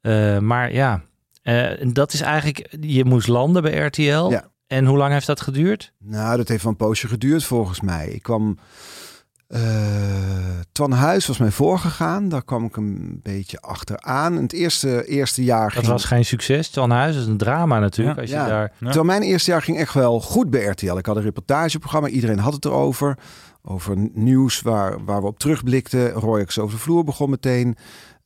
Eh, 0.00 0.38
maar 0.38 0.72
ja, 0.72 1.02
eh, 1.42 1.70
dat 1.92 2.12
is 2.12 2.20
eigenlijk, 2.20 2.76
je 2.80 3.04
moest 3.04 3.28
landen 3.28 3.62
bij 3.62 3.78
RTL. 3.86 4.30
Ja. 4.30 4.50
En 4.66 4.84
hoe 4.86 4.96
lang 4.98 5.12
heeft 5.12 5.26
dat 5.26 5.40
geduurd? 5.40 5.92
Nou, 5.98 6.36
dat 6.36 6.48
heeft 6.48 6.62
wel 6.62 6.72
een 6.72 6.78
poosje 6.78 7.08
geduurd 7.08 7.44
volgens 7.44 7.80
mij. 7.80 8.08
Ik 8.08 8.22
kwam. 8.22 8.58
Eh 9.52 9.60
Twan 10.72 10.92
Huis 10.92 11.26
was 11.26 11.38
mij 11.38 11.50
voorgegaan. 11.50 12.28
Daar 12.28 12.44
kwam 12.44 12.64
ik 12.64 12.76
een 12.76 13.20
beetje 13.22 13.60
achteraan. 13.60 14.36
Het 14.36 14.52
eerste, 14.52 15.06
eerste 15.06 15.44
jaar 15.44 15.68
Dat 15.68 15.72
ging. 15.78 15.86
was 15.86 16.04
geen 16.04 16.24
succes. 16.24 16.68
Twan 16.68 16.90
Huis 16.90 17.16
is 17.16 17.26
een 17.26 17.36
drama 17.36 17.78
natuurlijk. 17.78 18.16
Ja. 18.16 18.22
Als 18.22 18.30
je 18.30 18.36
Ja. 18.36 18.46
daar... 18.46 18.72
Ja. 18.78 18.84
Terwijl 18.86 19.04
mijn 19.04 19.22
eerste 19.22 19.50
jaar 19.50 19.62
ging 19.62 19.78
echt 19.78 19.94
wel 19.94 20.20
goed 20.20 20.50
bij 20.50 20.64
RTL. 20.64 20.96
Ik 20.96 21.06
had 21.06 21.16
een 21.16 21.22
reportageprogramma. 21.22 22.08
Iedereen 22.08 22.38
had 22.38 22.52
het 22.52 22.64
erover. 22.64 23.18
Over 23.64 23.96
nieuws 24.12 24.60
waar, 24.62 25.04
waar 25.04 25.20
we 25.20 25.26
op 25.26 25.38
terugblikten. 25.38 26.10
Royx 26.10 26.58
over 26.58 26.76
de 26.76 26.82
vloer 26.82 27.04
begon 27.04 27.30
meteen. 27.30 27.76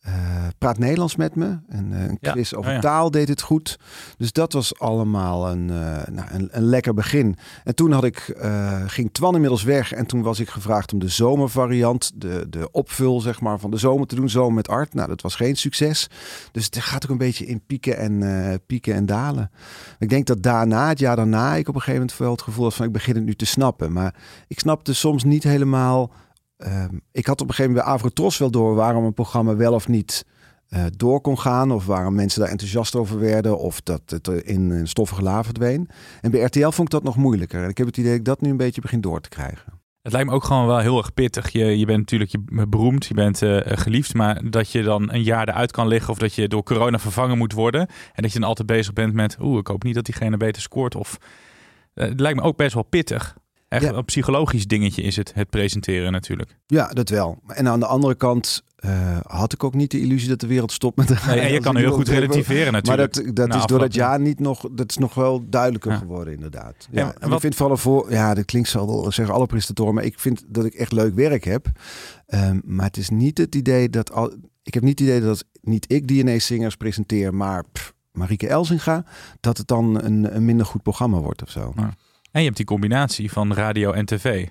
Eh, 0.06 0.12
praat 0.58 0.78
Nederlands 0.78 1.16
met 1.16 1.34
me. 1.34 1.58
En, 1.68 1.92
eh, 1.92 2.02
een 2.04 2.16
Ja. 2.20 2.32
quiz 2.32 2.52
over 2.52 2.68
Oh 2.70 2.74
ja. 2.74 2.80
taal 2.80 3.10
deed 3.10 3.28
het 3.28 3.42
goed. 3.42 3.78
Dus 4.16 4.32
dat 4.32 4.52
was 4.52 4.78
allemaal 4.78 5.48
een, 5.50 5.70
eh, 5.70 6.06
nou, 6.12 6.28
een, 6.32 6.48
een 6.50 6.62
lekker 6.62 6.94
begin. 6.94 7.36
En 7.64 7.74
toen 7.74 7.92
had 7.92 8.04
ik, 8.04 8.18
eh, 8.18 8.82
ging 8.86 9.12
Twan 9.12 9.34
inmiddels 9.34 9.62
weg. 9.62 9.92
En 9.92 10.06
toen 10.06 10.22
was 10.22 10.40
ik 10.40 10.48
gevraagd 10.48 10.92
om 10.92 10.98
de 10.98 11.08
zomervariant, 11.08 12.12
de, 12.14 12.46
de 12.50 12.70
opvul 12.70 13.20
zeg 13.20 13.40
maar, 13.40 13.58
van 13.58 13.70
de 13.70 13.76
zomer 13.76 14.06
te 14.06 14.14
doen. 14.14 14.28
Zomer 14.28 14.54
met 14.54 14.68
Art. 14.68 14.94
Nou, 14.94 15.08
dat 15.08 15.22
was 15.22 15.34
geen 15.34 15.56
succes. 15.56 16.08
Dus 16.52 16.64
het 16.64 16.78
gaat 16.78 17.04
ook 17.04 17.10
een 17.10 17.18
beetje 17.18 17.46
in 17.46 17.60
pieken 17.66 17.96
en, 17.98 18.22
eh, 18.22 18.54
pieken 18.66 18.94
en 18.94 19.06
dalen. 19.06 19.50
Ik 19.98 20.08
denk 20.08 20.26
dat 20.26 20.42
daarna, 20.42 20.88
het 20.88 20.98
jaar 20.98 21.16
daarna, 21.16 21.54
ik 21.54 21.68
op 21.68 21.74
een 21.74 21.80
gegeven 21.80 22.00
moment 22.00 22.18
wel 22.18 22.30
het 22.30 22.42
gevoel 22.42 22.64
had 22.64 22.74
van 22.74 22.86
ik 22.86 22.92
begin 22.92 23.14
het 23.14 23.24
nu 23.24 23.34
te 23.34 23.46
snappen. 23.46 23.92
Maar 23.92 24.14
ik 24.48 24.58
snapte 24.58 24.94
soms 24.94 25.24
niet 25.24 25.42
helemaal. 25.42 26.10
Ehm, 26.56 26.98
ik 27.12 27.26
had 27.26 27.40
op 27.40 27.48
een 27.48 27.54
gegeven 27.54 27.70
moment 27.70 27.84
bij 27.84 27.94
Avrotros 27.94 28.38
wel 28.38 28.50
door 28.50 28.74
waarom 28.74 29.04
een 29.04 29.14
programma 29.14 29.56
wel 29.56 29.72
of 29.72 29.88
niet 29.88 30.24
eh, 30.68 30.84
door 30.96 31.20
kon 31.20 31.38
gaan. 31.38 31.70
Of 31.70 31.86
waarom 31.86 32.14
mensen 32.14 32.40
daar 32.40 32.50
enthousiast 32.50 32.94
over 32.94 33.18
werden. 33.18 33.58
Of 33.58 33.80
dat 33.80 34.02
het 34.06 34.28
in 34.28 34.70
een 34.70 34.88
stoffige 34.88 35.22
la 35.22 35.44
verdween. 35.44 35.88
En 36.20 36.30
bij 36.30 36.40
RTL 36.40 36.68
vond 36.68 36.88
ik 36.88 36.90
dat 36.90 37.02
nog 37.02 37.16
moeilijker. 37.16 37.62
En 37.62 37.68
ik 37.68 37.78
heb 37.78 37.86
het 37.86 37.96
idee 37.96 38.10
dat 38.10 38.18
ik 38.18 38.24
dat 38.24 38.40
nu 38.40 38.50
een 38.50 38.56
beetje 38.56 38.80
begin 38.80 39.00
door 39.00 39.20
te 39.20 39.28
krijgen. 39.28 39.76
Het 40.02 40.14
lijkt 40.14 40.30
me 40.30 40.34
ook 40.34 40.44
gewoon 40.44 40.66
wel 40.66 40.78
heel 40.78 40.98
erg 40.98 41.14
pittig. 41.14 41.50
Je, 41.50 41.78
je 41.78 41.86
bent 41.86 41.98
natuurlijk 41.98 42.30
je, 42.30 42.66
beroemd, 42.68 43.06
je 43.06 43.14
bent 43.14 43.42
eh, 43.42 43.60
geliefd, 43.64 44.14
maar 44.14 44.50
dat 44.50 44.70
je 44.70 44.82
dan 44.82 45.12
een 45.12 45.22
jaar 45.22 45.48
eruit 45.48 45.70
kan 45.70 45.88
liggen 45.88 46.12
of 46.12 46.18
dat 46.18 46.34
je 46.34 46.48
door 46.48 46.62
corona 46.62 46.98
vervangen 46.98 47.38
moet 47.38 47.52
worden. 47.52 47.80
En 48.12 48.22
dat 48.22 48.32
je 48.32 48.38
dan 48.38 48.48
altijd 48.48 48.68
bezig 48.68 48.92
bent 48.92 49.14
met, 49.14 49.36
oeh, 49.40 49.58
ik 49.58 49.66
hoop 49.66 49.82
niet 49.82 49.94
dat 49.94 50.04
diegene 50.04 50.36
beter 50.36 50.62
scoort. 50.62 50.94
Of, 50.94 51.18
eh, 51.94 52.08
het 52.08 52.20
lijkt 52.20 52.38
me 52.38 52.44
ook 52.44 52.56
best 52.56 52.74
wel 52.74 52.82
pittig. 52.82 53.36
Echt 53.68 53.84
Ja. 53.84 53.92
een 53.92 54.04
psychologisch 54.04 54.66
dingetje 54.66 55.02
is 55.02 55.16
het, 55.16 55.34
het 55.34 55.50
presenteren 55.50 56.12
natuurlijk. 56.12 56.56
Ja, 56.66 56.88
dat 56.88 57.08
wel. 57.08 57.38
En 57.46 57.68
aan 57.68 57.80
de 57.80 57.86
andere 57.86 58.14
kant 58.14 58.62
eh, 58.76 59.18
had 59.22 59.52
ik 59.52 59.64
ook 59.64 59.74
niet 59.74 59.90
de 59.90 60.00
illusie 60.00 60.28
dat 60.28 60.40
de 60.40 60.46
wereld 60.46 60.72
stopt 60.72 60.96
met 60.96 61.08
Nee, 61.26 61.40
en 61.40 61.52
je 61.52 61.60
kan 61.60 61.76
heel 61.76 61.92
goed 61.92 62.08
relativeren 62.08 62.72
Maar 62.72 62.82
natuurlijk. 62.82 63.14
dat, 63.14 63.36
dat 63.36 63.48
na 63.48 63.56
is 63.56 63.64
door 63.66 63.78
dat 63.78 63.94
jaar 63.94 64.20
niet 64.20 64.40
nog, 64.40 64.68
dat 64.72 64.90
is 64.90 64.96
nog 64.96 65.14
wel 65.14 65.44
duidelijker 65.48 65.90
Ja. 65.92 65.96
geworden 65.98 66.34
inderdaad. 66.34 66.88
Ja, 66.90 67.06
en 67.14 67.14
en 67.20 67.28
wat- 67.28 67.32
ik 67.32 67.40
vind 67.40 67.54
vooral 67.54 67.76
voor, 67.76 68.10
ja, 68.12 68.34
dat 68.34 68.44
klinkt 68.44 68.68
zo, 68.68 69.06
zeggen 69.08 69.34
alle 69.34 69.46
presentatoren, 69.46 69.94
maar 69.94 70.04
ik 70.04 70.18
vind 70.18 70.44
dat 70.48 70.64
ik 70.64 70.74
echt 70.74 70.92
leuk 70.92 71.14
werk 71.14 71.44
heb. 71.44 71.66
Ehm, 72.26 72.60
maar 72.64 72.86
het 72.86 72.96
is 72.96 73.10
niet 73.10 73.38
het 73.38 73.54
idee 73.54 73.90
dat 73.90 74.12
al, 74.12 74.34
ik 74.62 74.74
heb 74.74 74.82
niet 74.82 74.98
het 74.98 75.08
idee 75.08 75.20
dat 75.20 75.44
niet 75.62 75.92
ik 75.92 76.06
DNA-zingers 76.08 76.76
presenteer, 76.76 77.34
maar 77.34 77.64
pff, 77.72 77.94
Marieke 78.12 78.48
Elzinga, 78.48 79.04
dat 79.40 79.58
het 79.58 79.66
dan 79.68 80.04
een, 80.04 80.36
een 80.36 80.44
minder 80.44 80.66
goed 80.66 80.82
programma 80.82 81.18
wordt 81.18 81.42
of 81.42 81.50
zo. 81.50 81.72
Ja. 81.76 81.94
En 82.36 82.42
je 82.42 82.48
hebt 82.48 82.60
die 82.60 82.66
combinatie 82.66 83.32
van 83.32 83.54
radio 83.54 83.92
en 83.92 84.06
tv. 84.06 84.48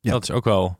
Ja. 0.00 0.10
Dat 0.10 0.22
is 0.22 0.30
ook 0.30 0.44
wel 0.44 0.78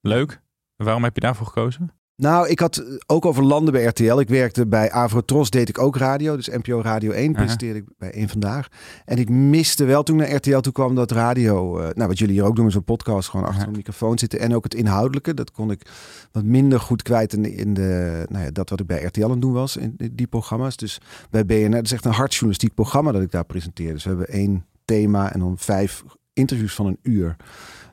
leuk. 0.00 0.40
Waarom 0.76 1.04
heb 1.04 1.14
je 1.14 1.20
daarvoor 1.20 1.46
gekozen? 1.46 1.92
Nou, 2.16 2.48
ik 2.48 2.58
had 2.58 2.84
ook 3.06 3.26
over 3.26 3.42
landen 3.42 3.72
bij 3.72 3.84
RTL. 3.84 4.18
Ik 4.18 4.28
werkte 4.28 4.66
bij 4.66 4.90
Avrotros, 4.92 5.50
deed 5.50 5.68
ik 5.68 5.78
ook 5.78 5.96
radio. 5.96 6.36
Dus 6.36 6.48
NPO 6.48 6.80
Radio 6.80 7.10
1 7.10 7.32
presenteerde 7.32 7.78
ik 7.78 7.84
bij 7.98 8.10
één 8.10 8.28
Vandaag. 8.28 8.68
En 9.04 9.18
ik 9.18 9.28
miste 9.28 9.84
wel 9.84 10.02
toen 10.02 10.16
naar 10.16 10.34
RTL 10.34 10.58
toe 10.58 10.72
kwam 10.72 10.94
dat 10.94 11.10
radio... 11.10 11.78
eh, 11.78 11.88
nou, 11.94 12.08
wat 12.08 12.18
jullie 12.18 12.34
hier 12.34 12.44
ook 12.44 12.56
doen, 12.56 12.66
is 12.66 12.74
een 12.74 12.84
podcast. 12.84 13.28
Gewoon 13.28 13.46
achter 13.46 13.66
een 13.66 13.76
microfoon 13.76 14.18
zitten. 14.18 14.40
En 14.40 14.54
ook 14.54 14.64
het 14.64 14.74
inhoudelijke. 14.74 15.34
Dat 15.34 15.50
kon 15.50 15.70
ik 15.70 15.90
wat 16.32 16.44
minder 16.44 16.80
goed 16.80 17.02
kwijt 17.02 17.32
in 17.32 17.42
de... 17.42 17.54
In 17.54 17.74
de 17.74 18.24
nou 18.28 18.44
ja, 18.44 18.50
dat 18.50 18.70
wat 18.70 18.80
ik 18.80 18.86
bij 18.86 19.02
RTL 19.02 19.24
aan 19.24 19.30
het 19.30 19.40
doen 19.40 19.52
was, 19.52 19.76
in 19.76 19.94
die 20.12 20.26
programma's. 20.26 20.76
Dus 20.76 21.00
bij 21.30 21.46
BNR, 21.46 21.70
dat 21.70 21.84
is 21.84 21.92
echt 21.92 22.04
een 22.04 22.12
hardjournalistiek 22.12 22.74
programma 22.74 23.12
dat 23.12 23.22
ik 23.22 23.30
daar 23.30 23.44
presenteer. 23.44 23.92
Dus 23.92 24.02
we 24.02 24.08
hebben 24.08 24.28
één 24.28 24.64
thema 24.90 25.32
en 25.32 25.40
dan 25.40 25.58
vijf 25.58 26.04
interviews 26.32 26.74
van 26.74 26.86
een 26.86 26.98
uur. 27.02 27.36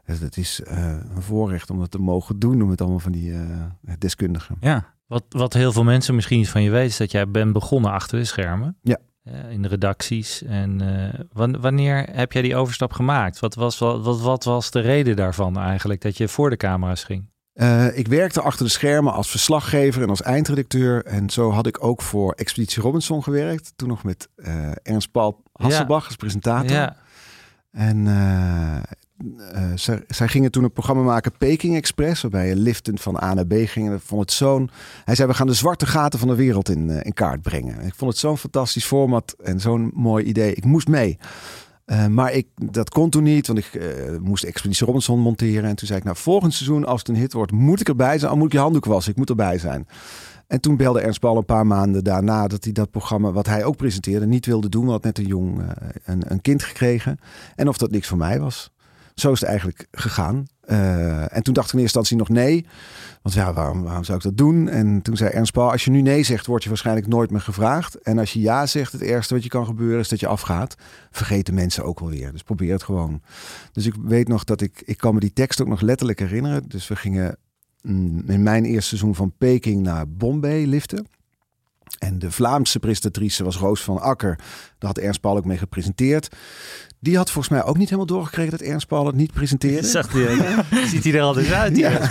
Dus 0.05 0.19
dat 0.19 0.37
is 0.37 0.61
eh, 0.63 0.97
een 1.15 1.21
voorrecht 1.21 1.69
om 1.69 1.79
dat 1.79 1.91
te 1.91 1.99
mogen 1.99 2.39
doen. 2.39 2.59
Doen 2.59 2.67
met 2.67 2.81
allemaal 2.81 2.99
van 2.99 3.11
die 3.11 3.33
eh, 3.33 3.39
deskundigen. 3.97 4.57
Ja. 4.59 4.95
Wat, 5.07 5.23
wat 5.29 5.53
heel 5.53 5.71
veel 5.71 5.83
mensen 5.83 6.15
misschien 6.15 6.37
niet 6.37 6.49
van 6.49 6.63
je 6.63 6.69
weten, 6.69 6.87
is 6.87 6.97
dat 6.97 7.11
jij 7.11 7.29
bent 7.31 7.53
begonnen 7.53 7.91
achter 7.91 8.19
de 8.19 8.25
schermen. 8.25 8.77
Ja. 8.81 8.97
Eh, 9.23 9.51
in 9.51 9.61
de 9.61 9.67
redacties. 9.67 10.43
En 10.43 10.81
wan- 11.33 11.59
wanneer 11.61 12.07
heb 12.11 12.31
jij 12.31 12.41
die 12.41 12.55
overstap 12.55 12.93
gemaakt? 12.93 13.39
Wat 13.39 13.55
was, 13.55 13.77
wat, 13.77 14.03
wat, 14.03 14.21
wat 14.21 14.43
was 14.43 14.71
de 14.71 14.79
reden 14.79 15.15
daarvan 15.15 15.57
eigenlijk, 15.57 16.01
dat 16.01 16.17
je 16.17 16.27
voor 16.27 16.49
de 16.49 16.57
camera's 16.57 17.03
ging? 17.03 17.29
Eh, 17.57 17.97
ik 17.97 18.07
werkte 18.07 18.41
achter 18.41 18.65
de 18.65 18.71
schermen 18.71 19.13
als 19.13 19.29
verslaggever 19.29 20.01
en 20.01 20.09
als 20.09 20.21
eindredacteur. 20.21 21.05
En 21.05 21.29
zo 21.29 21.51
had 21.51 21.67
ik 21.67 21.83
ook 21.83 22.01
voor 22.01 22.33
Expeditie 22.33 22.81
Robinson 22.81 23.23
gewerkt. 23.23 23.73
Toen 23.75 23.87
nog 23.87 24.03
met 24.03 24.27
eh, 24.35 24.71
Ernst 24.83 25.11
Paul 25.11 25.43
Hasselbach 25.53 26.05
als 26.05 26.15
presentator. 26.15 26.71
Ja, 26.71 26.95
En 27.71 28.07
eh, 28.07 29.63
zij, 29.75 30.03
zij 30.07 30.27
gingen 30.27 30.51
toen 30.51 30.63
een 30.63 30.71
programma 30.71 31.01
maken, 31.01 31.37
Peking 31.37 31.75
Express, 31.75 32.21
waarbij 32.21 32.47
je 32.47 32.55
liftend 32.55 33.01
van 33.01 33.23
A 33.23 33.33
naar 33.33 33.47
B 33.47 33.53
ging. 33.53 33.87
En 33.87 33.93
ik 33.93 34.01
vond 34.01 34.21
het 34.21 34.31
zo'n. 34.31 34.69
Hij 35.05 35.15
zei: 35.15 35.27
We 35.27 35.33
gaan 35.33 35.47
de 35.47 35.53
zwarte 35.53 35.85
gaten 35.85 36.19
van 36.19 36.27
de 36.27 36.35
wereld 36.35 36.69
in, 36.69 36.89
in 36.89 37.13
kaart 37.13 37.41
brengen. 37.41 37.85
Ik 37.85 37.93
vond 37.95 38.11
het 38.11 38.19
zo'n 38.19 38.37
fantastisch 38.37 38.85
format 38.85 39.35
en 39.43 39.59
zo'n 39.59 39.91
mooi 39.93 40.25
idee. 40.25 40.53
Ik 40.53 40.65
moest 40.65 40.87
mee. 40.87 41.17
Eh, 41.87 42.07
maar 42.07 42.33
ik, 42.33 42.47
dat 42.71 42.89
kon 42.89 43.09
toen 43.09 43.23
niet, 43.23 43.47
want 43.47 43.59
ik 43.59 43.73
eh, 43.73 44.17
moest 44.21 44.43
Expeditie 44.43 44.85
Robinson 44.85 45.19
monteren. 45.19 45.69
En 45.69 45.75
toen 45.75 45.87
zei 45.87 45.99
ik, 45.99 46.05
nou, 46.05 46.17
volgend 46.17 46.53
seizoen, 46.53 46.85
als 46.85 46.99
het 46.99 47.09
een 47.09 47.15
hit 47.15 47.33
wordt, 47.33 47.51
moet 47.51 47.79
ik 47.79 47.87
erbij 47.87 48.19
zijn. 48.19 48.31
Al 48.31 48.37
moet 48.37 48.45
ik 48.45 48.51
je 48.51 48.59
handdoek 48.59 48.85
wassen, 48.85 49.11
ik 49.11 49.17
moet 49.17 49.29
erbij 49.29 49.57
zijn. 49.57 49.87
En 50.47 50.61
toen 50.61 50.77
belde 50.77 50.99
Ernst 50.99 51.19
Paul 51.19 51.37
een 51.37 51.45
paar 51.45 51.67
maanden 51.67 52.03
daarna 52.03 52.47
dat 52.47 52.63
hij 52.63 52.73
dat 52.73 52.91
programma, 52.91 53.31
wat 53.31 53.45
hij 53.45 53.63
ook 53.63 53.75
presenteerde, 53.75 54.25
niet 54.25 54.45
wilde 54.45 54.69
doen. 54.69 54.85
Want 54.85 55.03
net 55.03 55.17
een 55.17 55.25
jong 55.25 55.61
eh, 55.61 55.67
een, 56.05 56.31
een 56.31 56.41
kind 56.41 56.63
gekregen. 56.63 57.19
En 57.55 57.67
of 57.67 57.77
dat 57.77 57.91
niks 57.91 58.07
voor 58.07 58.17
mij 58.17 58.39
was. 58.39 58.71
Zo 59.15 59.31
is 59.31 59.39
het 59.39 59.49
eigenlijk 59.49 59.87
gegaan. 59.91 60.45
Eh, 60.67 61.35
en 61.35 61.43
toen 61.43 61.53
dacht 61.53 61.67
ik 61.67 61.73
in 61.73 61.79
eerste 61.79 61.99
instantie 61.99 62.17
nog 62.17 62.29
nee. 62.29 62.65
Want 63.21 63.35
ja, 63.35 63.53
waarom, 63.53 63.83
waarom 63.83 64.03
zou 64.03 64.17
ik 64.17 64.23
dat 64.23 64.37
doen? 64.37 64.69
En 64.69 65.01
toen 65.01 65.17
zei 65.17 65.29
Ernst 65.29 65.51
Paul, 65.51 65.71
als 65.71 65.85
je 65.85 65.91
nu 65.91 66.01
nee 66.01 66.23
zegt, 66.23 66.45
word 66.45 66.63
je 66.63 66.69
waarschijnlijk 66.69 67.07
nooit 67.07 67.31
meer 67.31 67.41
gevraagd. 67.41 68.01
En 68.01 68.19
als 68.19 68.33
je 68.33 68.39
ja 68.39 68.65
zegt, 68.65 68.91
het 68.91 69.01
ergste 69.01 69.33
wat 69.33 69.43
je 69.43 69.49
kan 69.49 69.65
gebeuren 69.65 69.99
is 69.99 70.09
dat 70.09 70.19
je 70.19 70.27
afgaat. 70.27 70.75
Vergeten 71.11 71.53
mensen 71.53 71.83
ook 71.83 71.99
wel 71.99 72.09
weer. 72.09 72.31
Dus 72.31 72.43
probeer 72.43 72.71
het 72.71 72.83
gewoon. 72.83 73.21
Dus 73.71 73.85
ik 73.85 73.93
weet 74.01 74.27
nog 74.27 74.43
dat 74.43 74.61
ik, 74.61 74.81
ik 74.85 74.97
kan 74.97 75.13
me 75.13 75.19
die 75.19 75.33
tekst 75.33 75.61
ook 75.61 75.67
nog 75.67 75.81
letterlijk 75.81 76.19
herinneren. 76.19 76.63
Dus 76.67 76.87
we 76.87 76.95
gingen 76.95 77.37
mm, 77.81 78.23
in 78.27 78.43
mijn 78.43 78.65
eerste 78.65 78.87
seizoen 78.87 79.15
van 79.15 79.33
Peking 79.37 79.81
naar 79.81 80.09
Bombay 80.09 80.65
liften. 80.65 81.07
En 81.99 82.19
de 82.19 82.31
Vlaamse 82.31 82.79
presentatrice 82.79 83.43
was 83.43 83.57
Roos 83.57 83.83
van 83.83 83.99
Akker. 83.99 84.35
Daar 84.77 84.89
had 84.89 84.97
Ernst 84.97 85.21
Paul 85.21 85.37
ook 85.37 85.45
mee 85.45 85.57
gepresenteerd. 85.57 86.35
Die 87.07 87.17
had 87.17 87.31
volgens 87.31 87.53
mij 87.53 87.63
ook 87.63 87.77
niet 87.77 87.85
helemaal 87.85 88.05
doorgekregen 88.05 88.51
dat 88.51 88.61
Ernst 88.61 88.87
Paul 88.87 89.05
het 89.05 89.15
niet 89.15 89.33
presenteerde. 89.33 89.87
zag 89.87 90.07
die, 90.07 90.27
ziet 90.91 91.03
hij 91.03 91.13
er 91.13 91.21
al 91.21 91.33
dus 91.33 91.51
uit? 91.51 91.75
Die 91.75 91.83
Ja. 91.83 92.07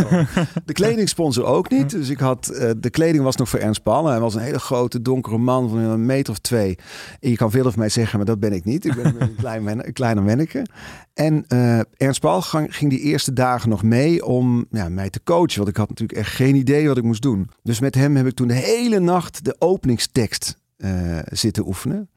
De 0.65 0.73
kledingsponsor 0.73 1.45
ook 1.45 1.71
niet. 1.71 1.91
Dus 1.91 2.09
ik 2.09 2.19
had, 2.19 2.49
eh, 2.49 2.71
de 2.77 2.91
kleding 2.91 3.25
was 3.25 3.37
nog 3.37 3.49
voor 3.49 3.59
Ernst 3.59 3.83
Paul. 3.83 4.07
Hij 4.07 4.21
was 4.21 4.35
een 4.35 4.41
hele 4.41 4.59
grote 4.59 5.03
donkere 5.03 5.39
man 5.39 5.69
van 5.69 5.79
een 5.79 6.07
meter 6.07 6.33
of 6.33 6.39
twee. 6.39 6.79
En 7.21 7.31
je 7.31 7.37
kan 7.37 7.51
veel 7.51 7.67
over 7.67 7.79
mij 7.79 7.89
zeggen, 7.89 8.17
maar 8.17 8.27
dat 8.27 8.41
ben 8.41 8.53
ik 8.53 8.65
niet. 8.65 8.85
Ik 8.85 8.95
ben 8.95 9.17
een, 9.19 9.35
klein 9.45 9.63
men, 9.63 9.87
een 9.87 9.93
kleiner 9.93 10.23
manneke. 10.23 10.67
En 11.15 11.45
eh, 11.49 11.81
Ernst 11.97 12.21
Paul 12.21 12.43
ging, 12.43 12.77
ging 12.77 12.91
die 12.91 13.01
eerste 13.01 13.33
dagen 13.33 13.69
nog 13.69 13.83
mee 13.83 14.25
om 14.25 14.67
ja, 14.71 14.89
mij 14.89 15.11
te 15.11 15.21
coachen. 15.25 15.57
Want 15.57 15.69
ik 15.69 15.77
had 15.77 15.89
natuurlijk 15.89 16.19
echt 16.19 16.35
geen 16.35 16.55
idee 16.55 16.89
wat 16.89 16.97
ik 16.97 17.05
moest 17.05 17.23
doen. 17.23 17.51
Dus 17.63 17.81
met 17.81 17.95
hem 17.95 18.17
heb 18.17 18.27
ik 18.27 18.35
toen 18.35 18.49
de 18.49 18.55
hele 18.55 18.99
nacht 18.99 19.45
de 19.45 19.57
openingstekst 19.59 20.59
eh, 20.77 21.19
zitten 21.25 21.67
oefenen. 21.67 22.09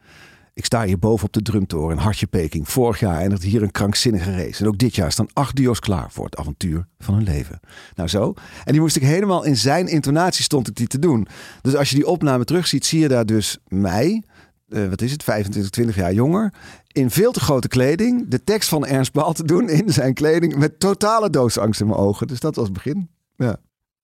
Ik 0.59 0.65
sta 0.65 0.85
hier 0.85 0.99
boven 0.99 1.25
op 1.25 1.33
de 1.33 1.41
drumtoren 1.41 1.97
in 1.97 2.03
Hartje 2.03 2.27
Peking. 2.27 2.69
Vorig 2.69 2.99
jaar 2.99 3.17
eindigde 3.17 3.47
hier 3.47 3.61
een 3.61 3.71
krankzinnige 3.71 4.35
race. 4.35 4.61
En 4.61 4.67
ook 4.67 4.77
dit 4.77 4.95
jaar 4.95 5.11
staan 5.11 5.27
acht 5.33 5.55
duo's 5.55 5.79
klaar 5.79 6.11
voor 6.11 6.25
het 6.25 6.35
avontuur 6.35 6.87
van 6.97 7.13
hun 7.13 7.23
leven. 7.23 7.59
Nou 7.95 8.09
zo. 8.09 8.33
En 8.63 8.71
die 8.71 8.81
moest 8.81 8.95
ik 8.95 9.01
helemaal 9.01 9.43
in 9.43 9.57
zijn 9.57 9.87
intonatie 9.87 10.43
stond 10.43 10.67
ik 10.67 10.75
die 10.75 10.87
te 10.87 10.99
doen. 10.99 11.27
Dus 11.61 11.75
als 11.75 11.89
je 11.89 11.95
die 11.95 12.07
opname 12.07 12.43
terugziet, 12.43 12.85
zie 12.85 12.99
je 12.99 13.07
daar 13.07 13.25
dus 13.25 13.57
mij, 13.67 14.23
eh, 14.67 14.87
wat 14.87 15.01
is 15.01 15.11
het, 15.11 15.23
25, 15.23 15.71
20 15.71 15.95
jaar 15.95 16.13
jonger, 16.13 16.53
in 16.87 17.09
veel 17.09 17.31
te 17.31 17.39
grote 17.39 17.67
kleding, 17.67 18.27
de 18.27 18.43
tekst 18.43 18.69
van 18.69 18.85
Ernst 18.85 19.11
Paal 19.11 19.33
te 19.33 19.43
doen 19.43 19.69
in 19.69 19.93
zijn 19.93 20.13
kleding, 20.13 20.55
met 20.55 20.79
totale 20.79 21.29
doodsangst 21.29 21.81
in 21.81 21.87
mijn 21.87 21.99
ogen. 21.99 22.27
Dus 22.27 22.39
dat 22.39 22.55
was 22.55 22.65
het 22.65 22.73
begin. 22.73 23.09
Ja. 23.35 23.57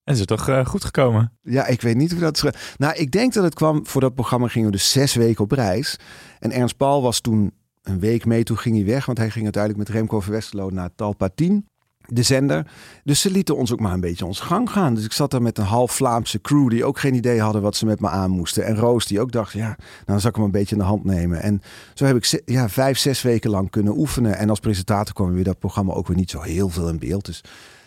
En 0.06 0.14
is 0.14 0.24
toch 0.24 0.48
eh, 0.48 0.66
goed 0.66 0.84
gekomen? 0.84 1.32
Ja, 1.42 1.66
ik 1.66 1.80
weet 1.80 1.96
niet 1.96 2.10
hoe 2.10 2.20
dat. 2.20 2.44
Nou, 2.76 2.94
ik 2.94 3.10
denk 3.10 3.32
dat 3.32 3.44
het 3.44 3.54
kwam 3.54 3.86
voor 3.86 4.00
dat 4.00 4.14
programma 4.14 4.48
gingen 4.48 4.66
we 4.70 4.76
dus 4.76 4.90
zes 4.90 5.14
weken 5.14 5.44
op 5.44 5.52
reis. 5.52 5.98
En 6.38 6.52
Ernst 6.52 6.76
Paul 6.76 7.02
was 7.02 7.20
toen 7.20 7.52
een 7.82 8.00
week 8.00 8.24
mee, 8.24 8.42
toen 8.42 8.58
ging 8.58 8.76
hij 8.76 8.84
weg. 8.84 9.06
Want 9.06 9.18
hij 9.18 9.30
ging 9.30 9.44
uiteindelijk 9.44 9.88
met 9.88 9.96
Remco 9.96 10.20
van 10.20 10.32
Westerlo 10.32 10.70
naar 10.70 10.90
Talpa 10.94 11.28
10, 11.34 11.68
de 12.06 12.22
zender. 12.22 12.70
Dus 13.04 13.20
ze 13.20 13.30
lieten 13.30 13.56
ons 13.56 13.72
ook 13.72 13.80
maar 13.80 13.92
een 13.92 14.00
beetje 14.00 14.26
ons 14.26 14.40
gang 14.40 14.70
gaan. 14.70 14.94
Dus 14.94 15.04
ik 15.04 15.12
zat 15.12 15.30
daar 15.30 15.42
met 15.42 15.58
een 15.58 15.64
half 15.64 15.92
Vlaamse 15.92 16.40
crew 16.40 16.70
die 16.70 16.84
ook 16.84 16.98
geen 16.98 17.14
idee 17.14 17.40
hadden 17.40 17.62
wat 17.62 17.76
ze 17.76 17.86
met 17.86 18.00
me 18.00 18.08
aan 18.08 18.30
moesten. 18.30 18.64
En 18.64 18.76
Roos 18.76 19.06
die 19.06 19.20
ook 19.20 19.32
dacht, 19.32 19.52
ja, 19.52 19.66
nou 19.66 19.76
dan 20.04 20.20
zal 20.20 20.30
ik 20.30 20.36
hem 20.36 20.44
een 20.44 20.50
beetje 20.50 20.74
in 20.74 20.80
de 20.80 20.88
hand 20.88 21.04
nemen. 21.04 21.42
En 21.42 21.62
zo 21.94 22.04
heb 22.04 22.16
ik 22.16 22.42
ja, 22.44 22.68
vijf, 22.68 22.98
zes 22.98 23.22
weken 23.22 23.50
lang 23.50 23.70
kunnen 23.70 23.98
oefenen. 23.98 24.36
En 24.36 24.50
als 24.50 24.60
presentator 24.60 25.14
kwam 25.14 25.32
weer 25.32 25.44
dat 25.44 25.58
programma 25.58 25.92
ook 25.92 26.06
weer 26.06 26.16
niet 26.16 26.30
zo 26.30 26.40
heel 26.40 26.68
veel 26.68 26.88
in 26.88 26.98
beeld. 26.98 27.24
Dus 27.24 27.42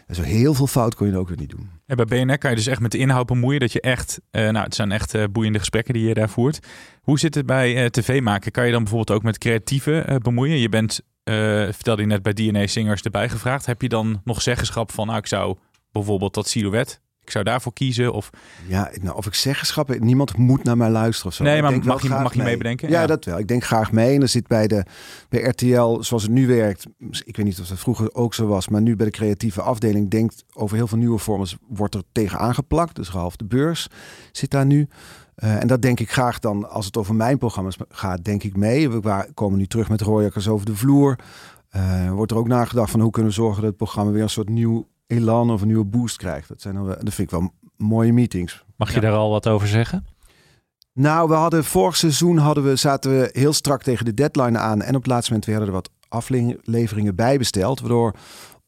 zo 0.09 0.21
heel 0.21 0.53
veel 0.53 0.67
fout 0.67 0.95
kon 0.95 1.07
je 1.07 1.17
ook 1.17 1.27
weer 1.27 1.37
niet 1.37 1.49
doen. 1.49 1.69
En 1.85 1.95
bij 1.95 2.05
BNR 2.05 2.37
kan 2.37 2.49
je 2.49 2.55
dus 2.55 2.67
echt 2.67 2.81
met 2.81 2.91
de 2.91 2.97
inhoud 2.97 3.25
bemoeien. 3.25 3.59
Dat 3.59 3.71
je 3.71 3.81
echt, 3.81 4.19
eh, 4.31 4.49
nou, 4.49 4.63
het 4.65 4.75
zijn 4.75 4.91
echt 4.91 5.13
eh, 5.13 5.23
boeiende 5.31 5.59
gesprekken 5.59 5.93
die 5.93 6.07
je 6.07 6.13
daar 6.13 6.29
voert. 6.29 6.59
Hoe 7.01 7.19
zit 7.19 7.35
het 7.35 7.45
bij 7.45 7.83
eh, 7.83 7.85
tv 7.85 8.21
maken? 8.21 8.51
Kan 8.51 8.65
je 8.65 8.71
dan 8.71 8.83
bijvoorbeeld 8.83 9.17
ook 9.17 9.23
met 9.23 9.37
creatieve 9.37 10.19
bemoeien? 10.21 10.57
Je 10.57 10.69
bent, 10.69 11.01
vertelde 11.71 12.01
je 12.01 12.07
net 12.07 12.21
bij 12.21 12.33
DNA 12.33 12.67
Singers 12.67 13.01
erbij 13.01 13.29
gevraagd. 13.29 13.65
Heb 13.65 13.81
je 13.81 13.89
dan 13.89 14.21
nog 14.23 14.41
zeggenschap 14.41 14.91
van, 14.91 15.07
nou, 15.07 15.19
ik 15.19 15.27
zou 15.27 15.57
bijvoorbeeld 15.91 16.33
dat 16.33 16.47
silhouet, 16.47 17.01
ik 17.29 17.35
zou 17.35 17.43
daarvoor 17.45 17.73
kiezen? 17.73 18.13
Of 18.13 18.29
Ja, 18.67 18.91
nou, 19.01 19.15
of 19.17 19.25
ik 19.25 19.33
zeggenschap 19.33 19.99
niemand 19.99 20.37
moet 20.37 20.63
naar 20.63 20.77
mij 20.77 20.89
luisteren 20.89 21.29
of 21.29 21.33
zo. 21.33 21.43
Nee, 21.43 21.55
Ik 21.55 21.61
maar 21.61 21.71
mag 21.71 22.01
je- 22.01 22.07
graag 22.07 22.23
mag 22.23 22.33
je 22.33 22.43
mee 22.43 22.57
bedenken? 22.57 22.89
Ja, 22.89 23.01
Ja. 23.01 23.07
dat 23.07 23.25
wel. 23.25 23.39
Ik 23.39 23.47
denk 23.47 23.63
graag 23.63 23.91
mee. 23.91 24.15
En 24.15 24.21
er 24.21 24.27
zit 24.27 24.47
bij, 24.47 24.67
de, 24.67 24.85
bij 25.29 25.41
RTL, 25.41 26.01
zoals 26.01 26.23
het 26.23 26.31
nu 26.31 26.47
werkt, 26.47 26.85
ik 27.23 27.35
weet 27.37 27.45
niet 27.45 27.59
of 27.59 27.67
dat 27.67 27.79
vroeger 27.79 28.13
ook 28.13 28.33
zo 28.33 28.47
was, 28.47 28.67
maar 28.67 28.81
nu 28.81 28.95
bij 28.95 29.05
de 29.05 29.11
creatieve 29.11 29.61
afdeling 29.61 30.09
denkt 30.09 30.43
over 30.53 30.75
heel 30.77 30.87
veel 30.87 30.97
nieuwe 30.97 31.17
vormen, 31.17 31.47
wordt 31.67 31.95
er 31.95 32.03
tegen 32.11 32.39
aangeplakt. 32.39 32.95
Dus 32.95 33.09
half 33.09 33.35
de 33.35 33.45
beurs 33.45 33.87
zit 34.31 34.51
daar 34.51 34.65
nu. 34.65 34.87
Eh, 35.35 35.61
en 35.61 35.67
dat 35.67 35.81
denk 35.81 35.99
ik 35.99 36.11
graag 36.11 36.39
dan, 36.39 36.69
als 36.69 36.85
het 36.85 36.97
over 36.97 37.15
mijn 37.15 37.37
programma's 37.37 37.77
gaat, 37.89 38.23
denk 38.23 38.43
ik 38.43 38.55
mee. 38.55 38.89
We 38.89 39.29
komen 39.33 39.57
nu 39.57 39.65
terug 39.67 39.89
met 39.89 40.01
rooijakkers 40.01 40.47
over 40.47 40.65
de 40.65 40.75
vloer. 40.75 41.15
Eh, 41.69 42.11
wordt 42.11 42.31
er 42.31 42.37
ook 42.37 42.47
nagedacht 42.47 42.91
van 42.91 42.99
hoe 42.99 43.11
kunnen 43.11 43.31
we 43.31 43.37
zorgen 43.37 43.59
dat 43.61 43.69
het 43.69 43.77
programma 43.77 44.11
weer 44.11 44.21
een 44.23 44.29
soort 44.29 44.49
nieuw 44.49 44.87
elan 45.09 45.51
of 45.51 45.61
een 45.61 45.67
nieuwe 45.67 45.85
boost 45.85 46.17
krijgt. 46.17 46.47
Dat, 46.47 46.61
zijn 46.61 46.73
dan 46.75 46.85
wel, 46.85 46.95
dat 47.03 47.13
vind 47.13 47.31
ik 47.31 47.39
wel 47.39 47.51
mooie 47.77 48.13
meetings. 48.13 48.63
Mag 48.75 48.89
je 48.89 48.95
Ja. 48.95 49.01
daar 49.01 49.13
al 49.13 49.29
wat 49.29 49.47
over 49.47 49.67
zeggen? 49.67 50.05
Nou, 50.93 51.27
we 51.29 51.33
hadden 51.33 51.63
vorig 51.63 51.95
seizoen 51.95 52.37
hadden 52.37 52.63
we, 52.63 52.75
zaten 52.75 53.11
we 53.19 53.29
heel 53.33 53.53
strak 53.53 53.83
tegen 53.83 54.05
de 54.05 54.13
deadline 54.13 54.57
aan. 54.57 54.81
En 54.81 54.95
op 54.95 55.01
het 55.01 55.11
laatste 55.11 55.31
moment 55.31 55.49
werden 55.49 55.67
er 55.67 55.73
wat 55.73 55.89
afleveringen 56.07 57.15
bijbesteld. 57.15 57.79
Waardoor 57.79 58.13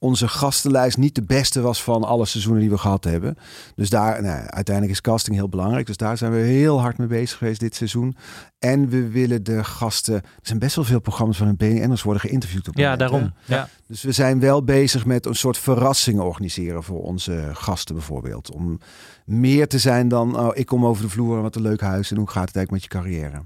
onze 0.03 0.27
gastenlijst 0.27 0.97
niet 0.97 1.15
de 1.15 1.23
beste 1.23 1.61
was 1.61 1.83
van 1.83 2.03
alle 2.03 2.25
seizoenen 2.25 2.61
die 2.61 2.69
we 2.69 2.77
gehad 2.77 3.03
hebben. 3.03 3.37
Dus 3.75 3.89
daar, 3.89 4.21
nou, 4.21 4.45
uiteindelijk 4.47 4.95
is 4.95 5.01
casting 5.01 5.35
heel 5.35 5.49
belangrijk. 5.49 5.85
Dus 5.85 5.97
daar 5.97 6.17
zijn 6.17 6.31
we 6.31 6.37
heel 6.37 6.81
hard 6.81 6.97
mee 6.97 7.07
bezig 7.07 7.37
geweest 7.37 7.59
dit 7.59 7.75
seizoen. 7.75 8.15
En 8.59 8.89
we 8.89 9.09
willen 9.09 9.43
de 9.43 9.63
gasten... 9.63 10.13
Er 10.13 10.23
zijn 10.41 10.59
best 10.59 10.75
wel 10.75 10.85
veel 10.85 10.99
programma's 10.99 11.37
van 11.37 11.47
een 11.47 11.57
BNN'ers 11.57 12.03
worden 12.03 12.21
geïnterviewd. 12.21 12.67
Op 12.67 12.77
Ja, 12.77 12.81
moment, 12.81 13.01
hè. 13.01 13.09
daarom. 13.09 13.33
Ja. 13.45 13.69
Dus 13.87 14.01
we 14.01 14.11
zijn 14.11 14.39
wel 14.39 14.63
bezig 14.63 15.05
met 15.05 15.25
een 15.25 15.35
soort 15.35 15.57
verrassingen 15.57 16.23
organiseren 16.23 16.83
voor 16.83 17.01
onze 17.01 17.49
gasten 17.53 17.95
bijvoorbeeld. 17.95 18.51
Om 18.51 18.79
meer 19.25 19.67
te 19.67 19.79
zijn 19.79 20.07
dan, 20.07 20.39
oh, 20.39 20.49
ik 20.53 20.65
kom 20.65 20.85
over 20.85 21.03
de 21.03 21.09
vloer 21.09 21.35
en 21.35 21.41
wat 21.41 21.55
een 21.55 21.61
leuk 21.61 21.81
huis 21.81 22.11
en 22.11 22.17
hoe 22.17 22.29
gaat 22.29 22.47
het 22.47 22.55
eigenlijk 22.55 22.71
met 22.71 22.83
je 22.83 22.99
carrière. 22.99 23.41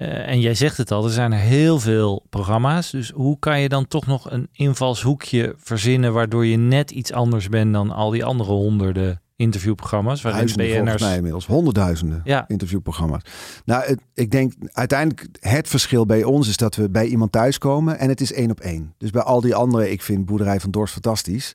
Eh, 0.00 0.28
en 0.28 0.40
jij 0.40 0.54
zegt 0.54 0.76
het 0.76 0.90
al, 0.90 1.04
er 1.04 1.10
zijn 1.10 1.32
er 1.32 1.38
heel 1.38 1.78
veel 1.80 2.26
programma's. 2.30 2.90
Dus 2.90 3.10
hoe 3.10 3.38
kan 3.38 3.60
je 3.60 3.68
dan 3.68 3.88
toch 3.88 4.06
nog 4.06 4.30
een 4.30 4.48
invalshoekje 4.52 5.54
verzinnen 5.58 6.12
waardoor 6.12 6.46
je 6.46 6.56
net 6.56 6.90
iets 6.90 7.12
anders 7.12 7.48
bent 7.48 7.72
dan 7.72 7.90
al 7.90 8.10
die 8.10 8.24
andere 8.24 8.52
honderden 8.52 9.20
interviewprogramma's 9.36 10.22
waarin 10.22 10.40
Duizenden 10.46 10.84
BN'ers... 10.84 11.02
mij 11.02 11.16
inmiddels. 11.16 11.46
Honderdduizenden 11.46 12.20
Ja. 12.24 12.44
interviewprogramma's. 12.48 13.22
Nou, 13.64 13.84
het- 13.84 14.00
ik 14.14 14.30
denk 14.30 14.52
uiteindelijk 14.72 15.26
het 15.40 15.68
verschil 15.68 16.06
bij 16.06 16.24
ons 16.24 16.48
is 16.48 16.56
dat 16.56 16.76
we 16.76 16.90
bij 16.90 17.06
iemand 17.06 17.32
thuiskomen 17.32 17.98
en 17.98 18.08
het 18.08 18.20
is 18.20 18.32
één 18.32 18.50
op 18.50 18.60
één. 18.60 18.94
Dus 18.98 19.10
bij 19.10 19.22
al 19.22 19.40
die 19.40 19.54
anderen, 19.54 19.90
ik 19.90 20.02
vind 20.02 20.24
Boerderij 20.26 20.60
van 20.60 20.70
Dorst 20.70 20.92
fantastisch. 20.92 21.52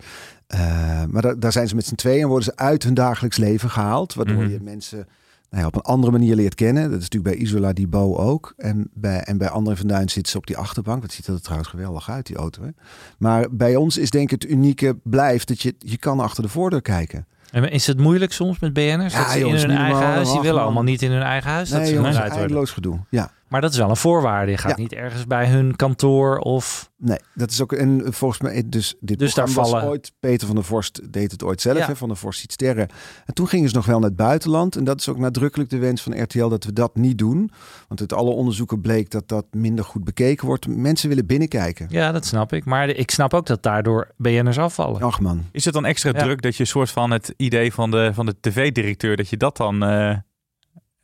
Eh, 0.47 1.03
maar 1.09 1.21
daar, 1.21 1.39
daar 1.39 1.51
zijn 1.51 1.67
ze 1.67 1.75
met 1.75 1.85
z'n 1.85 1.95
tweeën 1.95 2.21
en 2.21 2.27
worden 2.27 2.45
ze 2.45 2.55
uit 2.55 2.83
hun 2.83 2.93
dagelijks 2.93 3.37
leven 3.37 3.69
gehaald. 3.69 4.13
Waardoor 4.13 4.35
Mhm. 4.43 4.49
je 4.51 4.59
mensen 4.61 5.07
nou 5.49 5.61
ja, 5.61 5.67
op 5.67 5.75
een 5.75 5.81
andere 5.81 6.11
manier 6.11 6.35
leert 6.35 6.55
kennen. 6.55 6.83
Dat 6.83 7.01
is 7.01 7.09
natuurlijk 7.09 7.35
bij 7.35 7.43
Isola 7.43 7.73
die 7.73 7.87
Bo 7.87 8.15
ook. 8.15 8.53
En 8.57 8.89
bij, 8.93 9.19
en 9.19 9.37
bij 9.37 9.49
André 9.49 9.75
van 9.75 9.87
Duin 9.87 10.09
zitten 10.09 10.31
ze 10.31 10.37
op 10.37 10.47
die 10.47 10.57
achterbank. 10.57 11.01
Dat 11.01 11.11
ziet 11.11 11.27
er 11.27 11.41
trouwens 11.41 11.69
geweldig 11.69 12.09
uit, 12.09 12.25
die 12.25 12.35
auto. 12.35 12.63
Hè? 12.63 12.69
Maar 13.17 13.47
bij 13.51 13.75
ons 13.75 13.97
is 13.97 14.09
denk 14.09 14.31
ik 14.31 14.41
het 14.41 14.51
unieke 14.51 14.97
blijft 15.03 15.47
dat 15.47 15.61
je, 15.61 15.75
je 15.79 15.97
kan 15.97 16.19
achter 16.19 16.43
de 16.43 16.49
voordeur 16.49 16.81
kijken. 16.81 17.27
En 17.51 17.71
is 17.71 17.87
het 17.87 17.97
moeilijk 17.97 18.33
soms 18.33 18.59
met 18.59 18.73
BN'ers? 18.73 19.13
Ja, 19.13 19.23
dat 19.23 19.31
ze 19.31 19.39
in 19.39 19.55
hun 19.55 19.69
eigen 19.69 20.05
huis, 20.05 20.31
die 20.31 20.41
willen 20.41 20.61
allemaal 20.61 20.83
niet 20.83 21.01
in 21.01 21.11
hun 21.11 21.21
eigen 21.21 21.51
huis 21.51 21.69
dat 21.69 21.87
ze 21.87 21.99
worden. 21.99 22.31
eindeloos 22.31 22.71
gedoe. 22.71 22.99
Ja. 23.09 23.31
Maar 23.47 23.61
dat 23.61 23.71
is 23.71 23.77
wel 23.77 23.89
een 23.89 23.95
voorwaarde. 23.97 24.51
Je 24.51 24.57
gaat 24.57 24.75
Ja. 24.77 24.81
niet 24.83 24.93
ergens 24.93 25.25
bij 25.27 25.47
hun 25.47 25.75
kantoor 25.75 26.37
of... 26.37 26.89
Nee, 26.97 27.17
dat 27.33 27.51
is 27.51 27.61
ook 27.61 27.73
en 27.73 28.13
volgens 28.13 28.41
mij 28.41 28.63
dus 28.65 28.95
dit 28.99 29.19
Dus 29.19 29.33
daar 29.33 29.43
programma 29.45 29.71
was 29.71 29.79
vallen- 29.79 29.89
ooit 29.95 30.11
Peter 30.19 30.47
van 30.47 30.55
der 30.55 30.65
Vorst 30.65 31.13
deed 31.13 31.31
het 31.31 31.43
ooit 31.43 31.61
zelf 31.61 31.77
Ja. 31.77 31.85
hè, 31.85 31.95
van 31.95 32.07
der 32.07 32.17
Vorst 32.17 32.39
ziet 32.39 32.51
sterren. 32.51 32.87
En 33.25 33.33
toen 33.33 33.47
gingen 33.47 33.69
ze 33.69 33.75
nog 33.75 33.85
wel 33.85 33.99
naar 33.99 34.07
het 34.09 34.17
buitenland 34.17 34.75
en 34.75 34.83
dat 34.83 34.99
is 34.99 35.09
ook 35.09 35.17
nadrukkelijk 35.17 35.69
de 35.69 35.77
wens 35.77 36.01
van 36.01 36.21
RTL 36.21 36.47
dat 36.47 36.63
we 36.63 36.73
dat 36.73 36.95
niet 36.95 37.17
doen, 37.17 37.51
want 37.87 37.99
uit 37.99 38.13
alle 38.13 38.29
onderzoeken 38.29 38.81
bleek 38.81 39.09
dat 39.09 39.27
dat 39.27 39.45
minder 39.51 39.85
goed 39.85 40.03
bekeken 40.03 40.45
wordt. 40.47 40.67
Mensen 40.67 41.09
willen 41.09 41.25
binnenkijken. 41.25 41.87
Ja, 41.89 42.11
dat 42.11 42.25
snap 42.25 42.53
ik. 42.53 42.65
Maar 42.65 42.89
ik 42.89 43.11
snap 43.11 43.33
ook 43.33 43.45
dat 43.45 43.63
daardoor 43.63 44.11
BN'ers 44.17 44.57
afvallen. 44.57 45.01
Ach 45.01 45.19
man. 45.19 45.43
Is 45.51 45.65
het 45.65 45.73
dan 45.73 45.85
extra 45.85 46.11
Ja. 46.13 46.19
druk 46.23 46.41
dat 46.41 46.55
je 46.55 46.61
een 46.63 46.67
soort 46.69 46.91
van 46.91 47.11
het 47.11 47.33
idee 47.37 47.73
van 47.73 47.91
de, 47.91 48.11
van 48.13 48.25
de 48.25 48.35
tv-directeur, 48.39 49.15
dat 49.17 49.29
je 49.29 49.37
dat 49.37 49.57
dan... 49.57 49.83
eh, 49.83 50.15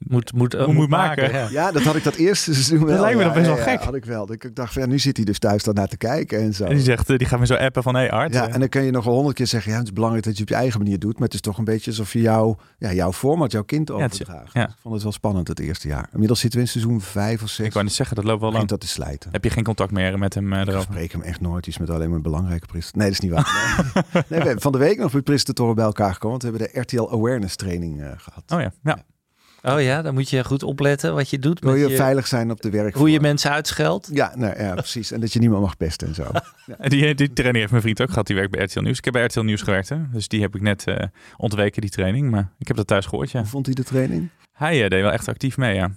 Moet, 0.08 0.34
moet, 0.34 0.54
eh, 0.54 0.66
Moet- 0.66 0.76
moet 0.76 0.90
maken. 0.90 1.32
ja. 1.32 1.48
Ja, 1.50 1.72
dat 1.72 1.82
had 1.82 1.96
ik 1.96 2.04
dat 2.04 2.16
eerste 2.16 2.54
seizoen 2.54 2.86
wel. 2.86 3.00
lijkt 3.02 3.18
me 3.18 3.24
ja, 3.24 3.28
dan 3.28 3.38
best 3.38 3.48
wel 3.48 3.58
ja, 3.58 3.64
gek. 3.64 3.82
had 3.84 3.96
ik 3.96 4.06
wel. 4.06 4.26
Dat 4.26 4.44
Ik 4.44 4.56
dacht 4.56 4.74
van 4.74 4.82
ja, 4.82 4.88
nu 4.88 5.00
zit 5.00 5.16
hij 5.18 5.26
dus 5.26 5.40
thuis 5.40 5.64
dan 5.64 5.74
naar 5.74 5.88
te 5.88 5.98
kijken 5.98 6.40
en 6.40 6.54
zo. 6.54 6.64
en 6.64 6.76
die 6.76 6.84
zegt, 6.84 7.10
eh, 7.10 7.18
die 7.18 7.28
gaat 7.28 7.40
me 7.40 7.46
zo 7.46 7.54
appen 7.56 7.84
van, 7.84 7.94
hé 7.96 8.00
hey 8.02 8.12
Art. 8.12 8.34
Ja, 8.34 8.48
eh, 8.48 8.54
en 8.54 8.60
dan 8.60 8.70
kun 8.70 8.84
je 8.84 8.92
nog 8.92 9.04
wel 9.06 9.14
honderd 9.14 9.36
keer 9.36 9.48
zeggen, 9.48 9.72
ja, 9.72 9.78
het 9.78 9.88
is 9.88 9.94
belangrijk 9.94 10.26
dat 10.26 10.38
je 10.38 10.42
het 10.42 10.50
op 10.52 10.56
je 10.58 10.62
eigen 10.64 10.80
manier 10.82 11.00
doet, 11.00 11.14
maar 11.14 11.24
het 11.24 11.34
is 11.34 11.42
toch 11.42 11.58
een 11.58 11.64
beetje 11.64 11.90
alsof 11.92 12.14
je 12.14 12.22
jouw, 12.22 12.58
ja, 12.78 12.94
jouw 12.94 13.14
format, 13.14 13.52
jouw 13.52 13.64
kind 13.64 13.92
overdraagt. 13.92 14.54
ja. 14.54 14.68
Ik 14.68 14.76
vond 14.82 14.94
het 14.94 15.04
wel 15.04 15.12
spannend 15.12 15.48
het 15.48 15.60
eerste 15.60 15.88
jaar. 15.88 16.10
Inmiddels 16.12 16.40
zitten 16.40 16.60
we 16.60 16.66
in 16.66 16.72
seizoen 16.72 17.02
vijf 17.02 17.44
of 17.44 17.50
zes. 17.50 17.66
ik 17.66 17.74
wou 17.74 17.86
net 17.86 17.94
zeggen, 17.94 18.16
dat 18.16 18.26
loopt 18.26 18.42
wel 18.42 18.52
lang. 18.52 18.68
dat 18.68 18.80
te 18.80 18.88
slijten. 18.88 19.30
Heb 19.32 19.44
je 19.44 19.50
geen 19.50 19.64
contact 19.64 19.92
meer 19.92 20.20
met 20.20 20.34
hem 20.34 20.54
eh, 20.54 20.76
Ik 20.76 20.82
spreek 20.82 21.12
hem 21.12 21.22
echt 21.22 21.42
nooit. 21.42 21.64
Die 21.64 21.74
is 21.74 21.80
met 21.80 21.90
alleen 21.90 22.10
maar 22.10 22.22
belangrijke 22.22 22.66
presentatoren. 22.66 23.10
Nee, 23.10 23.18
dat 23.18 23.24
is 23.24 23.30
niet 23.30 23.32
waar. 23.32 24.04
Nee. 24.14 24.24
Nee, 24.30 24.40
we 24.40 24.46
hebben 24.46 24.62
van 24.62 24.72
de 24.72 24.78
week 24.78 24.98
nog 24.98 25.14
met 25.14 25.24
presentatoren 25.24 25.76
bij 25.76 25.86
elkaar 25.86 26.14
gekomen. 26.14 26.40
Want 26.40 26.54
we 26.54 26.60
hebben 26.60 26.74
de 26.74 26.96
RTL 26.98 27.14
Awareness 27.14 27.56
training 27.56 28.02
eh, 28.02 28.08
gehad. 28.18 28.44
Oh 28.48 28.60
ja, 28.62 28.72
ja. 28.84 28.98
Oh 29.64 29.82
ja, 29.82 30.02
dan 30.02 30.14
moet 30.14 30.30
je 30.30 30.44
goed 30.44 30.64
opletten 30.64 31.14
wat 31.14 31.30
je 31.30 31.40
doet. 31.40 31.60
Wil 31.60 31.72
met 31.72 31.82
je 31.82 31.88
je- 31.90 31.96
veilig 31.96 32.28
zijn 32.28 32.52
op 32.52 32.62
de 32.62 32.70
werk? 32.70 32.96
hoe 32.96 33.12
je 33.12 33.20
mensen 33.20 33.52
uitscheldt. 33.52 34.10
Ja, 34.14 34.34
nou, 34.36 34.60
ja, 34.64 34.74
precies. 34.74 35.12
En 35.12 35.20
dat 35.20 35.34
je 35.34 35.40
niemand 35.40 35.62
mag 35.62 35.78
pesten 35.78 36.08
en 36.08 36.14
zo. 36.16 36.24
Die, 36.90 37.16
die 37.16 37.34
training 37.34 37.58
heeft 37.58 37.70
mijn 37.72 37.82
vriend 37.84 38.02
ook 38.02 38.10
gehad. 38.10 38.28
Die 38.28 38.36
werkt 38.36 38.52
bij 38.52 38.64
RTL 38.64 38.80
Nieuws. 38.82 38.98
Ik 38.98 39.04
heb 39.06 39.14
bij 39.14 39.24
RTL 39.24 39.42
Nieuws 39.42 39.62
gewerkt. 39.62 39.90
Hè? 39.90 39.98
Dus 40.12 40.28
die 40.28 40.42
heb 40.42 40.56
ik 40.56 40.62
net 40.62 40.88
eh, 40.88 41.08
ontweken, 41.38 41.82
die 41.82 41.90
training. 41.90 42.32
Maar 42.32 42.52
ik 42.60 42.68
heb 42.68 42.78
dat 42.78 42.88
thuis 42.88 43.06
gehoord, 43.06 43.32
ja. 43.32 43.40
Hoe 43.40 43.48
vond 43.50 43.66
hij 43.66 43.76
de 43.76 43.84
training? 43.84 44.30
Hij 44.54 44.84
eh, 44.84 44.90
deed 44.90 45.02
wel 45.02 45.12
echt 45.12 45.28
actief 45.28 45.58
mee, 45.58 45.76
ja. 45.76 45.92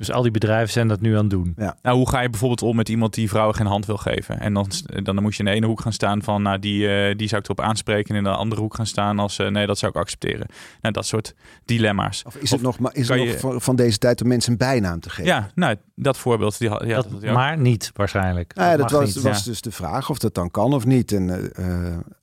Dus 0.00 0.10
al 0.10 0.22
die 0.22 0.30
bedrijven 0.30 0.72
zijn 0.72 0.88
dat 0.88 1.00
nu 1.00 1.12
aan 1.14 1.20
het 1.20 1.30
doen. 1.30 1.56
Nou, 1.82 1.96
hoe 1.96 2.08
ga 2.08 2.20
je 2.20 2.30
bijvoorbeeld 2.30 2.62
om 2.62 2.76
met 2.76 2.88
iemand 2.88 3.14
die 3.14 3.28
vrouwen 3.28 3.54
geen 3.56 3.66
hand 3.66 3.86
wil 3.86 3.96
geven? 3.96 4.40
En 4.40 4.54
dan, 4.54 4.68
dan 5.02 5.22
moet 5.22 5.32
je 5.32 5.38
in 5.38 5.44
de 5.44 5.50
ene 5.50 5.66
hoek 5.66 5.80
gaan 5.80 5.92
staan 5.92 6.22
van, 6.22 6.42
nou, 6.42 6.58
die, 6.58 6.88
eh, 6.88 7.16
die 7.16 7.28
zou 7.28 7.40
ik 7.40 7.46
erop 7.48 7.60
aanspreken. 7.60 8.10
En 8.10 8.16
in 8.16 8.24
de 8.24 8.30
andere 8.30 8.60
hoek 8.60 8.74
gaan 8.74 8.86
staan 8.86 9.18
als, 9.18 9.38
eh, 9.38 9.48
nee, 9.48 9.66
dat 9.66 9.78
zou 9.78 9.92
ik 9.92 9.98
accepteren. 9.98 10.46
Nou, 10.80 10.94
dat 10.94 11.06
soort 11.06 11.34
dilemma's. 11.64 12.22
Of 12.26 12.34
is 12.36 12.50
het 12.50 12.58
Of 12.58 12.64
nog, 12.66 12.78
maar 12.78 12.94
is 12.94 13.08
het 13.08 13.18
je- 13.20 13.26
nog 13.26 13.38
van, 13.38 13.60
van 13.60 13.76
deze 13.76 13.98
tijd 13.98 14.22
om 14.22 14.28
mensen 14.28 14.52
een 14.52 14.58
bijnaam 14.58 15.00
te 15.00 15.10
geven? 15.10 15.24
Ja, 15.24 15.50
nou, 15.54 15.76
dat 15.94 16.18
voorbeeld. 16.18 16.58
Die, 16.58 16.68
had- 16.68 16.82
ja, 16.86 16.94
dat, 16.94 17.06
ook. 17.14 17.22
maar 17.24 17.58
niet 17.58 17.90
waarschijnlijk. 17.94 18.54
Nou 18.54 18.70
ja, 18.70 18.76
dat 18.76 18.90
was, 18.90 19.14
niet. 19.14 19.24
was 19.24 19.38
ja. 19.44 19.50
dus 19.50 19.60
de 19.60 19.70
vraag 19.70 20.10
of 20.10 20.18
dat 20.18 20.34
dan 20.34 20.50
kan 20.50 20.72
of 20.72 20.84
niet. 20.86 21.12
En 21.12 21.54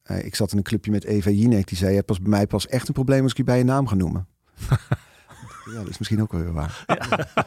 eh, 0.04 0.26
ik 0.26 0.36
zat 0.36 0.52
in 0.52 0.58
een 0.58 0.63
clubje 0.63 0.92
met 0.92 1.04
Eva 1.06 1.30
Jinek. 1.30 1.68
Die 1.68 1.78
zei, 1.78 1.90
je 1.90 1.96
hebt 1.96 2.08
pas 2.08 2.20
bij 2.22 2.30
mij 2.30 2.48
pas 2.48 2.68
echt 2.68 2.88
een 2.88 2.94
probleem 2.94 3.22
als 3.24 3.32
ik 3.32 3.38
je 3.38 3.44
bij 3.44 3.58
je 3.58 3.63
naam 3.63 3.88
ga 3.88 3.96
noemen. 3.96 4.28
ja, 5.74 5.80
dat 5.80 5.90
is 5.90 5.98
misschien 5.98 6.22
ook 6.22 6.32
wel 6.32 6.42
weer 6.42 6.54
waar. 6.54 6.86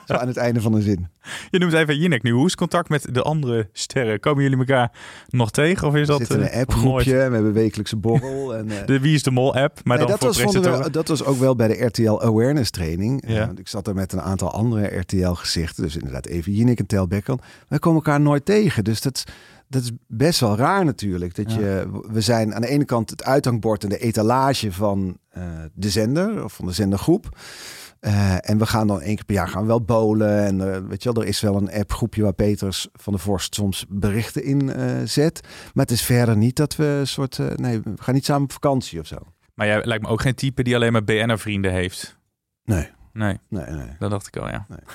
Zo 0.07 0.15
aan 0.15 0.27
het 0.27 0.37
einde 0.37 0.61
van 0.61 0.75
een 0.75 0.83
zin. 0.83 1.09
Je 1.51 1.59
noemt 1.59 1.73
even 1.73 1.99
Jinek 1.99 2.23
nu. 2.23 2.31
Hoe 2.31 2.47
is 2.47 2.55
contact 2.55 2.89
met 2.89 3.15
de 3.15 3.23
andere 3.23 3.69
sterren? 3.73 4.21
Komen 4.21 4.43
jullie 4.43 4.59
elkaar 4.59 4.93
nog 5.29 5.51
tegen? 5.51 5.89
Of 5.89 5.95
is 5.95 6.07
We 6.07 6.19
dat 6.19 6.21
eh, 6.21 6.29
een 6.37 6.43
nog 6.43 6.51
appgroepje. 6.53 7.13
We 7.15 7.19
hebben 7.21 7.53
wekelijkse 7.53 7.97
borrel. 7.97 8.55
En, 8.57 8.71
eh, 8.71 8.87
De 8.87 9.01
Wie 9.01 9.15
is 9.15 9.23
de 9.23 9.31
Mol 9.31 9.55
app, 9.55 9.81
maar 9.85 9.97
nee, 9.99 10.07
dan 10.07 10.17
dat, 10.21 10.37
voor 10.37 10.45
was, 10.63 10.81
we, 10.85 10.91
dat 10.91 11.09
was 11.09 11.25
ook 11.25 11.39
wel 11.39 11.57
bij 11.57 11.69
de 11.69 11.85
RTL 11.85 12.21
Awareness 12.23 12.71
training. 12.71 13.23
Eh, 13.23 13.35
Ja. 13.35 13.47
want 13.47 13.59
ik 13.59 13.69
zat 13.69 13.87
er 13.87 13.95
met 13.95 14.13
een 14.13 14.21
aantal 14.21 14.51
andere 14.53 14.97
RTL 14.99 15.31
gezichten. 15.33 15.83
Dus 15.83 15.95
inderdaad 15.97 16.27
Eva 16.27 16.51
Jinek 16.51 16.79
en 16.79 16.87
Tel 16.87 17.07
Beckham. 17.07 17.39
Wij 17.69 17.79
komen 17.79 18.03
elkaar 18.05 18.21
nooit 18.21 18.45
tegen. 18.45 18.85
Dus 18.85 19.01
dat, 19.01 19.25
dat 19.69 19.83
is 19.83 19.91
best 20.07 20.41
wel 20.41 20.57
raar 20.57 20.85
natuurlijk. 20.85 21.35
Dat 21.35 21.53
Ja. 21.53 21.59
je, 21.59 22.01
we 22.13 22.21
zijn 22.21 22.55
aan 22.55 22.61
de 22.61 22.69
ene 22.69 22.85
kant 22.85 23.11
het 23.11 23.25
uithangbord 23.25 23.83
en 23.83 23.89
de 23.89 23.99
etalage 23.99 24.73
van 24.73 25.17
eh, 25.31 25.43
de 25.75 25.91
zender. 25.91 26.45
Of 26.45 26.53
van 26.53 26.67
de 26.67 26.73
zendergroep. 26.73 27.39
Eh, 28.01 28.51
en 28.51 28.59
we 28.59 28.67
gaan 28.67 28.87
dan 28.87 29.01
één 29.01 29.15
keer 29.15 29.25
per 29.25 29.35
jaar 29.35 29.49
gaan 29.49 29.63
we 29.63 29.67
wel 29.67 29.83
bowlen. 29.83 30.45
En 30.45 30.75
eh, 30.75 30.81
weet 30.89 31.03
je 31.03 31.13
wel, 31.13 31.23
er 31.23 31.29
is 31.29 31.41
wel 31.41 31.57
een 31.57 31.73
appgroepje 31.73 32.23
waar 32.23 32.33
Peters 32.33 32.89
van 32.93 33.13
de 33.13 33.19
Vorst 33.19 33.55
soms 33.55 33.85
berichten 33.89 34.45
in 34.45 34.73
eh, 34.73 34.87
zet. 35.05 35.41
Maar 35.75 35.85
het 35.85 35.95
is 35.95 36.03
verder 36.03 36.37
niet 36.37 36.57
dat 36.57 36.77
we 36.77 36.85
een 36.85 37.07
soort... 37.07 37.39
nee, 37.57 37.81
we 37.81 37.93
gaan 37.97 38.15
niet 38.15 38.25
samen 38.25 38.43
op 38.43 38.53
vakantie 38.53 39.01
of 39.01 39.07
zo. 39.07 39.17
Maar 39.55 39.67
jij 39.67 39.85
lijkt 39.85 40.03
me 40.03 40.09
ook 40.09 40.21
geen 40.21 40.35
type 40.35 40.63
die 40.63 40.75
alleen 40.75 40.93
maar 40.93 41.05
BN'er-vrienden 41.05 41.73
heeft. 41.73 42.19
Nee, 42.65 42.91
Nee, 43.13 43.39
nee, 43.49 43.65
nee. 43.65 43.97
dat 43.99 44.11
dacht 44.11 44.27
ik 44.27 44.37
al, 44.37 44.49
ja. 44.49 44.67
Nee. 44.69 44.79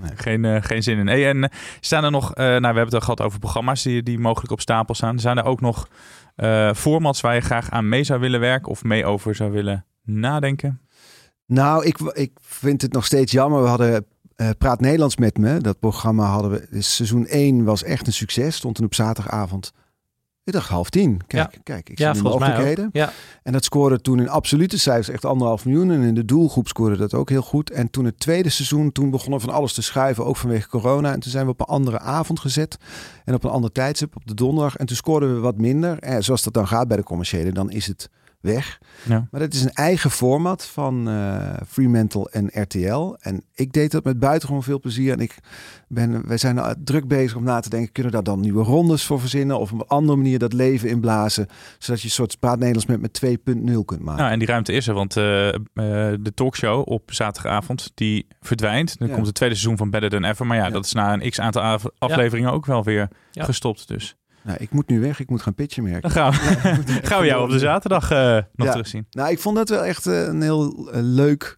Nee. 0.00 0.10
Geen, 0.14 0.62
geen 0.62 0.82
zin 0.82 0.98
in. 0.98 1.06
Hey, 1.06 1.28
en 1.28 1.50
staan 1.80 2.04
er 2.04 2.10
nog, 2.10 2.34
nou 2.34 2.60
we 2.60 2.64
hebben 2.64 2.84
het 2.84 2.94
al 2.94 3.00
gehad 3.00 3.20
over 3.20 3.38
programma's 3.38 3.82
die, 3.82 4.02
die 4.02 4.18
mogelijk 4.18 4.52
op 4.52 4.60
stapel 4.60 4.94
staan. 4.94 5.18
Zijn 5.18 5.38
er 5.38 5.44
ook 5.44 5.60
nog 5.60 5.88
formats 6.74 7.20
waar 7.20 7.34
je 7.34 7.40
graag 7.40 7.70
aan 7.70 7.88
mee 7.88 8.04
zou 8.04 8.20
willen 8.20 8.40
werken 8.40 8.70
of 8.70 8.84
mee 8.84 9.04
over 9.04 9.34
zou 9.34 9.50
willen 9.50 9.84
nadenken? 10.02 10.80
Nou, 11.50 11.84
ik, 11.84 11.98
ik 11.98 12.32
vind 12.40 12.82
het 12.82 12.92
nog 12.92 13.04
steeds 13.04 13.32
jammer. 13.32 13.62
We 13.62 13.68
hadden 13.68 14.06
eh, 14.36 14.48
Praat 14.58 14.80
Nederlands 14.80 15.16
met 15.16 15.38
me. 15.38 15.58
Dat 15.58 15.78
programma 15.78 16.24
hadden 16.24 16.50
we. 16.50 16.66
Dus 16.70 16.94
seizoen 16.94 17.26
1 17.26 17.64
was 17.64 17.82
echt 17.82 18.06
een 18.06 18.12
succes. 18.12 18.56
Stond 18.56 18.74
toen 18.74 18.84
op 18.84 18.94
zaterdagavond. 18.94 19.72
Ik 20.44 20.52
dacht 20.52 20.68
half 20.68 20.90
tien. 20.90 21.20
Kijk, 21.26 21.58
kijk 21.62 21.90
ik 21.90 21.98
Ja, 21.98 22.14
zie 22.14 22.22
de 22.22 22.28
mogelijkheden. 22.28 22.88
Ja. 22.92 23.12
En 23.42 23.52
dat 23.52 23.64
scoorde 23.64 24.00
toen 24.00 24.20
in 24.20 24.28
absolute 24.28 24.78
cijfers 24.78 25.08
echt 25.08 25.24
anderhalf 25.24 25.64
miljoen. 25.64 25.90
En 25.90 26.02
in 26.02 26.14
de 26.14 26.24
doelgroep 26.24 26.68
scoorde 26.68 26.96
dat 26.96 27.14
ook 27.14 27.28
heel 27.28 27.42
goed. 27.42 27.70
En 27.70 27.90
toen 27.90 28.04
het 28.04 28.18
tweede 28.18 28.48
seizoen, 28.48 28.92
toen 28.92 29.10
begonnen 29.10 29.40
van 29.40 29.50
alles 29.50 29.72
te 29.72 29.82
schuiven. 29.82 30.24
Ook 30.24 30.36
vanwege 30.36 30.68
corona. 30.68 31.12
En 31.12 31.20
toen 31.20 31.30
zijn 31.30 31.44
we 31.44 31.50
op 31.50 31.60
een 31.60 31.66
andere 31.66 31.98
avond 31.98 32.40
gezet. 32.40 32.76
En 33.24 33.34
op 33.34 33.44
een 33.44 33.50
ander 33.50 33.72
tijdstip, 33.72 34.16
op 34.16 34.26
de 34.26 34.34
donderdag. 34.34 34.76
En 34.76 34.86
toen 34.86 34.96
scoorden 34.96 35.34
we 35.34 35.40
wat 35.40 35.56
minder. 35.56 35.98
En 35.98 36.24
zoals 36.24 36.42
dat 36.42 36.54
dan 36.54 36.68
gaat 36.68 36.88
bij 36.88 36.96
de 36.96 37.02
commerciële, 37.02 37.52
dan 37.52 37.70
is 37.70 37.86
het 37.86 38.10
weg. 38.40 38.78
Ja. 39.02 39.28
Maar 39.30 39.40
dat 39.40 39.54
is 39.54 39.62
een 39.62 39.72
eigen 39.72 40.10
format 40.10 40.66
van 40.66 41.08
eh 41.08 41.38
Fremantle 41.68 42.28
en 42.30 42.50
RTL. 42.62 43.14
En 43.20 43.44
ik 43.54 43.72
deed 43.72 43.90
dat 43.90 44.04
met 44.04 44.18
buitengewoon 44.18 44.62
veel 44.62 44.80
plezier. 44.80 45.12
En 45.12 45.20
ik 45.20 45.36
ben, 45.88 46.26
wij 46.28 46.36
zijn 46.36 46.58
al 46.58 46.74
druk 46.84 47.08
bezig 47.08 47.36
om 47.36 47.44
na 47.44 47.60
te 47.60 47.68
denken, 47.70 47.92
kunnen 47.92 48.12
we 48.12 48.18
daar 48.22 48.34
dan 48.34 48.40
nieuwe 48.42 48.62
rondes 48.64 49.04
voor 49.04 49.20
verzinnen? 49.20 49.58
Of 49.58 49.72
op 49.72 49.80
een 49.80 49.86
andere 49.86 50.16
manier 50.16 50.38
dat 50.38 50.52
leven 50.52 50.88
inblazen? 50.88 51.46
Zodat 51.78 52.00
je 52.00 52.06
een 52.06 52.12
soort 52.14 52.38
Praat 52.38 52.58
Nederlands 52.58 52.86
met, 52.86 53.00
met 53.00 53.20
2.0 53.24 53.84
kunt 53.84 54.00
maken. 54.00 54.20
Nou, 54.20 54.32
en 54.32 54.38
die 54.38 54.48
ruimte 54.48 54.72
is 54.72 54.88
er, 54.88 54.94
want 54.94 55.16
eh, 55.16 55.48
eh, 55.48 55.54
de 56.20 56.32
talkshow 56.34 56.88
op 56.88 57.12
zaterdagavond, 57.12 57.90
die 57.94 58.26
verdwijnt. 58.40 58.98
Dan 58.98 59.08
Ja. 59.08 59.14
komt 59.14 59.26
het 59.26 59.34
tweede 59.34 59.54
seizoen 59.54 59.78
van 59.78 59.90
Better 59.90 60.10
Than 60.10 60.24
Ever. 60.24 60.46
Maar 60.46 60.56
ja, 60.56 60.64
Ja. 60.64 60.70
dat 60.70 60.84
is 60.84 60.92
na 60.92 61.12
een 61.12 61.30
x-aantal 61.30 61.62
af- 61.62 61.84
afleveringen 61.98 62.52
ook 62.52 62.66
wel 62.66 62.84
weer 62.84 63.08
Ja. 63.30 63.44
gestopt. 63.44 63.88
Dus 63.88 64.16
Nou, 64.42 64.58
ik 64.60 64.72
moet 64.72 64.88
nu 64.88 65.00
weg, 65.00 65.20
ik 65.20 65.30
moet 65.30 65.42
gaan 65.42 65.54
pitchen 65.54 65.82
merken. 65.82 66.00
dan 66.02 66.10
gaan 66.10 66.30
we, 66.32 66.36
gaan 67.08 67.20
we 67.20 67.26
jou 67.26 67.44
op 67.44 67.50
de 67.50 67.58
zaterdag 67.58 68.10
eh, 68.10 68.32
nog 68.54 68.66
Ja. 68.66 68.70
terugzien. 68.70 69.06
Nou, 69.10 69.30
ik 69.30 69.38
vond 69.38 69.56
dat 69.56 69.68
wel 69.68 69.84
echt 69.84 70.06
eh, 70.06 70.22
een 70.26 70.42
heel 70.42 70.90
eh, 70.92 71.00
leuk 71.02 71.56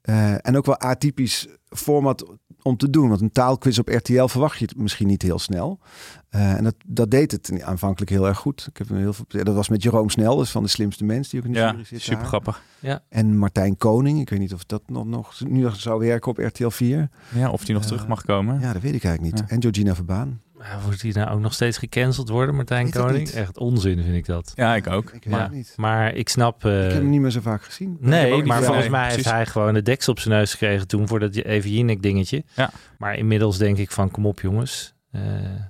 eh, 0.00 0.46
en 0.46 0.56
ook 0.56 0.66
wel 0.66 0.78
atypisch 0.78 1.46
format 1.68 2.26
om 2.62 2.76
te 2.76 2.90
doen. 2.90 3.08
Want 3.08 3.20
een 3.20 3.32
taalquiz 3.32 3.78
op 3.78 3.88
RTL 3.88 4.24
verwacht 4.26 4.58
je 4.58 4.64
het 4.64 4.76
misschien 4.76 5.06
niet 5.06 5.22
heel 5.22 5.38
snel. 5.38 5.80
Eh, 6.28 6.54
en 6.56 6.64
dat, 6.64 6.74
dat 6.86 7.10
deed 7.10 7.30
het 7.30 7.62
aanvankelijk 7.62 8.10
heel 8.10 8.26
erg 8.26 8.38
goed. 8.38 8.66
Ik 8.70 8.76
heb 8.76 8.88
heel 8.88 9.12
veel, 9.12 9.24
dat 9.28 9.54
was 9.54 9.68
met 9.68 9.82
Jeroen 9.82 10.10
Snel, 10.10 10.36
dus 10.36 10.50
van 10.50 10.62
de 10.62 10.68
slimste 10.68 11.04
mens 11.04 11.28
die 11.28 11.40
ook 11.40 11.46
in 11.46 11.52
de 11.52 11.58
Ja, 11.58 11.70
jury 11.70 11.84
zit. 11.84 12.00
super 12.00 12.18
daar. 12.18 12.26
grappig. 12.26 12.62
En 13.08 13.36
Martijn 13.38 13.76
Koning, 13.76 14.20
ik 14.20 14.30
weet 14.30 14.38
niet 14.38 14.54
of 14.54 14.64
dat 14.64 14.82
nog, 14.86 15.04
nog 15.06 15.40
nu 15.48 15.60
nog 15.60 15.76
zou 15.76 15.98
werken 16.00 16.30
op 16.30 16.38
RTL 16.38 16.68
4. 16.68 17.08
Ja, 17.34 17.50
of 17.50 17.64
die 17.64 17.74
nog 17.74 17.84
terug 17.84 18.06
mag 18.08 18.24
komen. 18.24 18.60
Ja, 18.60 18.72
dat 18.72 18.82
weet 18.82 18.94
ik 18.94 19.04
eigenlijk 19.04 19.34
niet. 19.36 19.44
Ja. 19.48 19.54
En 19.54 19.62
Georgina 19.62 19.94
Verbaan. 19.94 20.40
Maar 20.68 20.80
Wordt 20.84 21.02
hij 21.02 21.10
nou 21.10 21.30
ook 21.30 21.40
nog 21.40 21.52
steeds 21.54 21.78
gecanceld 21.78 22.28
worden, 22.28 22.54
Martijn 22.54 22.90
Koning? 22.90 23.18
niet. 23.18 23.34
Echt 23.34 23.58
onzin 23.58 24.02
vind 24.02 24.14
ik 24.14 24.26
dat. 24.26 24.52
Ja, 24.54 24.74
ik 24.74 24.86
ook. 24.86 25.10
Ik 25.12 25.24
weet 25.24 25.34
Ja. 25.34 25.42
het 25.42 25.52
niet. 25.52 25.72
Maar 25.76 26.14
ik 26.14 26.28
snap... 26.28 26.64
eh, 26.64 26.76
ik 26.84 26.92
heb 26.92 27.00
hem 27.00 27.10
niet 27.10 27.20
meer 27.20 27.30
zo 27.30 27.40
vaak 27.40 27.62
gezien. 27.64 27.96
Nee, 28.00 28.42
maar 28.44 28.56
volgens 28.62 28.80
nee, 28.80 28.90
mij 28.90 29.10
heeft 29.10 29.24
hij 29.24 29.46
gewoon 29.46 29.74
de 29.74 29.82
deksel 29.82 30.12
op 30.12 30.18
zijn 30.18 30.34
neus 30.34 30.50
gekregen 30.50 30.86
toen 30.86 31.08
voor 31.08 31.20
dat 31.20 31.34
even 31.34 31.70
Jinek 31.70 32.02
dingetje. 32.02 32.44
Ja. 32.54 32.70
Maar 32.98 33.16
inmiddels 33.16 33.58
denk 33.58 33.76
ik 33.78 33.90
van 33.90 34.10
kom 34.10 34.26
op 34.26 34.40
jongens. 34.40 34.94
Eh, 35.10 35.20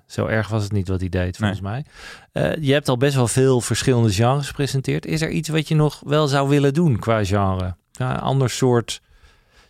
zo 0.07 0.27
erg 0.27 0.49
was 0.49 0.63
het 0.63 0.73
niet 0.73 0.89
wat 0.89 1.01
hij 1.01 1.09
deed, 1.09 1.37
volgens 1.37 1.61
mij. 1.61 1.85
Eh, 2.33 2.55
je 2.61 2.73
hebt 2.73 2.89
al 2.89 2.97
best 2.97 3.15
wel 3.15 3.29
veel 3.29 3.61
verschillende 3.61 4.13
genres 4.13 4.47
gepresenteerd. 4.49 5.07
Is 5.07 5.21
er 5.23 5.31
iets 5.31 5.49
wat 5.49 5.69
je 5.69 5.75
nog 5.75 6.01
wel 6.07 6.27
zou 6.29 6.49
willen 6.49 6.75
doen 6.75 6.99
qua 6.99 7.25
genre? 7.25 7.77
Ja, 7.93 8.11
een 8.15 8.21
ander 8.21 8.51
soort... 8.51 9.01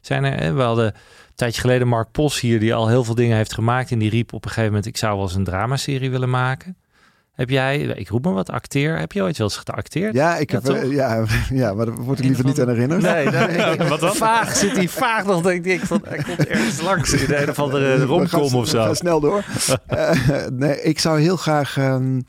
Zijn 0.00 0.24
er, 0.24 0.40
hè, 0.40 0.52
we 0.52 0.62
hadden 0.62 0.94
tijdje 1.34 1.60
geleden 1.60 1.88
Mark 1.88 2.10
Pos 2.10 2.40
hier... 2.40 2.60
die 2.60 2.74
al 2.74 2.88
heel 2.88 3.04
veel 3.04 3.14
dingen 3.14 3.36
heeft 3.36 3.54
gemaakt. 3.54 3.90
En 3.90 3.98
die 3.98 4.10
riep 4.10 4.32
op 4.32 4.42
een 4.44 4.48
gegeven 4.48 4.68
moment... 4.68 4.86
ik 4.86 4.96
zou 4.96 5.14
wel 5.14 5.22
eens 5.22 5.34
een 5.34 5.44
dramaserie 5.44 6.10
willen 6.10 6.30
maken. 6.30 6.76
Heb 7.32 7.50
jij, 7.50 7.80
ik 7.80 8.08
roep 8.08 8.24
maar 8.24 8.32
wat, 8.34 8.50
acteer. 8.50 8.98
Heb 8.98 9.12
je 9.12 9.22
ooit 9.22 9.36
wel 9.38 9.46
eens 9.46 9.56
geacteerd? 9.64 10.14
Ja, 10.14 10.36
ik 10.36 10.50
Ja, 10.50 10.60
heb, 10.62 10.68
eh, 10.74 10.80
toch? 10.82 10.92
ja, 10.92 11.24
ja, 11.62 11.74
maar 11.74 11.86
daar 11.86 11.94
word 11.94 12.18
ik 12.18 12.24
liever 12.24 12.44
niet 12.44 12.60
aan 12.60 12.68
herinnerd. 12.68 13.02
Nee, 13.02 13.26
nee. 13.26 13.76
Wat 13.88 14.00
dan? 14.00 14.14
Vaag 14.14 14.56
zit 14.56 14.76
hij 14.76 14.88
vaag 14.88 15.24
nog, 15.24 15.42
denk 15.42 15.64
ik. 15.64 15.80
Van, 15.80 16.00
hij 16.04 16.18
komt 16.22 16.46
ergens 16.46 16.80
langs 16.82 17.12
in 17.12 17.26
de 17.26 17.42
een 17.42 17.48
of 17.50 17.58
andere 17.58 17.92
We 17.92 17.98
gaan- 17.98 18.06
romcom 18.06 18.54
of 18.54 18.68
zo. 18.68 18.82
gaan 18.82 18.96
snel 18.96 19.20
door. 19.20 19.44
Eh, 19.86 20.10
nee, 20.52 20.82
ik 20.82 20.98
zou 20.98 21.20
heel 21.20 21.36
graag. 21.36 21.76
ehm, 21.76 22.20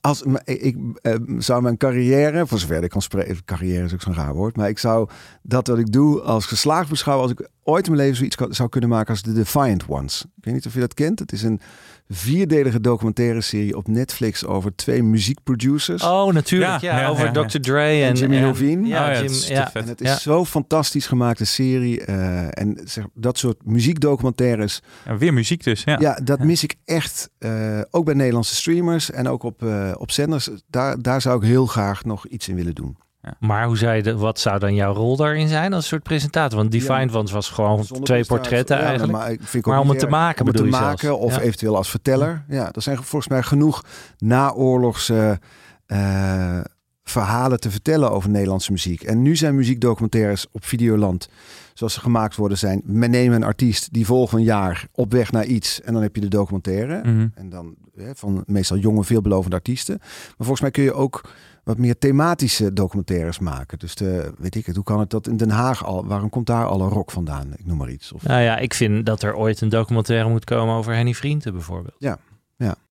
als, 0.00 0.22
ik 0.44 0.76
eh, 1.02 1.14
zou 1.38 1.62
mijn 1.62 1.76
carrière, 1.76 2.46
voor 2.46 2.58
zover 2.58 2.82
ik 2.82 2.90
kan 2.90 3.02
spreken, 3.02 3.44
carrière 3.44 3.84
is 3.84 3.92
ook 3.92 4.02
zo'n 4.02 4.14
raar 4.14 4.34
woord, 4.34 4.56
maar 4.56 4.68
ik 4.68 4.78
zou 4.78 5.08
dat 5.42 5.66
wat 5.66 5.78
ik 5.78 5.92
doe 5.92 6.20
als 6.20 6.46
geslaagd 6.46 6.88
beschouwen 6.88 7.28
als 7.28 7.32
ik 7.38 7.48
ooit 7.66 7.84
in 7.86 7.90
mijn 7.92 8.02
leven 8.02 8.16
zoiets 8.16 8.36
kan- 8.36 8.54
zou 8.54 8.68
kunnen 8.68 8.90
maken 8.90 9.08
als 9.10 9.20
The 9.20 9.32
Defiant 9.32 9.84
Ones. 9.88 10.24
Ik 10.36 10.44
weet 10.44 10.54
niet 10.54 10.66
of 10.66 10.74
je 10.74 10.80
dat 10.80 10.94
kent. 10.94 11.18
Het 11.18 11.32
is 11.32 11.42
een 11.42 11.60
vierdelige 12.08 12.80
documentaire 12.80 13.40
serie 13.40 13.76
op 13.76 13.88
Netflix 13.88 14.44
over 14.44 14.74
twee 14.76 15.02
muziekproducers. 15.02 16.02
Oh, 16.02 16.32
natuurlijk. 16.32 16.80
Ja, 16.80 16.94
Ja, 16.94 17.00
ja, 17.00 17.08
over 17.08 17.24
ja. 17.24 17.32
Dr. 17.44 17.58
Dre 17.58 18.02
en, 18.02 18.14
Jimmy 18.14 18.36
Iovine. 18.38 18.86
Ja, 18.88 19.00
Oh 19.08 19.14
ja, 19.14 19.22
Jim. 19.22 19.64
En 19.72 19.88
het 19.88 20.00
is 20.00 20.08
Ja. 20.08 20.16
zo 20.18 20.44
fantastisch 20.44 21.06
gemaakte 21.06 21.44
serie. 21.44 22.04
eh, 22.04 22.46
en 22.62 22.80
zeg, 22.84 23.04
dat 23.14 23.38
soort 23.38 23.66
muziekdocumentaires 23.66 24.80
Ja, 25.04 25.16
weer 25.16 25.32
muziek 25.32 25.64
dus, 25.64 25.82
ja. 25.84 25.96
Ja, 26.00 26.18
dat 26.24 26.38
mis 26.44 26.62
ik 26.62 26.74
echt. 26.84 27.30
eh, 27.38 27.80
ook 27.90 28.04
bij 28.04 28.14
Nederlandse 28.14 28.54
streamers 28.54 29.10
en 29.10 29.28
ook 29.28 29.42
op, 29.42 29.62
eh, 29.62 29.92
op 29.98 30.10
zenders. 30.10 30.48
Daar, 30.70 31.02
daar 31.02 31.20
zou 31.20 31.36
ik 31.42 31.48
heel 31.48 31.66
graag 31.66 32.04
nog 32.04 32.26
iets 32.26 32.48
in 32.48 32.54
willen 32.54 32.74
doen. 32.74 32.96
Maar 33.38 33.66
hoe 33.66 33.78
je 33.78 34.02
de, 34.02 34.16
wat 34.16 34.40
zou 34.40 34.58
dan 34.58 34.74
jouw 34.74 34.92
rol 34.92 35.16
daarin 35.16 35.48
zijn 35.48 35.72
als 35.72 35.82
een 35.82 35.88
soort 35.88 36.02
presentator? 36.02 36.58
Want 36.58 36.70
Defined 36.72 37.14
Ones 37.14 37.32
was 37.32 37.48
gewoon 37.50 37.86
twee 38.02 38.24
portretten 38.24 38.76
Ja, 38.76 38.82
eigenlijk. 38.82 39.12
Maar, 39.12 39.30
ik 39.30 39.66
om 39.66 39.88
het 39.88 39.98
te 39.98 40.06
maken 40.06 40.40
om 40.40 40.46
het 40.46 40.56
te 40.56 40.62
bedoel 40.62 40.78
je 40.80 40.84
maken 40.84 40.98
zelfs. 41.06 41.22
of 41.22 41.36
Ja. 41.36 41.40
eventueel 41.40 41.76
als 41.76 41.90
verteller. 41.90 42.44
Ja, 42.48 42.72
er 42.72 42.82
zijn 42.82 42.96
volgens 42.96 43.28
mij 43.28 43.42
genoeg 43.42 43.82
naoorlogse 44.18 45.40
eh, 45.86 46.60
verhalen 47.04 47.60
te 47.60 47.70
vertellen 47.70 48.10
over 48.10 48.30
Nederlandse 48.30 48.72
muziek. 48.72 49.02
En 49.02 49.22
nu 49.22 49.36
zijn 49.36 49.54
muziekdocumentaires 49.54 50.46
op 50.52 50.64
Videoland, 50.64 51.28
zoals 51.74 51.94
ze 51.94 52.00
gemaakt 52.00 52.36
worden, 52.36 52.58
zijn. 52.58 52.82
Men 52.84 53.10
nemen 53.10 53.36
een 53.36 53.44
artiest 53.44 53.92
die 53.92 54.06
volgen 54.06 54.38
een 54.38 54.44
jaar 54.44 54.86
op 54.92 55.12
weg 55.12 55.32
naar 55.32 55.44
iets 55.44 55.80
en 55.80 55.92
dan 55.92 56.02
heb 56.02 56.14
je 56.14 56.20
de 56.20 56.28
documentaire. 56.28 57.00
Mhm. 57.04 57.26
En 57.34 57.48
dan 57.50 57.74
hè, 57.96 58.14
van 58.14 58.42
meestal 58.46 58.76
jonge, 58.76 59.04
veelbelovende 59.04 59.56
artiesten. 59.56 59.96
Maar 60.00 60.34
volgens 60.36 60.60
mij 60.60 60.70
kun 60.70 60.82
je 60.82 60.92
ook 60.92 61.20
wat 61.66 61.78
meer 61.78 61.98
thematische 61.98 62.72
documentaires 62.72 63.38
maken. 63.38 63.78
Dus 63.78 63.94
de, 63.94 64.32
weet 64.38 64.54
ik 64.54 64.66
het, 64.66 64.74
hoe 64.74 64.84
kan 64.84 65.00
het 65.00 65.10
dat 65.10 65.26
in 65.26 65.36
Den 65.36 65.50
Haag 65.50 65.84
al, 65.84 66.06
waarom 66.06 66.28
komt 66.28 66.46
daar 66.46 66.66
alle 66.66 66.88
rock 66.88 67.10
vandaan? 67.10 67.52
Ik 67.56 67.66
noem 67.66 67.76
maar 67.76 67.90
iets. 67.90 68.12
Of, 68.12 68.22
Nou 68.22 68.40
ja, 68.40 68.58
ik 68.58 68.74
vind 68.74 69.06
dat 69.06 69.22
er 69.22 69.34
ooit 69.34 69.60
een 69.60 69.68
documentaire 69.68 70.28
moet 70.28 70.44
komen 70.44 70.74
over 70.74 70.94
Henny 70.94 71.14
Vrienden 71.14 71.52
bijvoorbeeld. 71.52 71.94
Ja, 71.98 72.18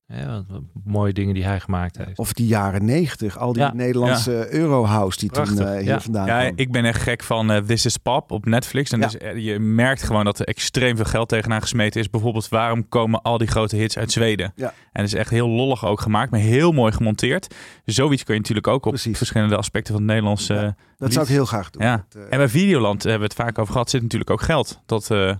ja. 0.08 0.18
Ja, 0.18 0.44
mooie 0.84 1.14
dingen 1.14 1.34
die 1.34 1.44
hij 1.44 1.60
gemaakt 1.60 1.98
heeft. 1.98 2.18
of 2.18 2.34
die 2.34 2.48
jaren 2.48 2.86
negentig, 2.86 3.38
al 3.38 3.54
die 3.54 3.62
Ja. 3.62 3.74
Nederlandse 3.74 4.54
Eurohouse 4.54 5.20
die 5.20 5.30
Prachtig, 5.32 5.56
toen 5.58 5.68
eh, 5.68 5.74
hier 5.74 5.84
ja. 5.84 6.00
vandaan 6.02 6.26
Ja, 6.28 6.40
kwam. 6.42 6.54
ik 6.56 6.72
ben 6.72 6.86
echt 6.86 7.02
gek 7.02 7.24
van 7.24 7.52
eh, 7.52 7.58
This 7.64 7.86
is 7.86 7.98
Pop 7.98 8.32
op 8.32 8.46
Netflix. 8.46 8.92
En 8.92 9.00
Ja. 9.00 9.06
dus, 9.06 9.18
eh, 9.18 9.38
je 9.38 9.60
merkt 9.60 10.04
gewoon 10.04 10.26
dat 10.26 10.40
er 10.40 10.46
extreem 10.48 10.96
veel 10.96 11.06
geld 11.06 11.30
tegenaan 11.30 11.62
gesmeten 11.62 12.02
is. 12.02 12.10
Bijvoorbeeld, 12.10 12.50
waarom 12.50 12.90
komen 12.90 13.22
al 13.22 13.38
die 13.38 13.48
grote 13.48 13.76
hits 13.76 13.98
uit 13.98 14.12
Zweden? 14.12 14.52
Ja. 14.56 14.68
En 14.92 15.04
het 15.04 15.14
is 15.14 15.20
echt 15.20 15.30
heel 15.30 15.48
lollig 15.50 15.86
ook 15.86 16.02
gemaakt, 16.02 16.32
maar 16.32 16.40
heel 16.40 16.72
mooi 16.72 16.92
gemonteerd. 16.92 17.56
Zoiets 17.86 18.24
kun 18.24 18.34
je 18.34 18.40
natuurlijk 18.40 18.68
ook 18.68 18.86
op 18.86 18.92
Precies. 18.92 19.18
verschillende 19.18 19.58
aspecten 19.58 19.94
van 19.94 20.02
het 20.04 20.12
Nederlandse... 20.12 20.54
Ja. 20.54 20.76
dat 20.98 21.14
zou 21.14 21.26
ik 21.26 21.32
heel 21.32 21.46
graag 21.46 21.70
doen. 21.70 21.84
Ja. 21.84 22.06
En 22.30 22.38
bij 22.38 22.50
Videoland 22.50 23.04
hebben 23.04 23.22
we 23.22 23.26
het 23.28 23.36
vaak 23.46 23.58
over 23.60 23.72
gehad, 23.74 23.90
zit 23.90 24.02
natuurlijk 24.02 24.30
ook 24.32 24.42
geld. 24.42 24.82
Dat, 24.86 25.12
eh, 25.12 25.34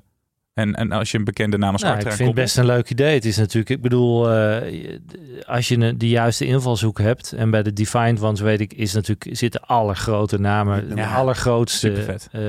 en, 0.54 0.76
en 0.76 0.92
als 0.92 1.12
je 1.12 1.18
een 1.18 1.24
bekende 1.24 1.58
naam 1.58 1.72
als 1.74 1.82
Nou, 1.82 1.96
ik 1.96 2.02
vind 2.12 2.18
het 2.28 2.36
best 2.36 2.58
een 2.58 2.66
leuk 2.66 2.90
idee. 2.90 3.14
Het 3.14 3.26
is 3.26 3.38
natuurlijk, 3.38 3.70
ik 3.70 3.82
bedoel, 3.82 4.32
eh, 4.32 4.98
als 5.46 5.68
je 5.68 5.78
een- 5.78 5.98
de 5.98 6.10
juiste 6.10 6.46
invalshoek 6.46 7.00
hebt. 7.00 7.32
En 7.32 7.50
bij 7.50 7.64
de 7.64 7.74
Defined 7.74 8.22
Ones 8.22 8.40
weet 8.40 8.60
ik, 8.60 8.74
is 8.74 8.94
natuurlijk, 8.94 9.38
zitten 9.38 9.62
alle 9.62 9.96
grote 9.96 10.40
namen. 10.40 10.96
De 10.96 11.06
allergrootste 11.06 12.18
eh, 12.32 12.42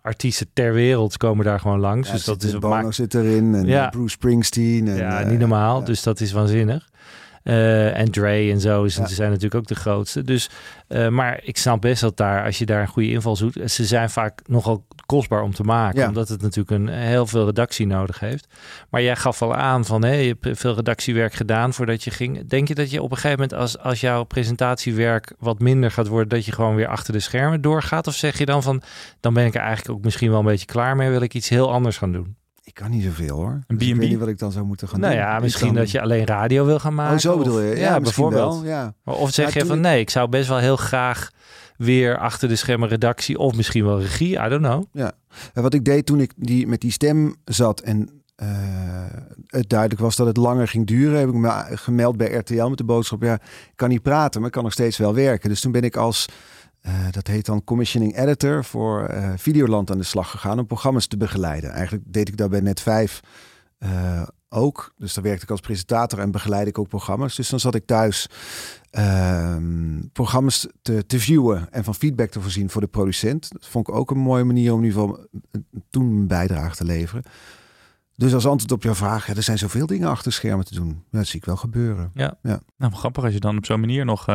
artiesten 0.00 0.46
ter 0.52 0.72
wereld 0.72 1.16
komen 1.16 1.44
daar 1.44 1.60
gewoon 1.60 1.80
langs. 1.80 2.06
ja, 2.08 2.14
dus 2.14 2.24
dat 2.24 2.42
zit- 2.42 2.52
is 2.52 2.58
Bono 2.58 2.74
maakt- 2.82 2.94
zit 2.94 3.14
erin 3.14 3.54
en 3.54 3.66
Ja. 3.66 3.88
Bruce 3.88 4.08
Springsteen. 4.08 4.88
En, 4.88 4.96
ja, 4.96 5.20
eh, 5.20 5.28
niet 5.30 5.38
normaal. 5.38 5.78
ja. 5.80 5.84
Dus 5.84 6.02
dat 6.02 6.20
is 6.20 6.32
waanzinnig. 6.32 6.88
Eh, 7.46 7.98
en 7.98 8.10
Dre 8.10 8.50
en 8.50 8.60
zo 8.60 8.82
Ja. 8.84 8.88
ze 8.88 9.14
zijn 9.14 9.28
natuurlijk 9.28 9.54
ook 9.54 9.66
de 9.66 9.74
grootste. 9.74 10.22
Dus, 10.22 10.50
eh, 10.88 11.08
maar 11.08 11.40
ik 11.42 11.56
snap 11.56 11.80
best 11.80 12.00
dat 12.00 12.16
daar, 12.16 12.44
als 12.44 12.58
je 12.58 12.66
daar 12.66 12.80
een 12.80 12.88
goede 12.88 13.10
inval 13.10 13.36
zoekt, 13.36 13.70
ze 13.70 13.84
zijn 13.84 14.10
vaak 14.10 14.40
nogal 14.46 14.86
kostbaar 15.06 15.42
om 15.42 15.54
te 15.54 15.62
maken. 15.62 16.00
Ja. 16.00 16.08
Omdat 16.08 16.28
het 16.28 16.42
natuurlijk 16.42 16.70
een, 16.70 16.88
heel 16.88 17.26
veel 17.26 17.44
redactie 17.44 17.86
nodig 17.86 18.20
heeft. 18.20 18.46
Maar 18.90 19.02
jij 19.02 19.16
gaf 19.16 19.42
al 19.42 19.54
aan 19.54 19.84
van, 19.84 20.04
hé, 20.04 20.12
je 20.12 20.36
hebt 20.40 20.58
veel 20.58 20.74
redactiewerk 20.74 21.32
gedaan 21.32 21.72
voordat 21.72 22.04
je 22.04 22.10
ging. 22.10 22.48
Denk 22.48 22.68
je 22.68 22.74
dat 22.74 22.90
je 22.90 23.02
op 23.02 23.10
een 23.10 23.16
gegeven 23.16 23.40
moment, 23.40 23.60
als, 23.60 23.78
als 23.78 24.00
jouw 24.00 24.24
presentatiewerk 24.24 25.34
wat 25.38 25.58
minder 25.58 25.90
gaat 25.90 26.08
worden, 26.08 26.28
dat 26.28 26.44
je 26.44 26.52
gewoon 26.52 26.74
weer 26.74 26.88
achter 26.88 27.12
de 27.12 27.20
schermen 27.20 27.60
doorgaat? 27.60 28.06
Of 28.06 28.14
zeg 28.14 28.38
je 28.38 28.46
dan 28.46 28.62
van, 28.62 28.82
dan 29.20 29.34
ben 29.34 29.46
ik 29.46 29.54
er 29.54 29.60
eigenlijk 29.60 29.98
ook 29.98 30.04
misschien 30.04 30.30
wel 30.30 30.38
een 30.38 30.44
beetje 30.44 30.66
klaar 30.66 30.96
mee, 30.96 31.10
wil 31.10 31.22
ik 31.22 31.34
iets 31.34 31.48
heel 31.48 31.72
anders 31.72 31.98
gaan 31.98 32.12
doen? 32.12 32.36
Ik 32.76 32.82
kan 32.82 32.90
niet 32.90 33.04
zoveel 33.04 33.36
hoor. 33.36 33.50
Een 33.66 33.76
Dus 33.78 33.86
ik 33.88 33.94
B&B? 33.94 34.00
weet 34.00 34.08
niet 34.10 34.18
wat 34.18 34.28
ik 34.28 34.38
dan 34.38 34.52
zou 34.52 34.64
moeten 34.64 34.88
gaan 34.88 35.00
nou 35.00 35.12
doen. 35.12 35.22
ja, 35.22 35.36
Ik 35.36 35.42
misschien 35.42 35.74
dat 35.74 35.90
je 35.90 36.00
alleen 36.00 36.24
radio 36.26 36.64
wil 36.64 36.78
gaan 36.78 36.94
maken. 36.94 37.14
Oh, 37.14 37.20
zo 37.20 37.38
bedoel 37.38 37.54
of- 37.56 37.60
je? 37.62 37.66
Ja, 37.68 37.74
Ja, 37.74 37.98
misschien 37.98 38.02
bijvoorbeeld. 38.02 38.62
wel. 38.62 38.70
Ja. 38.70 38.94
Of 39.04 39.30
zeg 39.32 39.54
Ja, 39.54 39.60
je 39.60 39.66
van 39.66 39.76
ik- 39.76 39.82
nee, 39.82 40.00
ik 40.00 40.10
zou 40.10 40.28
best 40.28 40.48
wel 40.48 40.58
heel 40.58 40.76
graag 40.76 41.30
weer 41.76 42.18
achter 42.18 42.48
de 42.48 42.56
schermen 42.56 42.88
redactie 42.88 43.38
of 43.38 43.56
misschien 43.56 43.84
wel 43.84 44.00
regie, 44.00 44.32
I 44.44 44.48
don't 44.48 44.62
know. 44.62 44.84
En 45.54 45.62
wat 45.62 45.74
ik 45.74 45.84
deed 45.84 46.06
toen 46.06 46.20
ik 46.20 46.32
die, 46.36 46.66
met 46.66 46.80
die 46.80 46.90
stem 46.90 47.36
zat 47.44 47.80
en 47.80 48.22
eh, 48.36 48.48
het 49.46 49.68
duidelijk 49.68 50.00
was 50.00 50.16
dat 50.16 50.26
het 50.26 50.36
langer 50.36 50.68
ging 50.68 50.86
duren, 50.86 51.18
heb 51.18 51.28
ik 51.28 51.34
me 51.34 51.50
gemeld 51.70 52.16
bij 52.16 52.32
RTL 52.32 52.66
met 52.68 52.78
de 52.78 52.84
boodschap: 52.84 53.22
ja, 53.22 53.34
ik 53.34 53.72
kan 53.76 53.88
niet 53.88 54.02
praten, 54.02 54.38
maar 54.40 54.48
ik 54.48 54.54
kan 54.54 54.62
nog 54.64 54.72
steeds 54.72 54.96
wel 54.96 55.14
werken. 55.14 55.48
Dus 55.48 55.60
toen 55.60 55.72
ben 55.72 55.82
ik 55.82 55.96
als, 55.96 56.26
eh, 56.86 56.92
dat 57.10 57.26
heet 57.26 57.46
dan 57.46 57.64
commissioning 57.64 58.16
editor 58.16 58.64
voor 58.64 59.04
eh, 59.04 59.32
Videoland 59.36 59.90
aan 59.90 59.98
de 59.98 60.04
slag 60.04 60.30
gegaan 60.30 60.58
om 60.58 60.66
programma's 60.66 61.06
te 61.06 61.16
begeleiden. 61.16 61.70
Eigenlijk 61.70 62.04
deed 62.12 62.28
ik 62.28 62.36
dat 62.36 62.50
bij 62.50 62.60
Net 62.60 62.80
5 62.80 63.20
eh, 63.78 64.22
ook. 64.48 64.92
Dus 64.96 65.14
daar 65.14 65.24
werkte 65.24 65.42
ik 65.42 65.50
als 65.50 65.60
presentator 65.60 66.18
en 66.18 66.30
begeleid 66.30 66.66
ik 66.66 66.78
ook 66.78 66.88
programma's. 66.88 67.36
Dus 67.36 67.48
dan 67.48 67.60
zat 67.60 67.74
ik 67.74 67.86
thuis 67.86 68.28
ehm, 68.90 70.00
programma's 70.12 70.66
te, 70.82 71.06
te 71.06 71.20
viewen 71.20 71.72
en 71.72 71.84
van 71.84 71.94
feedback 71.94 72.30
te 72.30 72.40
voorzien 72.40 72.70
voor 72.70 72.80
de 72.80 72.86
producent. 72.86 73.52
Dat 73.52 73.66
vond 73.66 73.88
ik 73.88 73.94
ook 73.94 74.10
een 74.10 74.18
mooie 74.18 74.44
manier 74.44 74.72
om 74.72 74.78
in 74.78 74.84
ieder 74.84 75.00
geval 75.00 75.26
eh, 75.50 75.60
toen 75.90 76.14
mijn 76.14 76.26
bijdrage 76.26 76.76
te 76.76 76.84
leveren. 76.84 77.22
Dus 78.14 78.34
als 78.34 78.46
antwoord 78.46 78.72
op 78.72 78.82
jouw 78.82 78.94
vraag, 78.94 79.26
ja, 79.26 79.34
er 79.34 79.42
zijn 79.42 79.58
zoveel 79.58 79.86
dingen 79.86 80.08
achter 80.08 80.32
schermen 80.32 80.64
te 80.64 80.74
doen. 80.74 80.88
Ja, 81.10 81.18
dat 81.18 81.26
zie 81.26 81.38
ik 81.38 81.44
wel 81.44 81.56
gebeuren. 81.56 82.10
Nou, 82.76 82.92
grappig 82.92 83.24
als 83.24 83.32
je 83.32 83.40
dan 83.40 83.56
op 83.56 83.66
zo'n 83.66 83.80
manier 83.80 84.04
nog 84.04 84.26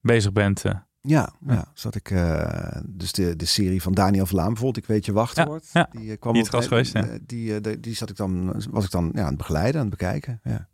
bezig 0.00 0.32
bent. 0.32 0.62
Ja, 1.06 1.32
ja. 1.46 1.64
zat 1.74 1.94
ik 1.94 2.10
eh, 2.10 2.76
dus 2.84 3.12
de, 3.12 3.36
de 3.36 3.44
serie 3.44 3.82
van 3.82 3.92
Daniel 3.92 4.26
Vlaam 4.26 4.46
bijvoorbeeld, 4.46 4.76
ik 4.76 4.86
weet 4.86 5.04
je 5.06 5.12
wachtwoord. 5.12 5.64
Ja, 5.72 5.88
Die 5.92 6.10
eh, 6.10 6.18
kwam 6.18 6.32
Die 6.32 6.42
op- 6.42 6.48
geweest, 6.62 6.94
eh, 6.94 7.04
die, 7.26 7.80
die 7.80 7.94
zat 7.94 8.10
ik 8.10 8.16
dan, 8.16 8.62
was 8.70 8.84
ik 8.84 8.90
dan 8.90 9.10
ja, 9.14 9.20
aan 9.20 9.26
het 9.28 9.36
begeleiden, 9.36 9.80
aan 9.80 9.86
het 9.86 9.98
bekijken. 9.98 10.40
Ja. 10.44 10.68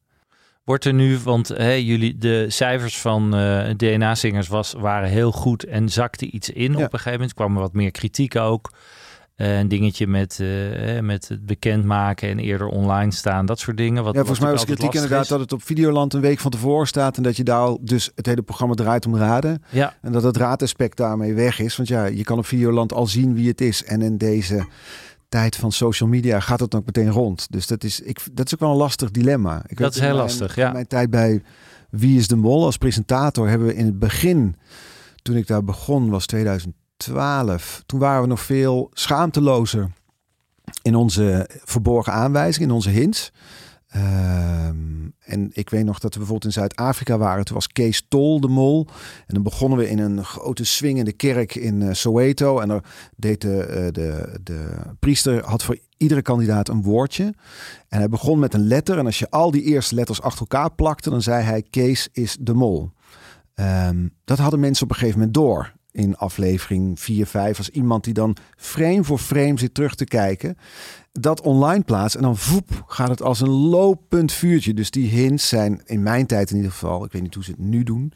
Wordt 0.64 0.84
er 0.84 0.94
nu, 0.94 1.18
want 1.18 1.48
hè, 1.48 1.70
jullie, 1.72 2.18
de 2.18 2.46
cijfers 2.48 3.00
van 3.00 3.30
DNA-zingers 3.76 4.48
was, 4.48 4.72
waren 4.72 5.08
heel 5.08 5.32
goed 5.32 5.64
en 5.64 5.88
zakte 5.88 6.30
iets 6.30 6.50
in 6.50 6.76
op 6.76 6.82
een 6.82 6.90
gegeven 6.90 7.12
moment. 7.12 7.34
kwam 7.34 7.54
er 7.54 7.60
wat 7.60 7.72
meer 7.72 7.90
kritiek 7.90 8.36
ook. 8.36 8.72
Eh, 9.42 9.58
een 9.58 9.68
dingetje 9.68 10.06
met, 10.06 10.40
eh, 10.40 11.00
met 11.00 11.28
het 11.28 11.46
bekendmaken 11.46 12.28
en 12.28 12.38
eerder 12.38 12.66
online 12.66 13.12
staan, 13.12 13.46
dat 13.46 13.58
soort 13.58 13.76
dingen. 13.76 14.04
Wat, 14.04 14.12
ja, 14.14 14.18
volgens 14.18 14.40
mij 14.40 14.50
was 14.50 14.64
kritiek 14.64 14.94
inderdaad 14.94 15.28
dat 15.28 15.40
het 15.40 15.52
op 15.52 15.62
Videoland 15.62 16.14
een 16.14 16.20
week 16.20 16.38
van 16.38 16.50
tevoren 16.50 16.86
staat 16.86 17.16
en 17.16 17.22
dat 17.22 17.36
je 17.36 17.42
daar 17.44 17.58
al 17.58 17.78
dus 17.82 18.10
het 18.14 18.26
hele 18.26 18.42
programma 18.42 18.74
draait 18.74 19.06
om 19.06 19.16
raden. 19.16 19.62
Ja, 19.70 19.94
En 20.02 20.12
dat 20.12 20.22
het 20.22 20.36
raadaspect 20.36 20.96
daarmee 20.96 21.34
weg 21.34 21.58
is. 21.60 21.76
Want 21.76 21.88
ja, 21.88 22.04
je 22.04 22.22
kan 22.24 22.38
op 22.38 22.46
Videoland 22.46 22.92
al 22.92 23.06
zien 23.06 23.34
wie 23.34 23.48
het 23.48 23.60
is. 23.60 23.84
En 23.84 24.02
in 24.02 24.16
deze 24.18 24.66
tijd 25.28 25.56
van 25.56 25.72
social 25.72 26.08
media 26.08 26.40
gaat 26.40 26.60
het 26.60 26.74
ook 26.74 26.86
meteen 26.86 27.10
rond. 27.10 27.46
Dus 27.50 27.66
dat 27.66 27.84
is, 27.84 28.00
ik, 28.00 28.18
dat 28.32 28.46
is 28.46 28.54
ook 28.54 28.60
wel 28.60 28.70
een 28.70 28.76
lastig 28.76 29.10
dilemma. 29.10 29.62
Ik 29.66 29.78
Dat 29.78 29.94
is 29.94 30.00
heel 30.00 30.08
mijn- 30.08 30.20
lastig, 30.20 30.54
ja. 30.54 30.72
Mijn 30.72 30.86
tijd 30.86 31.10
bij 31.10 31.42
Wie 31.90 32.18
is 32.18 32.28
de 32.28 32.36
Mol 32.36 32.64
als 32.64 32.76
presentator 32.76 33.48
hebben 33.48 33.66
we 33.66 33.74
in 33.74 33.84
het 33.86 33.98
begin, 33.98 34.56
toen 35.22 35.36
ik 35.36 35.46
daar 35.46 35.64
begon, 35.64 36.10
was 36.10 36.26
2012. 37.02 37.82
Toen 37.86 37.98
waren 37.98 38.22
we 38.22 38.28
nog 38.28 38.40
veel 38.40 38.90
schaamtelozer 38.92 39.90
in 40.82 40.94
onze 40.94 41.48
verborgen 41.64 42.12
aanwijzingen, 42.12 42.68
in 42.68 42.74
onze 42.74 42.90
hints. 42.90 43.32
Ehm, 43.92 45.08
en 45.18 45.50
ik 45.52 45.70
weet 45.70 45.84
nog 45.84 45.98
dat 45.98 46.12
we 46.12 46.18
bijvoorbeeld 46.18 46.54
in 46.54 46.60
Zuid-Afrika 46.60 47.18
waren. 47.18 47.44
Toen 47.44 47.54
was 47.54 47.68
Kees 47.68 48.06
Tol 48.08 48.40
de 48.40 48.48
mol. 48.48 48.86
En 49.26 49.34
dan 49.34 49.42
begonnen 49.42 49.78
we 49.78 49.90
in 49.90 49.98
een 49.98 50.24
grote 50.24 50.64
swingende 50.64 51.12
kerk 51.12 51.54
in 51.54 51.82
eh, 51.82 51.94
Soweto. 51.94 52.58
En 52.58 52.68
daar 52.68 52.84
deed 53.16 53.40
de, 53.40 53.62
eh, 53.62 53.86
de, 53.90 54.38
de 54.42 54.68
priester 54.98 55.44
had 55.44 55.62
voor 55.62 55.78
iedere 55.96 56.22
kandidaat 56.22 56.68
een 56.68 56.82
woordje. 56.82 57.34
En 57.88 57.98
hij 57.98 58.08
begon 58.08 58.38
met 58.38 58.54
een 58.54 58.66
letter. 58.66 58.98
En 58.98 59.06
als 59.06 59.18
je 59.18 59.30
al 59.30 59.50
die 59.50 59.62
eerste 59.62 59.94
letters 59.94 60.22
achter 60.22 60.40
elkaar 60.40 60.74
plakte, 60.74 61.10
dan 61.10 61.22
zei 61.22 61.42
hij: 61.42 61.62
Kees 61.70 62.08
is 62.12 62.36
de 62.40 62.54
mol. 62.54 62.90
Ehm, 63.54 64.08
dat 64.24 64.38
hadden 64.38 64.60
mensen 64.60 64.84
op 64.84 64.90
een 64.90 64.96
gegeven 64.96 65.18
moment 65.18 65.34
door. 65.34 65.72
In 65.92 66.16
aflevering 66.16 67.00
4, 67.00 67.26
5, 67.26 67.58
als 67.58 67.68
iemand 67.68 68.04
die 68.04 68.14
dan 68.14 68.36
frame 68.56 69.04
voor 69.04 69.18
frame 69.18 69.58
zit 69.58 69.74
terug 69.74 69.94
te 69.94 70.04
kijken, 70.04 70.56
dat 71.12 71.40
online 71.40 71.84
plaatst 71.84 72.16
en 72.16 72.22
dan 72.22 72.36
voep, 72.36 72.84
gaat 72.86 73.08
het 73.08 73.22
als 73.22 73.40
een 73.40 73.48
lopend 73.50 74.32
vuurtje. 74.32 74.74
Dus 74.74 74.90
die 74.90 75.08
hints 75.08 75.48
zijn 75.48 75.80
in 75.84 76.02
mijn 76.02 76.26
tijd 76.26 76.50
in 76.50 76.56
ieder 76.56 76.70
geval, 76.70 77.04
ik 77.04 77.12
weet 77.12 77.22
niet 77.22 77.34
hoe 77.34 77.44
ze 77.44 77.50
het 77.50 77.60
nu 77.60 77.82
doen, 77.82 78.12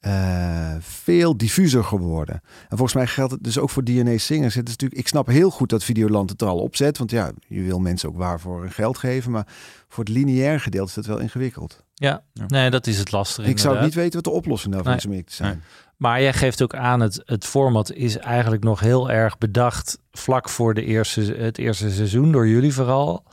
eh, 0.00 0.74
veel 0.80 1.36
diffuser 1.36 1.84
geworden. 1.84 2.34
En 2.68 2.76
volgens 2.76 2.94
mij 2.94 3.06
geldt 3.06 3.32
het 3.32 3.42
dus 3.44 3.58
ook 3.58 3.70
voor 3.70 3.84
DNA 3.84 4.16
Singers. 4.18 4.54
Het 4.54 4.64
is 4.68 4.72
natuurlijk, 4.72 5.00
ik 5.00 5.08
snap 5.08 5.26
heel 5.26 5.50
goed 5.50 5.68
dat 5.68 5.84
Videoland 5.84 6.30
het 6.30 6.40
er 6.40 6.46
al 6.48 6.58
opzet, 6.58 6.98
want 6.98 7.10
ja, 7.10 7.30
je 7.48 7.62
wil 7.62 7.78
mensen 7.78 8.08
ook 8.08 8.16
waarvoor 8.16 8.60
hun 8.60 8.72
geld 8.72 8.98
geven, 8.98 9.30
maar 9.30 9.46
voor 9.88 10.04
het 10.04 10.12
lineair 10.12 10.60
gedeelte 10.60 10.88
is 10.90 10.96
het 10.96 11.06
wel 11.06 11.18
ingewikkeld. 11.18 11.84
Ja, 11.94 12.22
nee, 12.46 12.70
dat 12.70 12.86
is 12.86 12.98
het 12.98 13.12
lastige. 13.12 13.48
Ik 13.48 13.58
zou 13.58 13.82
niet 13.82 13.94
weten 13.94 14.14
wat 14.14 14.24
de 14.24 14.30
oplossing 14.30 14.72
daarvan 14.72 14.90
Nee. 14.90 15.00
is 15.00 15.04
om 15.06 15.10
eerlijk 15.10 15.28
te 15.30 15.34
zijn. 15.36 15.62
Maar 16.02 16.22
jij 16.22 16.32
geeft 16.32 16.62
ook 16.62 16.74
aan, 16.74 17.00
het, 17.00 17.22
het 17.24 17.44
format 17.44 17.92
is 17.92 18.16
eigenlijk 18.16 18.64
nog 18.64 18.80
heel 18.80 19.10
erg 19.10 19.38
bedacht 19.38 19.98
vlak 20.12 20.48
voor 20.48 20.74
de 20.74 20.84
eerste, 20.84 21.20
het 21.20 21.58
eerste 21.58 21.90
seizoen, 21.90 22.32
door 22.32 22.48
jullie 22.48 22.74
vooral. 22.74 23.24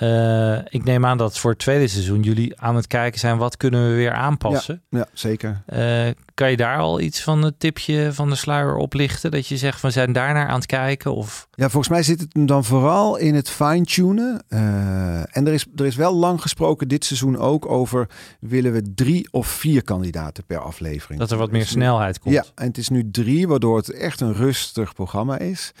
Eh, 0.00 0.58
ik 0.68 0.84
neem 0.84 1.06
aan 1.06 1.18
dat 1.18 1.38
voor 1.38 1.50
het 1.50 1.58
tweede 1.58 1.88
seizoen 1.88 2.22
jullie 2.22 2.60
aan 2.60 2.76
het 2.76 2.86
kijken 2.86 3.20
zijn, 3.20 3.36
wat 3.36 3.56
kunnen 3.56 3.88
we 3.88 3.94
weer 3.94 4.12
aanpassen? 4.12 4.82
Ja, 4.90 5.06
zeker. 5.12 5.62
Eh, 5.66 6.08
kan 6.34 6.50
je 6.50 6.56
daar 6.56 6.78
al 6.78 7.00
iets 7.00 7.22
van 7.22 7.42
het 7.42 7.60
tipje 7.60 8.12
van 8.12 8.28
de 8.28 8.34
sluier 8.34 8.76
oplichten? 8.76 9.30
Dat 9.30 9.46
je 9.46 9.56
zegt, 9.56 9.82
we 9.82 9.90
zijn 9.90 10.12
daarnaar 10.12 10.48
aan 10.48 10.54
het 10.54 10.66
kijken? 10.66 11.14
Of... 11.14 11.48
Ja, 11.50 11.68
volgens 11.68 11.88
mij 11.88 12.02
zit 12.02 12.20
het 12.20 12.28
hem 12.32 12.46
dan 12.46 12.64
vooral 12.64 13.16
in 13.16 13.34
het 13.34 13.50
fine-tunen. 13.50 14.42
Eh, 14.48 15.36
en 15.36 15.46
er 15.46 15.52
is, 15.52 15.66
er 15.76 15.86
is 15.86 15.96
wel 15.96 16.14
lang 16.14 16.40
gesproken 16.40 16.88
dit 16.88 17.04
seizoen 17.04 17.38
ook 17.38 17.66
over... 17.66 18.08
willen 18.40 18.72
we 18.72 18.92
drie 18.94 19.28
of 19.30 19.46
vier 19.46 19.82
kandidaten 19.82 20.44
per 20.44 20.58
aflevering? 20.58 21.20
Dat 21.20 21.30
er 21.30 21.38
wat 21.38 21.50
meer 21.50 21.66
snelheid 21.66 22.18
komt. 22.18 22.34
Ja, 22.34 22.44
en 22.54 22.66
het 22.66 22.78
is 22.78 22.88
nu 22.88 23.10
drie, 23.10 23.48
waardoor 23.48 23.76
het 23.76 23.90
echt 23.92 24.20
een 24.20 24.34
rustig 24.34 24.94
programma 24.94 25.38
is. 25.38 25.72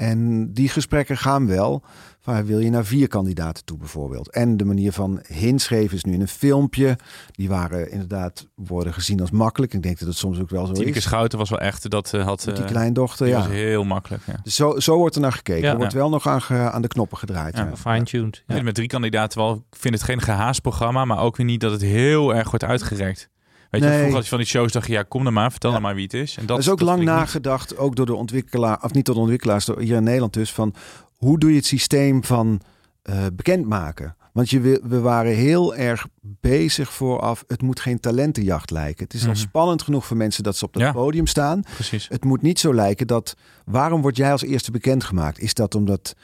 En 0.00 0.52
die 0.52 0.68
gesprekken 0.68 1.16
gaan 1.16 1.46
wel. 1.46 1.82
Van, 2.22 2.44
wil 2.44 2.58
je 2.58 2.70
naar 2.70 2.84
vier 2.84 3.08
kandidaten 3.08 3.64
toe 3.64 3.78
bijvoorbeeld? 3.78 4.30
En 4.30 4.56
de 4.56 4.64
manier 4.64 4.92
van 4.92 5.20
hints 5.26 5.66
geven 5.66 5.96
is 5.96 6.04
nu 6.04 6.12
in 6.12 6.20
een 6.20 6.28
filmpje. 6.28 6.98
Die 7.30 7.48
waren 7.48 7.90
inderdaad 7.90 8.46
worden 8.54 8.92
gezien 8.92 9.20
als 9.20 9.30
makkelijk. 9.30 9.74
Ik 9.74 9.82
denk 9.82 9.98
dat 9.98 10.08
het 10.08 10.16
soms 10.16 10.40
ook 10.40 10.50
wel 10.50 10.66
zo 10.66 10.72
Tineke 10.72 10.96
is. 10.96 11.02
Schouten 11.02 11.38
was 11.38 11.50
wel 11.50 11.58
echt, 11.60 11.90
dat 11.90 12.14
eh, 12.14 12.24
had... 12.24 12.46
Met 12.46 12.54
die 12.56 12.64
eh, 12.64 12.70
kleindochter, 12.70 13.26
die 13.26 13.34
ja. 13.34 13.40
was 13.40 13.50
heel 13.50 13.84
makkelijk, 13.84 14.22
ja. 14.26 14.40
Dus 14.42 14.54
zo, 14.54 14.80
zo 14.80 14.96
wordt 14.96 15.14
er 15.14 15.20
naar 15.20 15.32
gekeken. 15.32 15.62
Ja. 15.62 15.70
er 15.70 15.76
wordt 15.76 15.92
Ja. 15.92 15.98
wel 15.98 16.08
nog 16.10 16.26
aan, 16.26 16.42
aan 16.50 16.82
de 16.82 16.88
knoppen 16.88 17.18
gedraaid. 17.18 17.56
Ja, 17.56 17.64
ja. 17.64 17.76
Fine-tuned. 17.76 18.44
Met 18.46 18.74
drie 18.74 18.88
kandidaten 18.88 19.38
wel, 19.38 19.54
ik 19.70 19.76
vind 19.78 19.94
het 19.94 20.02
geen 20.02 20.20
gehaast 20.20 20.62
programma, 20.62 21.04
maar 21.04 21.18
ook 21.20 21.36
weer 21.36 21.46
niet 21.46 21.60
dat 21.60 21.72
het 21.72 21.82
heel 21.82 22.34
erg 22.34 22.50
wordt 22.50 22.64
uitgerekt. 22.64 23.28
Weet 23.70 23.82
je, 23.82 23.86
Nee. 23.88 23.94
vroeger 23.96 24.14
had 24.14 24.24
je 24.24 24.28
van 24.30 24.38
die 24.38 24.46
shows 24.48 24.72
dacht 24.72 24.86
je, 24.86 24.92
ja, 24.92 25.02
kom 25.02 25.24
dan 25.24 25.32
maar, 25.32 25.50
vertel 25.50 25.68
Ja. 25.70 25.76
dan 25.76 25.84
maar 25.84 25.94
wie 25.94 26.04
het 26.04 26.14
is. 26.14 26.36
En 26.36 26.46
Dat 26.46 26.58
is 26.58 26.68
ook 26.68 26.78
dat 26.78 26.86
lang 26.88 26.98
niet. 27.00 27.08
nagedacht, 27.08 27.76
ook 27.76 27.96
door 27.96 28.06
de 28.06 28.14
ontwikkelaar, 28.14 28.82
of 28.82 28.92
niet 28.92 29.04
door 29.06 29.14
de 29.14 29.20
ontwikkelaars, 29.20 29.64
door 29.64 29.80
hier 29.80 29.96
in 29.96 30.02
Nederland 30.02 30.32
dus, 30.32 30.52
van 30.52 30.74
hoe 31.20 31.38
doe 31.38 31.50
je 31.50 31.56
het 31.56 31.66
systeem 31.66 32.24
van 32.24 32.60
eh, 33.02 33.26
bekendmaken? 33.32 34.16
Want 34.32 34.50
je, 34.50 34.80
we 34.84 35.00
waren 35.00 35.34
heel 35.34 35.74
erg 35.76 36.06
bezig 36.20 36.92
vooraf, 36.92 37.44
het 37.46 37.62
moet 37.62 37.80
geen 37.80 38.00
talentenjacht 38.00 38.70
lijken. 38.70 39.04
Het 39.04 39.14
is 39.14 39.22
al 39.22 39.28
Mhm. 39.30 39.38
spannend 39.38 39.82
genoeg 39.82 40.06
voor 40.06 40.16
mensen 40.16 40.42
dat 40.42 40.56
ze 40.56 40.64
op 40.64 40.72
dat 40.72 40.82
Ja. 40.82 40.92
podium 40.92 41.26
staan. 41.26 41.62
Precies. 41.74 42.08
Het 42.08 42.24
moet 42.24 42.42
niet 42.42 42.58
zo 42.58 42.74
lijken 42.74 43.06
dat, 43.06 43.36
waarom 43.64 44.00
word 44.02 44.16
jij 44.16 44.32
als 44.32 44.42
eerste 44.42 44.70
bekendgemaakt? 44.70 45.38
Is 45.38 45.54
dat 45.54 45.74
omdat 45.74 46.14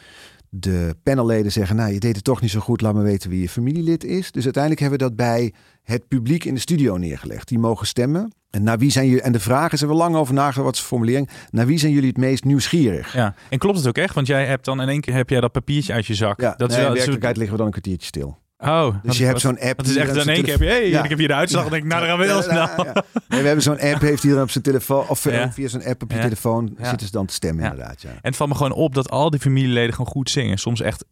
de 0.48 0.96
panelleden 1.02 1.52
zeggen, 1.52 1.76
nou 1.76 1.92
je 1.92 2.00
deed 2.00 2.14
het 2.14 2.24
toch 2.24 2.40
niet 2.40 2.50
zo 2.50 2.60
goed, 2.60 2.80
laat 2.80 2.94
me 2.94 3.02
weten 3.02 3.30
wie 3.30 3.40
je 3.40 3.48
familielid 3.48 4.04
is. 4.04 4.32
Dus 4.32 4.44
uiteindelijk 4.44 4.82
hebben 4.82 4.98
we 4.98 5.04
dat 5.04 5.16
bij 5.16 5.52
het 5.82 6.08
publiek 6.08 6.44
in 6.44 6.54
de 6.54 6.60
studio 6.60 6.96
neergelegd. 6.96 7.48
Die 7.48 7.58
mogen 7.58 7.86
stemmen. 7.86 8.32
En 8.56 8.62
naar 8.62 8.78
wie 8.78 8.90
zijn 8.90 9.06
jullie, 9.06 9.22
en 9.22 9.32
de 9.32 9.40
vraag 9.40 9.72
is 9.72 9.82
er 9.82 9.88
wel 9.88 9.96
lang 9.96 10.14
over 10.16 10.34
nagedacht, 10.34 10.64
wat 10.64 10.74
is 10.74 10.80
de 10.80 10.86
formulering? 10.86 11.28
Naar 11.50 11.66
wie 11.66 11.78
zijn 11.78 11.92
jullie 11.92 12.08
het 12.08 12.16
meest 12.18 12.44
nieuwsgierig? 12.44 13.12
Ja, 13.12 13.34
en 13.50 13.58
klopt 13.58 13.78
het 13.78 13.86
ook 13.88 13.98
echt? 13.98 14.14
Want 14.14 14.26
jij 14.26 14.46
hebt 14.46 14.64
dan 14.64 14.80
in 14.80 14.88
één 14.88 15.00
keer 15.00 15.14
heb 15.14 15.30
jij 15.30 15.40
dat 15.40 15.52
papiertje 15.52 15.92
uit 15.92 16.06
je 16.06 16.14
zak. 16.14 16.40
Ja, 16.40 16.54
dat 16.56 16.58
nee, 16.58 16.68
is 16.68 16.76
in 16.76 16.82
wel, 16.82 16.92
werkelijkheid 16.92 17.36
liggen 17.36 17.52
we 17.52 17.58
dan 17.62 17.66
een 17.66 17.72
kwartiertje 17.80 18.06
stil. 18.06 18.38
Oh, 18.58 18.94
Dus 19.02 19.18
je 19.18 19.24
hebt 19.24 19.40
zo'n 19.40 19.58
app. 19.60 19.78
Het 19.78 19.86
is 19.88 19.96
echt 19.96 20.16
in 20.16 20.28
één 20.28 20.42
keer 20.42 20.52
heb 20.52 20.62
je, 20.62 20.68
hey, 20.68 20.88
Ja. 20.88 21.02
ik 21.02 21.08
heb 21.08 21.18
hier 21.18 21.28
de 21.28 21.34
uitslag. 21.34 21.62
Dan 21.62 21.70
denk 21.70 21.82
ik, 21.82 21.88
nou, 21.88 22.00
dan 22.00 22.10
gaan 22.10 22.18
we 22.26 22.32
heel 22.32 22.42
snel. 22.42 22.84
Ja. 22.84 23.04
Nee, 23.28 23.40
we 23.40 23.46
hebben 23.46 23.62
zo'n 23.62 23.80
app, 23.80 24.00
heeft 24.00 24.22
iedereen 24.22 24.44
op 24.44 24.50
zijn 24.50 24.64
telefoon, 24.64 25.08
of 25.08 25.18
via 25.18 25.68
zo'n 25.68 25.84
app 25.84 26.02
op 26.02 26.12
je 26.12 26.18
telefoon, 26.18 26.76
zitten 26.82 27.06
ze 27.06 27.12
dan 27.12 27.26
te 27.26 27.34
stemmen 27.34 27.64
Ja. 27.64 27.70
inderdaad. 27.70 28.02
Ja. 28.02 28.08
En 28.08 28.16
het 28.20 28.36
valt 28.36 28.48
me 28.50 28.56
gewoon 28.56 28.72
op 28.72 28.94
dat 28.94 29.10
al 29.10 29.30
die 29.30 29.40
familieleden 29.40 29.94
gewoon 29.94 30.10
goed 30.12 30.30
zingen. 30.30 30.58
Soms 30.58 30.80
echt 30.80 31.04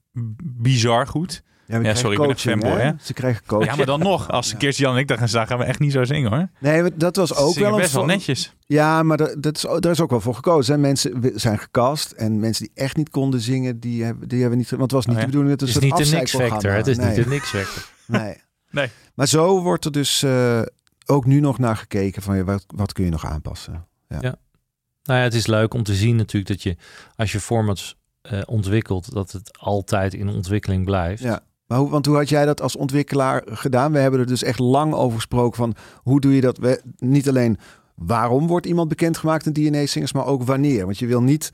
bizar 0.45 1.07
goed. 1.07 1.43
Ja, 1.66 1.79
Ja, 1.81 1.94
sorry, 1.94 2.20
ik 2.20 2.27
ben 2.27 2.38
fanboy, 2.38 2.70
hè? 2.70 2.83
hè? 2.83 2.92
Ze 3.03 3.12
krijgen 3.12 3.42
coaching. 3.46 3.70
Ja, 3.70 3.77
maar 3.77 3.87
dan 3.87 4.00
nog. 4.00 4.31
Als 4.31 4.57
Kirsten 4.57 4.85
Jan 4.85 4.94
en 4.94 5.00
ik 5.00 5.09
daar 5.09 5.18
gaan 5.18 5.29
staan, 5.29 5.46
gaan 5.46 5.59
we 5.59 5.64
echt 5.64 5.79
niet 5.79 5.92
zo 5.92 6.05
zingen 6.05 6.33
hoor. 6.33 6.48
Nee, 6.59 6.96
dat 6.96 7.16
was 7.16 7.35
ook 7.35 7.55
wel 7.55 7.72
een 7.72 7.81
best 7.81 7.92
wel 7.92 8.05
netjes. 8.05 8.55
Ja, 8.66 9.03
maar 9.03 9.16
dat, 9.16 9.37
dat 9.38 9.57
is, 9.57 9.62
daar 9.81 9.92
is 9.92 10.00
ook 10.00 10.11
wel 10.11 10.20
voor 10.20 10.35
gekozen. 10.35 10.74
Hè? 10.74 10.81
Mensen 10.81 11.33
zijn 11.35 11.59
gecast 11.59 12.11
en 12.11 12.40
mensen 12.40 12.64
die 12.64 12.85
echt 12.85 12.96
niet 12.96 13.11
konden 13.11 13.40
zingen, 13.40 13.81
die 13.81 14.05
hebben, 14.05 14.29
die 14.29 14.40
hebben 14.40 14.59
niet. 14.59 14.70
Want 14.70 14.83
het 14.83 14.92
was 14.92 15.07
niet 15.07 15.14
Oh, 15.16 15.20
ja. 15.20 15.27
de 15.27 15.33
bedoeling 15.33 15.59
dat 15.59 15.68
Het 15.68 15.83
het 15.83 15.85
is 15.85 15.98
niet 15.98 16.11
de 16.11 16.16
niks 16.16 16.35
factor. 16.35 16.72
Het 16.72 16.87
is 16.87 16.98
niet 17.07 17.14
de 17.14 17.27
niks 17.27 17.48
factor. 17.48 17.83
Nee. 18.07 18.37
nee. 18.70 18.88
Maar 19.14 19.29
zo 19.29 19.62
wordt 19.62 19.85
er 19.85 19.92
dus 19.92 20.22
eh, 20.22 20.62
ook 21.07 21.27
nu 21.27 21.40
nog 21.40 21.59
naar 21.59 21.77
gekeken 21.77 22.22
van 22.22 22.37
ja, 22.37 22.44
wat, 22.44 22.64
wat 22.66 22.92
kun 22.92 23.05
je 23.05 23.11
nog 23.11 23.27
aanpassen. 23.27 23.87
Nou 24.09 25.18
ja, 25.18 25.24
het 25.24 25.35
is 25.35 25.46
leuk 25.46 25.74
om 25.74 25.83
te 25.83 25.94
zien 25.94 26.16
natuurlijk 26.16 26.46
dat 26.46 26.62
je, 26.62 26.77
als 27.16 27.33
je 27.33 27.40
formats 27.40 27.96
eh, 28.20 28.40
ontwikkelt, 28.46 29.12
dat 29.12 29.33
het 29.33 29.59
altijd 29.59 30.14
in 30.14 30.29
ontwikkeling 30.29 30.85
blijft. 30.85 31.22
Ja. 31.22 31.40
Maar 31.66 31.79
hoe, 31.79 31.90
want 31.90 32.07
hoe 32.07 32.16
had 32.16 32.29
jij 32.29 32.44
dat 32.46 32.61
als 32.62 32.77
ontwikkelaar 32.77 33.42
gedaan? 33.46 33.92
We 33.92 33.98
hebben 33.98 34.20
er 34.20 34.27
dus 34.27 34.42
echt 34.42 34.59
lang 34.59 34.92
over 34.94 35.14
gesproken 35.16 35.57
van 35.57 35.74
hoe 36.03 36.20
doe 36.20 36.35
je 36.35 36.40
dat? 36.40 36.59
We, 36.59 36.83
niet 36.96 37.29
alleen 37.29 37.59
waarom 37.94 38.46
wordt 38.46 38.66
iemand 38.66 38.88
bekendgemaakt 38.88 39.46
in 39.46 39.53
DNA-singers, 39.53 40.12
maar 40.12 40.27
ook 40.27 40.42
wanneer. 40.42 40.85
Want 40.85 40.98
je 40.98 41.07
wil 41.07 41.22
niet, 41.22 41.50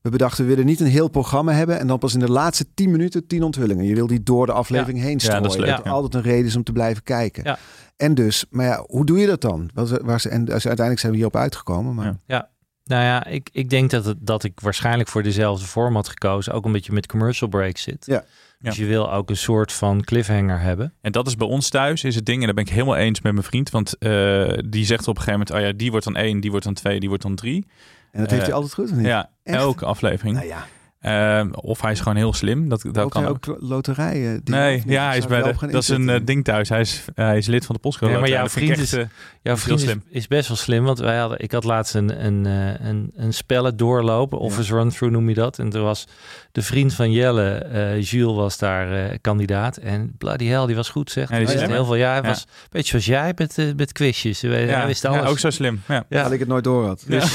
we 0.00 0.10
bedachten 0.10 0.44
we 0.44 0.50
willen 0.50 0.66
niet 0.66 0.80
een 0.80 0.86
heel 0.86 1.08
programma 1.08 1.52
hebben 1.52 1.78
en 1.78 1.86
dan 1.86 1.98
pas 1.98 2.14
in 2.14 2.20
de 2.20 2.30
laatste 2.30 2.66
10 2.74 2.90
minuten 2.90 3.26
10 3.26 3.42
onthullingen. 3.42 3.84
Je 3.84 3.94
wil 3.94 4.06
die 4.06 4.22
door 4.22 4.46
de 4.46 4.52
aflevering 4.52 4.98
heen 5.00 5.12
Ja, 5.12 5.18
strooien. 5.18 5.42
dat 5.42 5.52
is 5.52 5.58
leuk, 5.58 5.68
Dat 5.76 5.84
ja. 5.84 5.90
altijd 5.90 6.14
een 6.14 6.30
reden 6.30 6.46
is 6.46 6.56
om 6.56 6.62
te 6.64 6.72
blijven 6.72 7.02
kijken. 7.02 7.44
Ja. 7.44 7.58
En 7.96 8.14
dus, 8.14 8.44
maar 8.50 8.66
ja, 8.66 8.84
hoe 8.86 9.06
doe 9.06 9.18
je 9.18 9.26
dat 9.26 9.40
dan? 9.40 9.70
Wat- 9.74 10.00
Waar 10.02 10.20
ze, 10.20 10.28
en 10.28 10.44
dus 10.44 10.52
uiteindelijk 10.52 10.98
zijn 10.98 11.12
we 11.12 11.18
hierop 11.18 11.36
uitgekomen. 11.36 11.94
Maar 11.94 12.16
Ja. 12.26 12.52
Nou 12.84 13.02
ja, 13.02 13.26
ik, 13.26 13.48
ik 13.52 13.70
denk 13.70 13.90
dat, 13.90 14.04
het, 14.04 14.16
dat 14.20 14.44
ik 14.44 14.60
waarschijnlijk 14.60 15.08
voor 15.08 15.22
dezelfde 15.22 15.66
format 15.66 16.08
gekozen, 16.08 16.52
ook 16.52 16.64
omdat 16.64 16.86
je 16.86 16.92
met 16.92 17.06
commercial 17.06 17.48
breaks 17.50 17.82
zit. 17.82 18.06
Ja. 18.06 18.24
Dus 18.64 18.76
Ja. 18.76 18.82
je 18.82 18.88
wil 18.88 19.12
ook 19.12 19.30
een 19.30 19.36
soort 19.36 19.72
van 19.72 20.04
cliffhanger 20.04 20.60
hebben. 20.60 20.92
En 21.00 21.12
dat 21.12 21.26
is 21.26 21.36
bij 21.36 21.46
ons 21.46 21.68
thuis, 21.68 22.04
is 22.04 22.14
het 22.14 22.26
ding, 22.26 22.38
en 22.40 22.44
daar 22.44 22.54
ben 22.54 22.64
ik 22.64 22.70
helemaal 22.70 22.96
eens 22.96 23.20
met 23.20 23.32
mijn 23.32 23.44
vriend. 23.44 23.70
Want 23.70 23.98
eh, 23.98 24.48
die 24.66 24.84
zegt 24.84 25.08
op 25.08 25.16
een 25.16 25.22
gegeven 25.22 25.46
moment, 25.46 25.50
oh 25.50 25.60
ja, 25.60 25.72
die 25.78 25.90
wordt 25.90 26.04
dan 26.06 26.16
één, 26.16 26.40
die 26.40 26.50
wordt 26.50 26.64
dan 26.64 26.74
twee, 26.74 27.00
die 27.00 27.08
wordt 27.08 27.22
dan 27.24 27.34
drie. 27.34 27.66
en 28.12 28.20
dat 28.20 28.30
heeft 28.30 28.42
Eh, 28.42 28.48
hij 28.48 28.56
altijd 28.56 28.74
goed 28.74 28.90
of 28.90 28.96
niet? 28.96 29.06
Ja, 29.06 29.30
Echt? 29.42 29.58
elke 29.58 29.84
aflevering. 29.84 30.36
Nou 30.36 30.46
ja, 30.48 30.66
Ehm, 31.00 31.50
of 31.52 31.80
hij 31.80 31.92
is 31.92 31.98
gewoon 32.00 32.16
heel 32.16 32.32
slim. 32.32 32.68
Dat, 32.68 32.82
dat 32.82 32.98
ook, 32.98 33.10
kan 33.10 33.22
hij 33.22 33.30
ook. 33.30 33.48
ook 33.48 33.56
loterijen. 33.60 34.40
die- 34.44 34.54
Nee, 34.54 34.82
ja, 34.86 35.06
hij 35.08 35.16
is 35.18 35.26
bij 35.26 35.42
de, 35.42 35.54
dat 35.60 35.82
is 35.82 35.88
een 35.88 36.08
eh, 36.08 36.20
ding 36.24 36.44
thuis. 36.44 36.68
Hij 36.68 36.80
is, 36.80 37.04
hij 37.14 37.36
is 37.36 37.46
lid 37.46 37.66
van 37.66 37.74
de 37.74 37.80
Postcode 37.80 38.12
Ja, 38.12 38.18
maar 38.18 38.28
Loterij. 38.28 38.44
jouw 38.46 38.54
vriend 38.58 38.70
echt, 38.70 38.80
is- 38.80 38.90
Jouw 38.90 39.06
heel 39.42 39.56
vriend 39.56 39.78
is, 39.78 39.84
slim. 39.84 40.02
is 40.08 40.26
best 40.26 40.48
wel 40.48 40.56
slim, 40.56 40.84
want 40.84 40.98
wij 40.98 41.16
hadden, 41.18 41.38
ik 41.40 41.52
had 41.52 41.64
laatst 41.64 41.94
een, 41.94 42.24
een, 42.24 42.46
eh, 42.46 42.86
een, 42.88 43.12
een 43.16 43.34
spellen 43.34 43.76
doorlopen, 43.76 44.38
office 44.38 44.74
run-through 44.74 45.14
noem 45.14 45.28
je 45.28 45.34
dat. 45.34 45.58
En 45.58 45.72
er 45.72 45.80
was 45.82 46.06
de 46.54 46.62
vriend 46.62 46.94
van 46.94 47.12
Jelle, 47.12 47.50
eh 47.54 48.02
Jules, 48.02 48.36
was 48.36 48.58
daar 48.58 48.92
eh, 48.92 49.16
kandidaat. 49.20 49.76
En 49.76 50.14
bloody 50.18 50.44
hell, 50.46 50.66
die 50.66 50.76
was 50.76 50.88
goed 50.88 51.10
zeg. 51.10 51.30
Ja, 51.30 51.36
die 51.38 51.46
wist 51.46 51.66
heel 51.66 51.84
veel. 51.84 51.94
Ja, 51.94 52.08
hij 52.12 52.20
Ja. 52.22 52.28
was 52.28 52.40
een 52.40 52.66
beetje 52.70 52.88
zoals 52.90 53.04
jij 53.06 53.32
met, 53.36 53.58
eh, 53.58 53.66
met 53.76 53.92
quizjes. 53.92 54.40
Hij, 54.42 54.66
ja, 54.66 54.76
hij 54.76 54.86
wist 54.86 55.04
alles. 55.04 55.20
ja, 55.22 55.26
ook 55.28 55.38
zo 55.38 55.50
slim. 55.50 55.82
Ja. 55.88 56.04
Ja. 56.08 56.22
Dat 56.22 56.32
ik 56.32 56.38
het 56.38 56.48
nooit 56.48 56.64
door 56.64 56.86
had. 56.86 57.04
Dus 57.08 57.34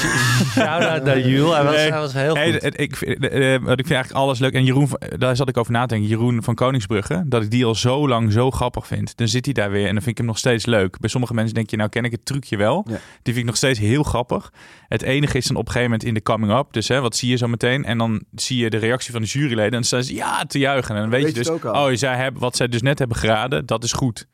shout-out 0.52 1.04
naar 1.04 1.20
Jules. 1.20 1.54
Hij 1.54 1.64
was, 1.64 1.74
Nee. 1.74 1.90
hij 1.90 2.00
was 2.00 2.12
heel 2.12 2.34
Hey, 2.34 2.52
goed. 2.52 2.62
het- 2.62 2.80
ik, 2.80 2.96
vind- 2.96 3.28
eh, 3.28 3.54
ik 3.54 3.60
vind 3.64 3.78
eigenlijk 3.90 4.12
alles 4.12 4.38
leuk. 4.38 4.52
En 4.52 4.64
Jeroen, 4.64 4.88
van- 4.88 5.00
daar 5.18 5.36
zat 5.36 5.48
ik 5.48 5.56
over 5.56 5.72
na 5.72 5.80
te 5.80 5.86
denken. 5.94 6.08
Jeroen 6.08 6.42
van 6.42 6.54
Koningsbrugge. 6.54 7.22
Dat 7.26 7.42
ik 7.42 7.50
die 7.50 7.64
al 7.64 7.74
zo 7.74 8.08
lang 8.08 8.32
zo 8.32 8.50
grappig 8.50 8.86
vind. 8.86 9.16
Dan 9.16 9.28
zit 9.28 9.44
hij 9.44 9.54
daar 9.54 9.70
weer 9.70 9.86
en 9.86 9.92
dan 9.92 10.02
vind 10.02 10.06
ik 10.08 10.16
hem 10.18 10.26
nog 10.26 10.38
steeds 10.38 10.66
leuk. 10.66 10.98
Bij 11.00 11.10
sommige 11.10 11.34
mensen 11.34 11.54
denk 11.54 11.70
je, 11.70 11.76
nou 11.76 11.88
ken 11.88 12.04
ik 12.04 12.10
het 12.12 12.24
trucje 12.24 12.56
wel. 12.56 12.84
Ja. 12.88 12.92
Die 12.92 13.00
vind 13.22 13.36
ik 13.36 13.44
nog 13.44 13.56
steeds 13.56 13.78
heel 13.78 14.02
grappig. 14.02 14.52
Het 14.88 15.02
enige 15.02 15.36
is 15.36 15.46
dan 15.46 15.56
op 15.56 15.66
een 15.66 15.72
gegeven 15.72 15.90
moment 15.90 16.08
in 16.08 16.14
de 16.14 16.22
coming 16.22 16.52
up. 16.58 16.66
Dus 16.72 16.88
hè, 16.88 17.00
wat 17.00 17.16
zie 17.16 17.30
je 17.30 17.36
zo 17.36 17.46
meteen? 17.48 17.84
En 17.84 17.98
dan 17.98 18.22
zie 18.34 18.56
je 18.62 18.70
de 18.70 18.76
reactie 18.76 19.09
van 19.12 19.22
de 19.22 19.26
juryleden. 19.28 19.64
En 19.64 19.70
dan 19.70 19.84
staan 19.84 20.02
ze 20.04 20.14
ja 20.14 20.44
te 20.44 20.58
juichen. 20.58 20.94
En 20.94 21.00
dan 21.00 21.10
weet, 21.10 21.22
weet 21.22 21.32
je 21.32 21.38
dus, 21.38 21.46
het 21.46 21.56
ook 21.56 21.74
al. 21.74 21.86
oh, 21.90 21.96
zij 21.96 22.16
hebben, 22.16 22.40
wat 22.40 22.56
zij 22.56 22.68
dus 22.68 22.82
net 22.82 22.98
hebben 22.98 23.16
geraden, 23.16 23.66
dat 23.66 23.84
is 23.84 23.92
goed. 23.92 24.26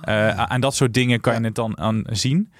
Eh, 0.00 0.28
Aan 0.36 0.60
dat 0.60 0.74
soort 0.74 0.94
dingen 0.94 1.20
kan 1.20 1.34
je 1.34 1.40
het 1.44 1.54
dan 1.54 1.78
aan 1.78 2.02
zien. 2.06 2.52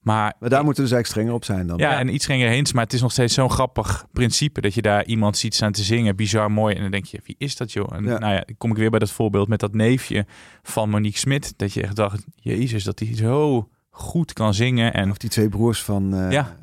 Maar, 0.00 0.34
Maar 0.40 0.50
daar 0.50 0.64
moeten 0.64 0.82
we 0.84 0.88
dus 0.88 0.96
eigenlijk 0.96 1.06
strenger 1.06 1.32
op 1.32 1.44
zijn 1.44 1.66
dan. 1.66 1.78
ja, 1.78 1.98
en 1.98 2.14
iets 2.14 2.26
ging 2.26 2.42
erheen. 2.42 2.66
Maar 2.74 2.84
het 2.84 2.92
is 2.92 3.00
nog 3.00 3.12
steeds 3.12 3.34
zo'n 3.34 3.50
grappig 3.50 4.04
principe 4.12 4.60
dat 4.60 4.74
je 4.74 4.82
daar 4.82 5.04
iemand 5.04 5.36
ziet 5.36 5.54
staan 5.54 5.72
te 5.72 5.82
zingen. 5.82 6.16
Bizar 6.16 6.50
mooi. 6.50 6.74
En 6.74 6.82
dan 6.82 6.90
denk 6.90 7.04
je, 7.04 7.20
wie 7.24 7.34
is 7.38 7.56
dat 7.56 7.72
joh? 7.72 7.94
En 7.94 8.04
Ja. 8.04 8.18
nou 8.18 8.32
ja, 8.32 8.40
dan 8.46 8.54
kom 8.58 8.70
ik 8.70 8.76
weer 8.76 8.90
bij 8.90 8.98
dat 8.98 9.10
voorbeeld 9.10 9.48
met 9.48 9.60
dat 9.60 9.74
neefje 9.74 10.26
van 10.62 10.90
Monique 10.90 11.18
Smit. 11.18 11.52
Dat 11.58 11.72
je 11.72 11.82
echt 11.82 11.96
dacht, 11.96 12.24
jezus, 12.34 12.84
dat 12.84 12.98
hij 12.98 13.16
zo 13.16 13.68
goed 13.90 14.32
kan 14.32 14.54
zingen. 14.54 14.94
En 14.94 15.10
Of 15.10 15.16
die 15.18 15.30
twee 15.30 15.48
broers 15.48 15.82
van 15.82 16.14
eh, 16.14 16.30
Ja. 16.30 16.56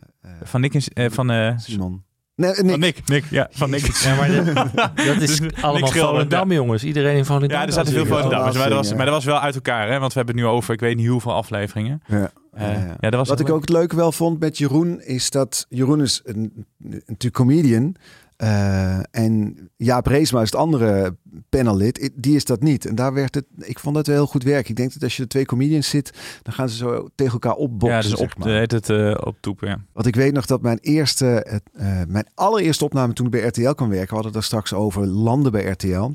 van 0.44 0.62
Nick 0.62 0.74
en, 0.74 0.82
eh, 0.94 1.10
van, 1.12 1.32
eh, 1.32 1.58
Simon. 1.58 2.04
Nee, 2.38 2.52
Nick. 2.52 2.70
van 2.70 2.80
Nick. 2.80 3.02
Nick, 3.08 3.24
ja, 3.30 3.48
van 3.52 3.70
Nick. 3.70 3.86
Ja, 3.86 4.16
maar 4.16 4.32
dat, 4.32 4.56
dat 5.06 5.22
is 5.22 5.40
Dus 5.40 5.62
allemaal 5.62 5.92
Volendam, 5.92 6.52
jongens. 6.52 6.84
Iedereen 6.84 7.18
in 7.18 7.26
Volendam. 7.26 7.60
Ja, 7.60 7.66
er 7.66 7.74
zaten 7.74 7.94
veel 7.94 8.06
van 8.06 8.28
maar, 8.30 8.30
dat 8.54 8.54
was, 8.70 8.82
zingen. 8.82 8.98
maar 8.98 9.06
dat 9.06 9.16
was 9.16 9.26
wel 9.26 9.40
uit 9.40 9.56
elkaar, 9.56 9.90
hè? 9.92 10.00
Want 10.00 10.14
we 10.14 10.18
hebben 10.18 10.36
het 10.36 10.46
nu 10.46 10.50
over, 10.52 10.74
ik 10.74 10.80
weet 10.80 10.96
niet 10.96 11.08
hoeveel 11.08 11.34
afleveringen. 11.34 12.02
Ja. 12.08 12.32
Eh, 12.54 12.68
Ja, 13.00 13.10
dat 13.10 13.14
was 13.14 13.30
Wat 13.30 13.40
ik 13.40 13.50
ook 13.50 13.62
het 13.62 13.70
leuke 13.70 13.96
wel 13.96 14.12
vond 14.12 14.40
met 14.40 14.58
Jeroen, 14.58 15.02
is 15.02 15.30
dat 15.30 15.66
Jeroen 15.70 16.02
is 16.02 16.22
een, 16.26 16.66
natuurlijk 16.80 17.34
comedian. 17.34 17.96
Eh, 18.38 19.00
en 19.12 19.58
Jaap 19.76 20.06
Reesma 20.06 20.42
is 20.42 20.52
het 20.52 20.60
andere 20.60 21.18
panellid. 21.50 22.12
Die 22.16 22.36
is 22.36 22.46
dat 22.46 22.62
niet. 22.62 22.86
En 22.86 22.96
daar 22.96 23.14
werd 23.14 23.36
het, 23.36 23.46
ik 23.58 23.80
vond 23.80 23.96
dat 23.96 24.08
wel 24.08 24.16
heel 24.16 24.28
goed 24.28 24.44
werk. 24.44 24.70
Ik 24.70 24.76
denk 24.76 24.94
dat 24.94 25.04
als 25.04 25.16
je 25.16 25.22
de 25.22 25.28
twee 25.28 25.46
comedians 25.46 25.90
zit, 25.90 26.14
dan 26.42 26.54
gaan 26.54 26.70
ze 26.70 26.78
zo 26.78 27.08
tegen 27.16 27.34
elkaar 27.34 27.56
opboksen. 27.56 27.96
Ja, 27.96 28.02
dus 28.02 28.12
op, 28.14 28.20
zeg 28.20 28.38
maar. 28.38 28.48
heet 28.48 28.72
het 28.72 28.90
eh 28.90 29.18
op 29.24 29.38
toepen, 29.40 29.68
ja. 29.68 29.80
Want 29.94 30.08
ik 30.08 30.16
weet 30.16 30.34
nog 30.34 30.46
dat 30.46 30.62
mijn 30.62 30.78
eerste, 30.82 31.62
eh, 31.74 32.02
mijn 32.08 32.28
allereerste 32.34 32.84
opname 32.84 33.14
toen 33.14 33.26
ik 33.26 33.32
bij 33.32 33.48
RTL 33.48 33.72
kwam 33.72 33.90
werken, 33.90 34.08
we 34.08 34.14
hadden 34.14 34.24
het 34.24 34.34
daar 34.34 34.44
straks 34.44 34.74
over 34.74 35.08
landen 35.08 35.52
bij 35.52 35.66
RTL. 35.66 36.12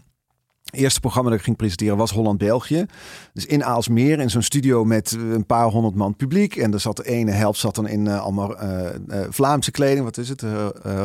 Het 0.65 0.81
eerste 0.81 1.01
programma 1.01 1.31
dat 1.31 1.39
ik 1.39 1.45
ging 1.45 1.57
presenteren 1.57 1.97
was 1.97 2.11
Holland-België. 2.11 2.87
Dus 3.33 3.47
in 3.47 3.65
Aalsmeer, 3.65 4.21
in 4.21 4.31
zo'n 4.31 4.43
studio 4.43 4.85
met 4.85 5.13
eh, 5.13 5.31
een 5.31 5.47
paar 5.47 5.67
honderd 5.67 5.95
man 5.95 6.17
publiek. 6.17 6.57
En 6.57 6.73
er 6.73 6.81
zat 6.81 6.97
de 6.97 7.05
ene 7.05 7.31
helft 7.31 7.61
zat 7.61 7.75
dan 7.75 7.89
in 7.89 8.07
eh, 8.07 8.21
allemaal 8.21 8.57
eh, 8.59 8.91
Vlaamse 9.29 9.71
kleding. 9.71 10.05
Wat 10.05 10.17
is 10.17 10.29
het? 10.29 10.45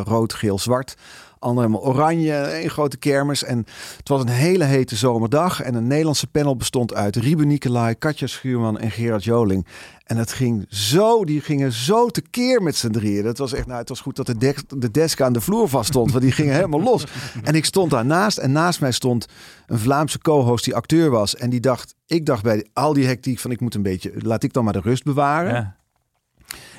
Rood, 0.05 0.33
geel, 0.33 0.59
zwart. 0.59 0.95
Andere 1.39 1.67
helemaal 1.67 1.87
oranje, 1.87 2.61
een 2.63 2.69
grote 2.69 2.97
kermis. 2.97 3.43
En 3.43 3.57
het 3.97 4.09
was 4.09 4.21
een 4.21 4.27
hele 4.27 4.63
hete 4.63 4.95
zomerdag. 4.95 5.61
En 5.61 5.75
een 5.75 5.87
Nederlandse 5.87 6.27
panel 6.27 6.55
bestond 6.55 6.93
uit 6.93 7.15
Riebe 7.15 7.45
Nicolai, 7.45 7.95
Katja 7.95 8.27
Schuurman 8.27 8.79
en 8.79 8.91
Gerard 8.91 9.23
Joling. 9.23 9.67
En 10.03 10.17
het 10.17 10.31
ging 10.31 10.65
zo, 10.69 11.25
die 11.25 11.41
gingen 11.41 11.71
zo 11.71 12.07
tekeer 12.07 12.63
met 12.63 12.75
z'n 12.75 12.89
drieën. 12.89 13.23
Dat 13.23 13.37
was 13.37 13.53
echt, 13.53 13.67
nou, 13.67 13.79
het 13.79 13.89
was 13.89 14.01
goed 14.01 14.15
dat 14.15 14.25
de, 14.25 14.37
dek, 14.37 14.63
de 14.77 14.91
desk 14.91 15.21
aan 15.21 15.33
de 15.33 15.41
vloer 15.41 15.69
vast 15.69 15.89
stond, 15.89 16.11
want 16.11 16.23
die 16.23 16.31
gingen 16.31 16.53
helemaal 16.53 16.81
los. 16.81 17.03
En 17.43 17.55
ik 17.55 17.65
stond 17.65 17.91
daarnaast 17.91 18.37
en 18.37 18.51
naast 18.51 18.81
mij 18.81 18.91
stond 18.91 19.25
een 19.67 19.79
Vlaamse 19.79 20.19
co-host 20.19 20.65
die 20.65 20.75
acteur 20.75 21.09
was. 21.09 21.35
En 21.35 21.49
die 21.49 21.59
dacht, 21.59 21.95
ik 22.05 22.25
dacht 22.25 22.43
bij 22.43 22.67
al 22.73 22.93
die 22.93 23.05
hectiek 23.05 23.39
van 23.39 23.51
ik 23.51 23.59
moet 23.59 23.75
een 23.75 23.81
beetje, 23.81 24.11
laat 24.15 24.43
ik 24.43 24.53
dan 24.53 24.63
maar 24.63 24.73
de 24.73 24.81
rust 24.81 25.03
bewaren. 25.03 25.53
ja. 25.53 25.75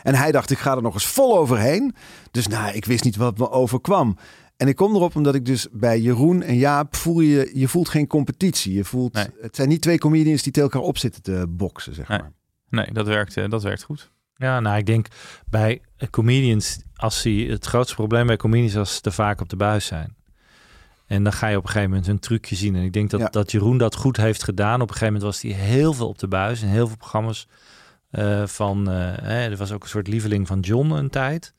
En 0.03 0.15
hij 0.15 0.33
dacht, 0.33 0.51
ik 0.51 0.59
ga 0.59 0.77
er 0.77 0.83
nog 0.83 0.95
eens 0.95 1.07
vol 1.07 1.39
overheen. 1.39 1.95
Dus 2.31 2.47
nou, 2.47 2.73
ik 2.75 2.85
wist 2.85 3.05
niet 3.05 3.17
wat 3.17 3.39
me 3.39 3.51
overkwam. 3.51 4.17
En 4.59 4.69
ik 4.69 4.77
kom 4.77 4.95
erop 4.95 5.17
omdat 5.17 5.35
ik 5.35 5.45
dus 5.45 5.67
bij 5.73 6.01
Jeroen 6.01 6.43
en 6.43 6.57
Jaap 6.57 6.97
voel 6.97 7.21
je, 7.21 7.51
je 7.55 7.69
voelt 7.69 7.89
geen 7.89 8.07
competitie. 8.07 8.73
Je 8.75 8.85
voelt, 8.85 9.13
Nee. 9.13 9.27
het 9.41 9.57
zijn 9.57 9.69
niet 9.69 9.83
twee 9.83 9.99
comedians 9.99 10.43
die 10.43 10.53
tegen 10.53 10.71
elkaar 10.71 10.89
op 10.89 10.99
zitten 10.99 11.23
te 11.23 11.45
boksen, 11.49 11.95
zeg 11.95 12.09
Nee. 12.09 12.19
maar. 12.19 12.33
Nee, 12.71 12.93
dat 12.93 13.07
werkt, 13.07 13.37
eh, 13.37 13.49
dat 13.49 13.63
werkt 13.63 13.83
goed. 13.83 14.11
Ja, 14.35 14.61
nou, 14.61 14.79
ik 14.79 14.87
denk 14.87 15.07
bij 15.47 15.81
comedians, 16.11 16.79
als 16.95 17.23
die, 17.23 17.51
het 17.51 17.65
grootste 17.67 17.95
probleem 17.95 18.27
bij 18.27 18.37
comedians 18.37 18.73
is 18.73 18.79
als 18.79 18.95
ze 18.95 19.01
te 19.01 19.11
vaak 19.11 19.41
op 19.41 19.49
de 19.49 19.57
buis 19.57 19.87
zijn. 19.87 20.17
En 21.07 21.23
dan 21.23 21.33
ga 21.33 21.47
je 21.49 21.57
op 21.57 21.63
een 21.63 21.69
gegeven 21.69 21.91
moment 21.91 22.09
een 22.09 22.19
trucje 22.19 22.57
zien. 22.57 22.75
En 22.77 22.83
ik 22.83 22.93
denk 22.93 23.11
dat, 23.11 23.21
Ja. 23.21 23.29
dat 23.29 23.51
Jeroen 23.51 23.79
dat 23.79 23.95
goed 23.95 24.17
heeft 24.17 24.43
gedaan. 24.45 24.75
Op 24.75 24.89
een 24.89 24.95
gegeven 24.95 25.07
moment 25.15 25.23
was 25.25 25.43
hij 25.43 25.53
heel 25.53 25.93
veel 25.93 26.09
op 26.09 26.19
de 26.19 26.29
buis 26.29 26.63
en 26.63 26.69
heel 26.69 26.87
veel 26.87 26.97
programma's 26.97 27.49
eh, 28.11 28.47
van. 28.47 28.91
eh, 28.91 28.95
hè, 29.23 29.51
er 29.51 29.57
was 29.57 29.73
ook 29.73 29.83
een 29.83 29.89
soort 29.89 30.09
lieveling 30.09 30.47
van 30.47 30.61
John 30.61 30.91
een 30.91 31.11
tijd. 31.11 31.55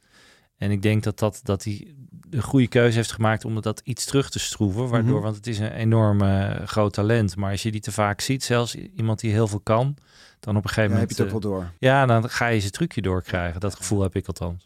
En 0.58 0.72
ik 0.72 0.82
denk 0.82 1.04
dat, 1.04 1.20
dat, 1.20 1.40
dat 1.44 1.64
hij 1.64 1.94
een 2.32 2.42
goede 2.42 2.68
keuze 2.68 2.98
heeft 2.98 3.12
gemaakt 3.12 3.46
om 3.46 3.62
dat 3.62 3.82
iets 3.84 4.06
terug 4.06 4.30
te 4.30 4.40
schroeven. 4.40 4.88
Waardoor, 4.88 5.14
Mhm. 5.14 5.24
want 5.24 5.36
het 5.36 5.48
is 5.48 5.60
een 5.60 5.72
enorm 5.72 6.22
eh, 6.22 6.66
groot 6.66 6.94
talent. 6.94 7.36
Maar 7.36 7.52
als 7.52 7.64
je 7.64 7.72
die 7.72 7.82
te 7.82 7.92
vaak 7.92 8.22
ziet, 8.22 8.44
zelfs 8.44 8.76
iemand 8.76 9.20
die 9.20 9.32
heel 9.32 9.48
veel 9.48 9.60
kan, 9.64 9.96
dan 10.40 10.56
op 10.58 10.64
een 10.64 10.70
gegeven 10.70 10.94
Ja, 10.94 11.00
heb 11.00 11.10
je 11.10 11.16
moment. 11.18 11.34
het 11.36 11.44
ook 11.46 11.52
eh, 11.54 11.60
wel 11.60 11.60
door. 11.62 11.72
ja, 11.80 12.06
dan 12.06 12.30
ga 12.30 12.48
je 12.48 12.60
zijn 12.60 12.72
trucje 12.72 13.02
doorkrijgen. 13.02 13.60
Dat 13.60 13.76
gevoel 13.76 14.02
heb 14.02 14.16
ik 14.16 14.28
althans. 14.28 14.64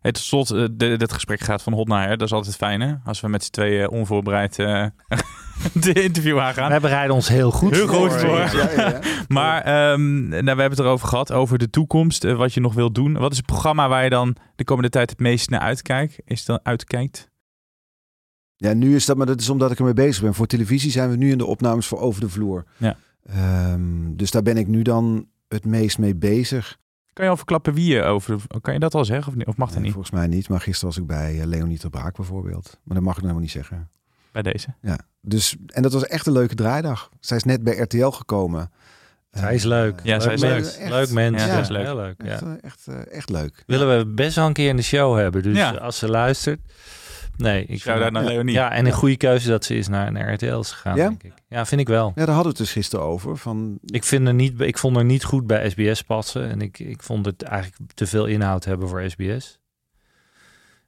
Hey, 0.00 0.12
tot 0.12 0.22
slot, 0.22 0.50
eh, 0.50 0.64
de- 0.72 0.96
dit 0.96 1.12
gesprek 1.12 1.40
gaat 1.40 1.62
van 1.62 1.72
hot 1.72 1.88
naar 1.88 2.06
her. 2.06 2.16
Dat 2.16 2.26
is 2.26 2.32
altijd 2.34 2.56
fijn, 2.56 2.80
hè? 2.80 2.94
Als 3.04 3.20
we 3.20 3.28
met 3.28 3.44
z'n 3.44 3.50
tweeën 3.50 3.90
onvoorbereid 3.90 4.58
eh 4.58 4.86
de 5.84 5.92
interview 6.02 6.38
aangaan. 6.38 6.68
Wij 6.68 6.80
bereiden 6.80 7.14
ons 7.14 7.28
heel 7.28 7.50
goed 7.50 7.74
Heel 7.74 7.86
voor. 7.86 8.10
goed 8.10 8.20
voor. 8.20 8.38
Ja, 8.38 8.50
ja, 8.52 8.70
ja. 8.88 9.00
Maar 9.28 9.62
ehm, 9.62 10.28
nou, 10.28 10.40
we 10.42 10.46
hebben 10.46 10.70
het 10.70 10.78
erover 10.78 11.08
gehad, 11.08 11.32
over 11.32 11.58
de 11.58 11.70
toekomst, 11.70 12.24
eh, 12.24 12.36
wat 12.36 12.54
je 12.54 12.60
nog 12.60 12.74
wilt 12.74 12.94
doen. 12.94 13.12
Wat 13.18 13.30
is 13.30 13.36
het 13.36 13.46
programma 13.46 13.88
waar 13.88 14.04
je 14.04 14.10
dan 14.10 14.36
de 14.56 14.64
komende 14.64 14.90
tijd 14.90 15.10
het 15.10 15.18
meest 15.20 15.50
naar 15.50 15.60
uitkijkt? 15.60 16.18
Is 16.24 16.44
dan 16.44 16.60
uitkijkt? 16.62 17.28
Ja, 18.56 18.72
nu 18.72 18.94
is 18.94 19.06
dat, 19.06 19.16
maar 19.16 19.26
dat 19.26 19.40
is 19.40 19.48
omdat 19.50 19.70
ik 19.70 19.78
ermee 19.78 19.92
bezig 19.92 20.22
ben. 20.22 20.34
Voor 20.34 20.46
televisie 20.46 20.90
zijn 20.90 21.10
we 21.10 21.16
nu 21.16 21.30
in 21.30 21.38
de 21.38 21.46
opnames 21.46 21.86
voor 21.86 21.98
Over 22.00 22.20
de 22.20 22.28
Vloer. 22.28 22.64
Ja. 22.76 22.96
Ehm, 23.24 24.14
dus 24.16 24.30
daar 24.30 24.42
ben 24.42 24.56
ik 24.56 24.66
nu 24.66 24.82
dan 24.82 25.26
het 25.48 25.64
meest 25.64 25.98
mee 25.98 26.16
bezig. 26.16 26.78
Kan 27.12 27.24
je 27.24 27.30
al 27.30 27.36
verklappen 27.36 27.74
wie 27.74 27.94
je 27.94 28.02
over... 28.02 28.36
Kan 28.60 28.74
je 28.74 28.80
dat 28.80 28.94
al 28.94 29.04
zeggen 29.04 29.28
of, 29.32 29.38
niet? 29.38 29.46
of 29.46 29.56
mag 29.56 29.66
dat 29.68 29.76
Nee, 29.76 29.84
niet 29.84 29.92
volgens 29.94 30.14
mij 30.14 30.26
niet, 30.26 30.48
maar 30.48 30.60
gisteren 30.60 30.88
was 30.88 30.98
ik 30.98 31.06
bij 31.06 31.40
eh, 31.40 31.46
Leonie 31.46 31.78
ter 31.78 31.90
Braak 31.90 32.16
bijvoorbeeld. 32.16 32.78
Maar 32.84 32.94
dat 32.94 33.04
mag 33.04 33.16
ik 33.16 33.22
nou 33.22 33.34
helemaal 33.34 33.40
niet 33.40 33.50
zeggen. 33.50 33.90
bij 34.32 34.42
deze? 34.42 34.74
Ja, 34.80 34.98
dus, 35.20 35.56
en 35.66 35.82
dat 35.82 35.92
was 35.92 36.06
echt 36.06 36.26
een 36.26 36.32
leuke 36.32 36.54
draaidag. 36.54 37.10
Zij 37.20 37.36
is 37.36 37.44
net 37.44 37.62
bij 37.62 37.76
RTL 37.76 38.08
gekomen. 38.08 38.70
Zij 39.30 39.54
is 39.54 39.64
leuk. 39.64 40.00
Ja, 40.02 40.12
leuk 40.12 40.22
zij 40.22 40.34
is 40.34 40.40
mens. 40.40 40.78
leuk. 40.78 40.88
Leuk 40.88 41.10
mens. 41.10 41.42
Ja, 41.42 41.48
Ja, 41.48 41.60
is 41.60 41.68
leuk. 41.68 41.82
Heel 41.84 41.96
leuk. 41.96 42.22
Ja. 42.24 42.30
Echt, 42.32 42.42
eh, 42.42 42.52
echt, 42.62 42.86
eh, 42.88 43.16
echt 43.16 43.30
leuk. 43.30 43.62
Willen 43.66 43.98
we 43.98 44.06
best 44.06 44.36
wel 44.36 44.46
een 44.46 44.52
keer 44.52 44.68
in 44.68 44.76
de 44.76 44.82
show 44.82 45.16
hebben. 45.16 45.42
Dus 45.42 45.56
Ja. 45.56 45.70
als 45.70 45.98
ze 45.98 46.08
luistert. 46.08 46.60
Nee, 47.40 47.64
ik 47.64 47.80
Shout-out 47.80 48.02
vind, 48.02 48.12
naar 48.12 48.22
ja. 48.22 48.28
Leonie. 48.28 48.54
Ja, 48.54 48.72
en 48.72 48.86
een 48.86 48.92
goede 48.92 49.16
keuze 49.16 49.48
dat 49.48 49.64
ze 49.64 49.76
is 49.76 49.88
naar, 49.88 50.12
naar 50.12 50.32
RTL 50.32 50.58
is 50.58 50.70
gegaan, 50.70 50.96
Ja? 50.96 51.08
denk 51.08 51.22
ik. 51.22 51.32
Ja, 51.48 51.66
vind 51.66 51.80
ik 51.80 51.88
wel. 51.88 52.12
Ja, 52.14 52.24
daar 52.24 52.34
hadden 52.34 52.42
we 52.42 52.48
het 52.48 52.58
dus 52.58 52.72
gisteren 52.72 53.04
over. 53.04 53.36
Van, 53.36 53.78
Ik, 53.84 54.04
vind 54.04 54.26
er 54.26 54.34
niet, 54.34 54.60
ik 54.60 54.78
vond 54.78 54.96
er 54.96 55.04
niet 55.04 55.24
goed 55.24 55.46
bij 55.46 55.70
SBS 55.70 56.02
passen. 56.02 56.50
En 56.50 56.60
ik, 56.60 56.78
ik 56.78 57.02
vond 57.02 57.26
het 57.26 57.42
eigenlijk 57.42 57.92
te 57.94 58.06
veel 58.06 58.26
inhoud 58.26 58.64
hebben 58.64 58.88
voor 58.88 59.10
SBS. 59.10 59.58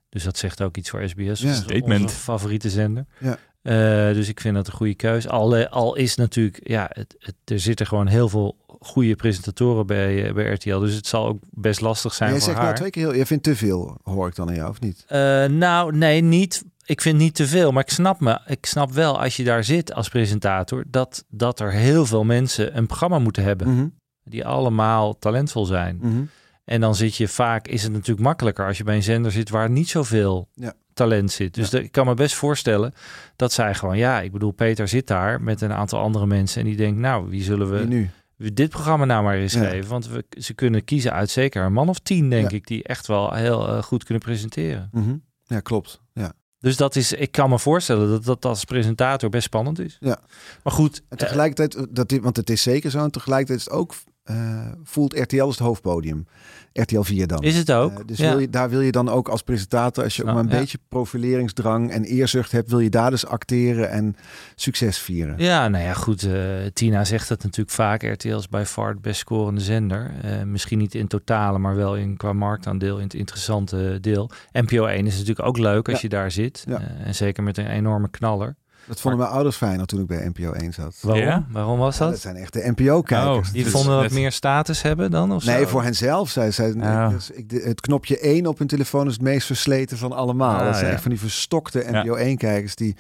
Dus 0.08 0.22
dat 0.24 0.38
zegt 0.38 0.62
ook 0.62 0.76
iets 0.76 0.90
voor 0.90 1.08
SBS. 1.08 1.40
Ja. 1.40 1.54
Statement. 1.54 2.02
Onze 2.02 2.16
favoriete 2.16 2.70
zender. 2.70 3.06
Ja. 3.18 3.38
Eh, 3.62 4.14
dus 4.14 4.28
ik 4.28 4.40
vind 4.40 4.54
dat 4.54 4.66
een 4.66 4.72
goede 4.72 4.94
keuze. 4.94 5.28
Al, 5.28 5.56
eh, 5.56 5.70
al 5.70 5.94
is 5.94 6.14
natuurlijk, 6.14 6.60
ja, 6.68 6.90
het, 6.92 7.14
het, 7.18 7.34
er 7.44 7.60
zitten 7.60 7.86
gewoon 7.86 8.06
heel 8.06 8.28
veel 8.28 8.56
goede 8.82 9.14
presentatoren 9.14 9.86
bij, 9.86 10.26
eh, 10.28 10.34
bij 10.34 10.52
RTL. 10.52 10.78
Dus 10.78 10.94
het 10.94 11.06
zal 11.06 11.26
ook 11.26 11.38
best 11.50 11.80
lastig 11.80 12.14
zijn 12.14 12.30
jij 12.30 12.38
voor 12.38 12.48
zegt 12.48 12.58
haar. 12.60 12.66
nou 12.66 12.78
twee 12.78 12.90
keer 12.90 13.02
heel... 13.06 13.14
Jij 13.14 13.26
vindt 13.26 13.44
te 13.44 13.56
veel, 13.56 13.98
hoor 14.02 14.28
ik 14.28 14.34
dan 14.34 14.48
aan 14.48 14.54
jou, 14.54 14.68
of 14.70 14.80
niet? 14.80 15.04
Eh, 15.06 15.44
nou, 15.44 15.96
nee, 15.96 16.20
niet. 16.20 16.64
Ik 16.84 17.00
vind 17.00 17.18
niet 17.18 17.34
te 17.34 17.46
veel. 17.46 17.72
Maar 17.72 17.82
ik 17.82 17.90
snap 17.90 18.20
me. 18.20 18.40
Ik 18.46 18.66
snap 18.66 18.92
wel 18.92 19.20
als 19.20 19.36
je 19.36 19.44
daar 19.44 19.64
zit 19.64 19.94
als 19.94 20.08
presentator. 20.08 20.84
Dat, 20.88 21.24
dat 21.28 21.60
er 21.60 21.72
heel 21.72 22.06
veel 22.06 22.24
mensen 22.24 22.76
een 22.76 22.86
programma 22.86 23.18
moeten 23.18 23.42
hebben. 23.42 23.74
Mhm, 23.74 23.86
Die 24.24 24.46
allemaal 24.46 25.18
talentvol 25.18 25.64
zijn. 25.64 25.98
mhm. 26.00 26.22
En 26.64 26.80
dan 26.80 26.94
zit 26.94 27.16
je 27.16 27.28
vaak. 27.28 27.68
Is 27.68 27.82
het 27.82 27.92
natuurlijk 27.92 28.26
makkelijker 28.26 28.66
als 28.66 28.78
je 28.78 28.84
bij 28.84 28.94
een 28.96 29.02
zender 29.02 29.32
zit 29.32 29.50
waar 29.50 29.70
niet 29.70 29.88
zoveel 29.88 30.48
Ja. 30.54 30.72
talent 30.94 31.30
zit. 31.32 31.54
Dus 31.54 31.70
Ja. 31.70 31.78
de- 31.78 31.84
ik 31.84 31.92
kan 31.92 32.06
me 32.06 32.14
best 32.14 32.34
voorstellen 32.34 32.92
dat 33.36 33.52
zij 33.52 33.74
gewoon. 33.74 33.96
Ja, 33.98 34.20
ik 34.20 34.32
bedoel, 34.32 34.50
Peter 34.52 34.88
zit 34.88 35.06
daar 35.06 35.40
met 35.42 35.60
een 35.60 35.72
aantal 35.72 36.00
andere 36.00 36.26
mensen. 36.26 36.60
En 36.60 36.66
die 36.66 36.76
denkt, 36.76 36.98
nou, 37.00 37.28
wie 37.30 37.42
zullen 37.42 37.70
we 37.70 37.84
nu? 37.84 38.10
Dit 38.52 38.68
programma 38.70 39.04
nou 39.04 39.22
maar 39.24 39.36
eens 39.36 39.52
Ja. 39.52 39.64
geven? 39.64 39.90
Want 39.90 40.08
we, 40.08 40.24
ze 40.30 40.54
kunnen 40.54 40.84
kiezen 40.84 41.12
uit 41.12 41.30
zeker 41.30 41.64
een 41.64 41.72
man 41.72 41.88
of 41.88 41.98
tien, 41.98 42.30
denk 42.30 42.50
Ja. 42.50 42.56
ik, 42.56 42.66
die 42.66 42.82
echt 42.82 43.06
wel 43.06 43.32
heel 43.34 43.68
eh, 43.68 43.82
goed 43.82 44.04
kunnen 44.04 44.22
presenteren. 44.22 44.88
Mhm. 44.92 45.16
Ja, 45.44 45.60
klopt. 45.60 46.00
Ja. 46.12 46.32
Dus 46.58 46.76
dat 46.76 46.96
is, 46.96 47.12
ik 47.12 47.32
kan 47.32 47.50
me 47.50 47.58
voorstellen 47.58 48.08
dat 48.10 48.24
dat 48.24 48.44
als 48.44 48.64
presentator 48.64 49.28
best 49.30 49.44
spannend 49.44 49.78
is. 49.78 49.96
Ja. 50.00 50.20
Maar 50.62 50.72
goed, 50.72 51.02
En 51.08 51.16
tegelijkertijd, 51.16 51.74
eh, 51.74 51.82
dat 51.90 52.08
dit, 52.08 52.22
want 52.22 52.36
het 52.36 52.50
is 52.50 52.62
zeker 52.62 52.90
zo, 52.90 52.98
en 53.04 53.10
tegelijkertijd 53.10 53.58
is 53.58 53.64
het 53.64 53.74
ook, 53.74 53.94
eh, 54.22 54.66
voelt 54.82 55.18
RTL 55.18 55.40
als 55.40 55.58
het 55.58 55.66
hoofdpodium. 55.66 56.26
RTL 56.72 57.00
4 57.00 57.26
dan. 57.26 57.42
is 57.42 57.56
het 57.56 57.72
ook. 57.72 57.98
Eh, 57.98 58.04
dus 58.06 58.18
ja. 58.18 58.28
wil 58.30 58.38
je, 58.38 58.50
daar 58.50 58.70
wil 58.70 58.80
je 58.80 58.92
dan 58.92 59.08
ook 59.08 59.28
als 59.28 59.42
presentator, 59.42 60.04
als 60.04 60.16
je 60.16 60.22
ook 60.22 60.28
Nou, 60.28 60.38
maar 60.40 60.48
een 60.48 60.54
ja. 60.56 60.62
beetje 60.62 60.78
profileringsdrang 60.88 61.90
en 61.90 62.04
eerzucht 62.04 62.52
hebt, 62.52 62.70
wil 62.70 62.78
je 62.80 62.90
daar 62.90 63.10
dus 63.10 63.26
acteren 63.26 63.90
en 63.90 64.16
succes 64.54 64.98
vieren. 64.98 65.34
Ja, 65.38 65.68
nou 65.68 65.84
ja, 65.84 65.92
goed. 65.92 66.22
eh, 66.22 66.32
Tina 66.72 67.04
zegt 67.04 67.28
dat 67.28 67.42
natuurlijk 67.42 67.70
vaak. 67.76 68.02
RTL 68.02 68.36
is 68.36 68.48
bij 68.48 68.66
far 68.66 68.88
het 68.88 69.02
best 69.02 69.20
scorende 69.20 69.60
zender. 69.60 70.10
Misschien 70.46 70.78
niet 70.78 70.94
in 70.94 71.06
totale, 71.06 71.58
maar 71.58 71.76
wel 71.76 71.96
in, 71.96 72.16
qua 72.16 72.32
marktaandeel 72.32 72.96
in 72.96 73.02
het 73.04 73.14
interessante 73.14 73.98
deel. 74.00 74.30
NPO 74.52 74.84
1 74.86 75.06
is 75.06 75.12
natuurlijk 75.12 75.46
ook 75.48 75.58
leuk 75.58 75.88
als 75.88 75.96
Ja. 76.00 76.02
je 76.02 76.08
daar 76.08 76.30
zit. 76.30 76.64
En 77.04 77.14
zeker 77.14 77.42
met 77.42 77.58
een 77.58 77.66
enorme 77.70 78.10
knaller. 78.10 78.56
Dat 78.86 79.00
vonden 79.00 79.20
mijn 79.20 79.32
ouders 79.32 79.56
fijner 79.56 79.86
toen 79.86 80.00
ik 80.00 80.06
bij 80.06 80.28
NPO 80.34 80.52
1 80.52 80.72
zat. 80.72 80.98
Waarom? 81.00 81.22
Ja? 81.24 81.46
Waarom 81.50 81.78
was 81.78 81.98
Ja, 81.98 82.02
dat? 82.04 82.12
dat 82.12 82.20
zijn 82.22 82.36
echt 82.36 82.52
de 82.52 82.72
NPO-kijkers. 82.76 83.48
Oh, 83.48 83.54
Die 83.54 83.62
Dus 83.64 83.72
vonden 83.72 83.94
wat 83.94 84.04
het- 84.04 84.12
meer 84.12 84.32
status 84.32 84.82
hebben 84.82 85.10
dan? 85.10 85.32
Of 85.32 85.44
Nee, 85.44 85.62
zo? 85.62 85.66
voor 85.68 85.82
henzelf. 85.82 86.30
Zij, 86.30 86.50
zij, 86.50 86.68
ik- 86.68 87.10
dus 87.10 87.30
ik, 87.30 87.48
de- 87.50 87.62
het 87.64 87.80
knopje 87.80 88.18
1 88.18 88.46
op 88.46 88.58
hun 88.58 88.66
telefoon 88.66 89.06
is 89.06 89.12
het 89.12 89.22
meest 89.22 89.46
versleten 89.46 89.98
van 89.98 90.12
allemaal. 90.12 90.58
Ah, 90.58 90.64
dat 90.66 90.74
zijn 90.74 90.86
ja. 90.86 90.92
echt 90.92 91.02
van 91.02 91.10
die 91.10 91.20
verstokte 91.20 91.84
NPO 91.90 92.16
1-kijkers 92.16 92.74
die... 92.74 92.96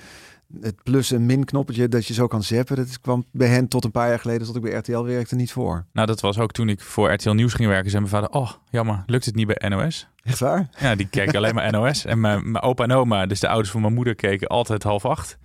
het 0.60 0.82
plus- 0.82 1.12
en 1.12 1.26
min-knoppetje 1.26 1.88
dat 1.88 2.06
je 2.06 2.14
zo 2.14 2.26
kan 2.26 2.42
zappen. 2.42 2.76
Dat 2.76 3.00
kwam 3.00 3.24
bij 3.30 3.48
hen 3.48 3.68
tot 3.68 3.84
een 3.84 3.90
paar 3.90 4.08
jaar 4.08 4.18
geleden, 4.18 4.46
tot 4.46 4.56
ik 4.56 4.62
bij 4.62 4.72
RTL 4.72 5.02
werkte, 5.02 5.34
niet 5.34 5.52
voor. 5.52 5.84
Nou, 5.92 6.06
dat 6.06 6.20
was 6.20 6.38
ook 6.38 6.52
toen 6.52 6.68
ik 6.68 6.80
voor 6.80 7.12
RTL 7.12 7.30
Nieuws 7.30 7.54
ging 7.54 7.68
werken. 7.68 7.90
Zei 7.90 8.02
mijn 8.02 8.14
vader, 8.14 8.30
oh, 8.40 8.50
jammer, 8.70 9.02
lukt 9.06 9.24
het 9.24 9.34
niet 9.34 9.46
bij 9.46 9.68
NOS? 9.68 10.08
Echt 10.24 10.38
waar? 10.38 10.68
Ja, 10.78 10.94
die 10.94 11.08
keken 11.08 11.36
alleen 11.36 11.54
maar 11.54 11.70
NOS. 11.72 12.04
En 12.04 12.20
mijn, 12.20 12.50
mijn 12.50 12.64
opa 12.64 12.84
en 12.84 12.92
oma, 12.92 13.26
dus 13.26 13.40
de 13.40 13.48
ouders 13.48 13.70
van 13.70 13.80
mijn 13.80 13.94
moeder, 13.94 14.14
keken 14.14 14.48
altijd 14.48 14.82
half 14.82 15.04
acht. 15.04 15.38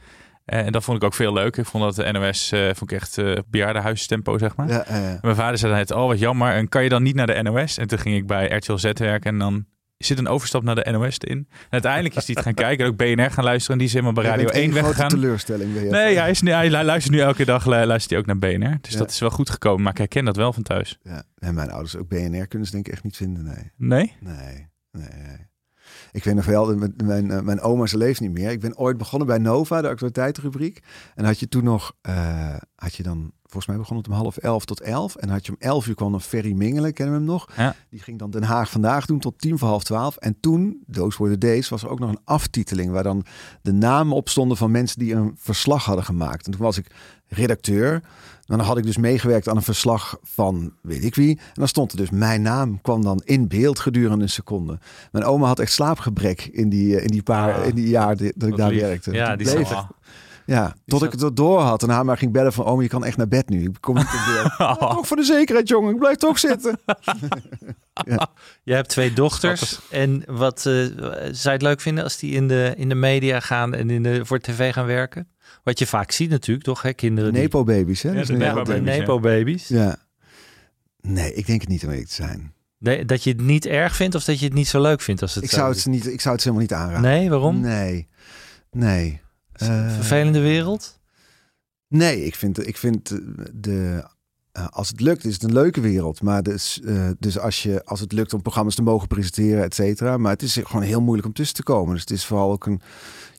Eh, 0.47 0.65
En 0.65 0.71
dat 0.71 0.83
vond 0.83 0.97
ik 0.97 1.03
ook 1.03 1.13
veel 1.13 1.33
leuk. 1.33 1.57
Ik 1.57 1.65
vond 1.65 1.83
dat 1.83 2.05
de 2.05 2.11
NOS, 2.11 2.51
eh, 2.51 2.65
vond 2.65 2.91
ik 2.91 2.97
echt 3.01 3.17
eh 3.17 3.37
bejaardenhuistempo, 3.49 4.37
zeg 4.37 4.55
maar. 4.55 4.67
Ja, 4.67 4.85
En 4.85 5.19
Mijn 5.21 5.35
vader 5.35 5.57
zei 5.57 5.71
dan 5.71 5.79
net, 5.79 5.91
oh 5.91 6.07
wat 6.07 6.19
jammer. 6.19 6.51
En 6.53 6.69
kan 6.69 6.83
je 6.83 6.89
dan 6.89 7.03
niet 7.03 7.15
naar 7.15 7.27
de 7.27 7.41
NOS? 7.41 7.77
En 7.77 7.87
toen 7.87 7.99
ging 7.99 8.15
ik 8.15 8.27
bij 8.27 8.47
RTL 8.49 8.75
Z 8.75 8.83
werken 8.93 9.31
en 9.31 9.37
dan 9.37 9.65
zit 9.97 10.17
een 10.17 10.27
overstap 10.27 10.63
naar 10.63 10.75
de 10.75 10.87
NOS 10.91 11.17
in. 11.17 11.37
En 11.37 11.47
uiteindelijk 11.69 12.15
is 12.15 12.25
hij 12.25 12.35
het 12.35 12.43
gaan 12.43 12.53
kijken 12.65 12.85
en 12.85 12.91
ook 12.91 12.97
BNR 12.97 13.31
gaan 13.31 13.43
luisteren. 13.43 13.71
En 13.71 13.77
die 13.77 13.87
is 13.87 13.93
helemaal 13.93 14.13
bij 14.13 14.23
Radio 14.23 14.43
bent 14.43 14.55
één 14.55 14.63
1 14.63 14.71
grote 14.71 14.87
weggegaan. 14.87 15.09
teleurstelling. 15.19 15.73
Ben 15.73 15.83
je. 15.83 15.89
Nee, 15.89 16.17
hij, 16.17 16.29
is 16.29 16.41
hij, 16.41 16.69
luistert 16.83 17.15
nu 17.15 17.19
elke 17.21 17.45
dag 17.45 17.65
lu- 17.65 17.71
luistert 17.85 18.09
hij 18.09 18.19
ook 18.19 18.25
naar 18.25 18.37
BNR. 18.37 18.77
Dus 18.81 18.91
Ja. 18.93 18.97
dat 18.97 19.09
is 19.09 19.19
wel 19.19 19.29
goed 19.29 19.49
gekomen. 19.49 19.81
Maar 19.83 19.91
ik 19.91 19.97
herken 19.97 20.25
dat 20.25 20.35
wel 20.35 20.53
van 20.53 20.63
thuis. 20.63 20.99
Ja. 21.01 21.23
En 21.37 21.53
mijn 21.55 21.69
ouders 21.71 21.95
ook 21.95 22.07
BNR 22.07 22.47
kunnen 22.47 22.67
ze 22.67 22.73
denk 22.73 22.87
ik 22.87 22.93
echt 22.93 23.03
niet 23.03 23.15
vinden. 23.17 23.43
Nee, 23.43 23.71
Nee? 23.77 24.15
nee, 24.19 24.67
nee. 24.91 25.46
Ik 26.17 26.23
weet 26.23 26.35
nog 26.35 26.45
wel, 26.45 26.75
mijn, 26.75 27.45
mijn, 27.45 27.59
eh, 27.59 27.65
oma, 27.65 27.85
ze 27.85 27.97
leeft 27.97 28.19
niet 28.19 28.31
meer. 28.31 28.51
Ik 28.51 28.59
ben 28.59 28.77
ooit 28.77 28.97
begonnen 28.97 29.27
bij 29.27 29.37
Nova, 29.37 29.81
de 29.81 29.87
actualiteitenrubriek. 29.87 30.79
En 31.15 31.25
had 31.25 31.39
je 31.39 31.47
toen 31.47 31.63
nog, 31.63 31.93
eh, 32.01 32.55
had 32.75 32.95
je 32.95 33.03
dan, 33.03 33.31
volgens 33.41 33.65
mij 33.65 33.77
begon 33.77 33.97
het 33.97 34.07
om 34.07 34.13
half 34.13 34.37
elf 34.37 34.65
tot 34.65 34.81
elf. 34.81 35.15
En 35.15 35.29
had 35.29 35.45
je 35.45 35.51
om 35.51 35.57
elf 35.59 35.87
uur 35.87 35.95
kwam 35.95 36.11
dan 36.11 36.21
Ferry 36.21 36.53
Mingelen, 36.53 36.93
kennen 36.93 37.15
we 37.15 37.21
hem 37.21 37.29
nog? 37.29 37.49
Ja. 37.57 37.75
Die 37.89 37.99
ging 37.99 38.19
dan 38.19 38.31
Den 38.31 38.43
Haag 38.43 38.69
vandaag 38.69 39.05
doen 39.05 39.19
tot 39.19 39.39
tien 39.39 39.57
voor 39.57 39.67
half 39.67 39.83
twaalf. 39.83 40.17
En 40.17 40.39
toen, 40.39 40.83
Were 40.87 41.29
the 41.29 41.37
Days, 41.37 41.69
was 41.69 41.83
er 41.83 41.89
ook 41.89 41.99
nog 41.99 42.09
een 42.09 42.21
aftiteling... 42.23 42.91
waar 42.91 43.03
dan 43.03 43.25
de 43.61 43.73
namen 43.73 44.15
op 44.15 44.29
stonden 44.29 44.57
van 44.57 44.71
mensen 44.71 44.99
die 44.99 45.13
een 45.13 45.35
verslag 45.35 45.85
hadden 45.85 46.05
gemaakt. 46.05 46.45
En 46.45 46.51
toen 46.51 46.61
was 46.61 46.77
ik 46.77 46.91
redacteur. 47.27 48.03
Dan 48.47 48.59
had 48.59 48.77
ik 48.77 48.83
dus 48.83 48.97
meegewerkt 48.97 49.47
aan 49.49 49.55
een 49.55 49.61
verslag 49.61 50.17
van 50.23 50.73
weet 50.81 51.03
ik 51.03 51.15
wie. 51.15 51.35
En 51.37 51.43
dan 51.53 51.67
stond 51.67 51.91
er 51.91 51.97
dus 51.97 52.09
mijn 52.09 52.41
naam, 52.41 52.81
kwam 52.81 53.03
dan 53.03 53.21
in 53.25 53.47
beeld 53.47 53.79
gedurende 53.79 54.23
een 54.23 54.29
seconde. 54.29 54.79
Mijn 55.11 55.25
oma 55.25 55.47
had 55.47 55.59
echt 55.59 55.71
slaapgebrek 55.71 56.41
in 56.51 56.69
die, 56.69 56.95
eh, 56.97 57.01
in 57.01 57.07
die 57.07 57.23
paar 57.23 57.53
Ah, 57.53 57.67
in 57.67 57.75
die 57.75 57.87
jaar 57.89 58.15
dat 58.17 58.47
ik 58.49 58.57
daar 58.57 58.69
lief. 58.71 58.81
werkte. 58.81 59.11
Ja, 59.11 59.27
Toen 59.27 59.37
die 59.37 59.53
bleef 59.53 59.67
zat- 59.67 59.77
het- 59.77 59.95
ja, 60.45 60.75
tot 60.85 60.99
zat- 60.99 61.07
ik 61.07 61.11
het 61.13 61.23
erdoor 61.23 61.59
had 61.61 61.83
en 61.83 61.89
haar 61.89 62.05
maar 62.05 62.17
ging 62.17 62.31
bellen 62.31 62.53
van... 62.53 62.65
oom, 62.65 62.81
je 62.81 62.87
kan 62.87 63.05
echt 63.05 63.17
naar 63.17 63.27
bed 63.27 63.49
nu. 63.49 63.63
Ik 63.63 63.77
kom 63.79 63.95
niet 63.95 64.03
in 64.13 64.33
beeld. 64.33 64.51
Ja, 64.57 64.75
toch 64.75 65.07
voor 65.07 65.17
de 65.17 65.23
zekerheid, 65.23 65.67
jongen. 65.67 65.93
Ik 65.93 65.99
blijf 65.99 66.15
toch 66.15 66.39
zitten. 66.39 66.79
Je 68.63 68.73
hebt 68.73 68.89
twee 68.89 69.13
dochters. 69.13 69.79
En 69.91 70.23
wat 70.27 70.57
eh, 70.57 70.63
zou 70.63 71.31
je 71.41 71.49
het 71.49 71.61
leuk 71.61 71.81
vinden 71.81 72.03
als 72.03 72.17
die 72.17 72.31
in 72.33 72.47
de, 72.47 72.73
in 72.77 72.89
de 72.89 72.95
media 72.95 73.39
gaan 73.39 73.73
en 73.73 73.89
in 73.89 74.03
de, 74.03 74.25
voor 74.25 74.39
tv 74.39 74.73
gaan 74.73 74.85
werken? 74.85 75.27
Wat 75.67 75.79
je 75.79 75.87
vaak 75.87 76.11
ziet 76.11 76.29
natuurlijk, 76.29 76.65
toch? 76.65 76.81
Hè? 76.81 76.93
Kinderen 76.93 77.33
die... 77.33 77.41
Nepo-baby's, 77.41 78.01
hè? 78.01 78.11
Ja, 78.11 78.23
de 78.23 78.33
een 78.33 78.87
heel 78.87 79.21
Ja. 79.67 79.97
Nee, 81.01 81.33
ik 81.33 81.45
denk 81.45 81.61
het 81.61 81.69
niet 81.69 81.83
om 81.83 81.89
eerlijk 81.89 82.07
te 82.07 82.13
zijn. 82.13 82.53
Nee, 82.77 83.05
dat 83.05 83.23
je 83.23 83.29
het 83.29 83.41
niet 83.41 83.65
erg 83.65 83.95
vindt 83.95 84.15
of 84.15 84.23
dat 84.23 84.39
je 84.39 84.45
het 84.45 84.53
niet 84.53 84.67
zo 84.67 84.81
leuk 84.81 85.01
vindt 85.01 85.21
als 85.21 85.35
het 85.35 85.43
Ik 85.43 85.49
zo 85.49 85.55
zou 85.55 85.73
het, 85.73 85.85
niet, 85.85 86.07
ik 86.07 86.21
zou 86.21 86.35
het 86.35 86.43
helemaal 86.43 86.65
niet 86.65 86.73
aanraden. 86.73 87.01
Nee, 87.01 87.29
waarom? 87.29 87.61
Nee. 87.61 88.07
Nee. 88.71 89.21
Eh, 89.51 89.93
Vervelende 89.93 90.39
wereld? 90.39 90.99
Nee, 91.87 92.25
ik 92.25 92.35
vind, 92.35 92.67
ik 92.67 92.77
vind 92.77 93.17
de, 93.53 94.07
eh, 94.57 94.67
als 94.69 94.87
het 94.89 95.01
lukt, 95.01 95.25
is 95.25 95.33
het 95.33 95.43
een 95.43 95.53
leuke 95.53 95.81
wereld. 95.81 96.21
Maar 96.21 96.43
dus, 96.43 96.81
eh, 96.85 97.09
dus 97.19 97.39
als, 97.39 97.63
je, 97.63 97.85
als 97.85 97.99
het 97.99 98.11
lukt 98.11 98.33
om 98.33 98.41
programma's 98.41 98.75
te 98.75 98.81
mogen 98.81 99.07
presenteren, 99.07 99.63
et 99.63 99.75
cetera. 99.75 100.17
Maar 100.17 100.31
het 100.31 100.41
is 100.41 100.59
gewoon 100.63 100.81
heel 100.81 101.01
moeilijk 101.01 101.27
om 101.27 101.33
tussen 101.33 101.55
te 101.55 101.63
komen. 101.63 101.91
Dus 101.93 102.01
het 102.01 102.11
is 102.11 102.25
vooral 102.25 102.51
ook 102.51 102.65
een. 102.65 102.81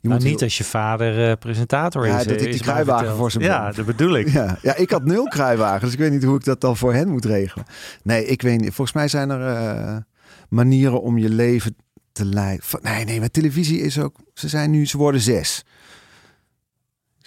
Je 0.01 0.07
Nou, 0.07 0.21
moet 0.21 0.29
niet 0.29 0.43
als 0.43 0.57
je 0.57 0.63
vader 0.63 1.29
eh, 1.29 1.37
presentator 1.37 2.07
Ja, 2.07 2.19
is. 2.19 2.25
dat 2.25 2.35
eh, 2.37 2.45
ik 2.45 2.51
die 2.51 2.61
kruiwagen 2.61 3.15
voor 3.15 3.31
ze 3.31 3.39
Ja, 3.39 3.71
dat 3.71 3.85
bedoel 3.85 4.15
ik. 4.17 4.29
Ja, 4.39 4.57
ja, 4.61 4.75
ik 4.75 4.89
had 4.89 5.05
nul 5.05 5.27
kruiwagen, 5.27 5.81
dus 5.81 5.93
ik 5.93 5.99
weet 5.99 6.11
niet 6.11 6.23
hoe 6.23 6.35
ik 6.35 6.43
dat 6.43 6.61
dan 6.61 6.77
voor 6.77 6.93
hen 6.93 7.09
moet 7.09 7.25
regelen. 7.25 7.65
Nee, 8.03 8.25
ik 8.25 8.41
weet 8.41 8.59
niet. 8.59 8.73
Volgens 8.73 8.95
mij 8.95 9.07
zijn 9.07 9.29
er 9.29 10.05
manieren 10.49 11.01
om 11.01 11.17
je 11.17 11.29
leven 11.29 11.75
te 12.11 12.25
leiden. 12.25 12.65
Nee, 12.81 13.05
nee, 13.05 13.19
maar 13.19 13.31
televisie 13.31 13.79
is 13.79 13.99
ook. 13.99 14.15
Ze 14.33 14.47
zijn 14.47 14.71
nu, 14.71 14.85
ze 14.85 14.97
worden 14.97 15.21
zes. 15.21 15.65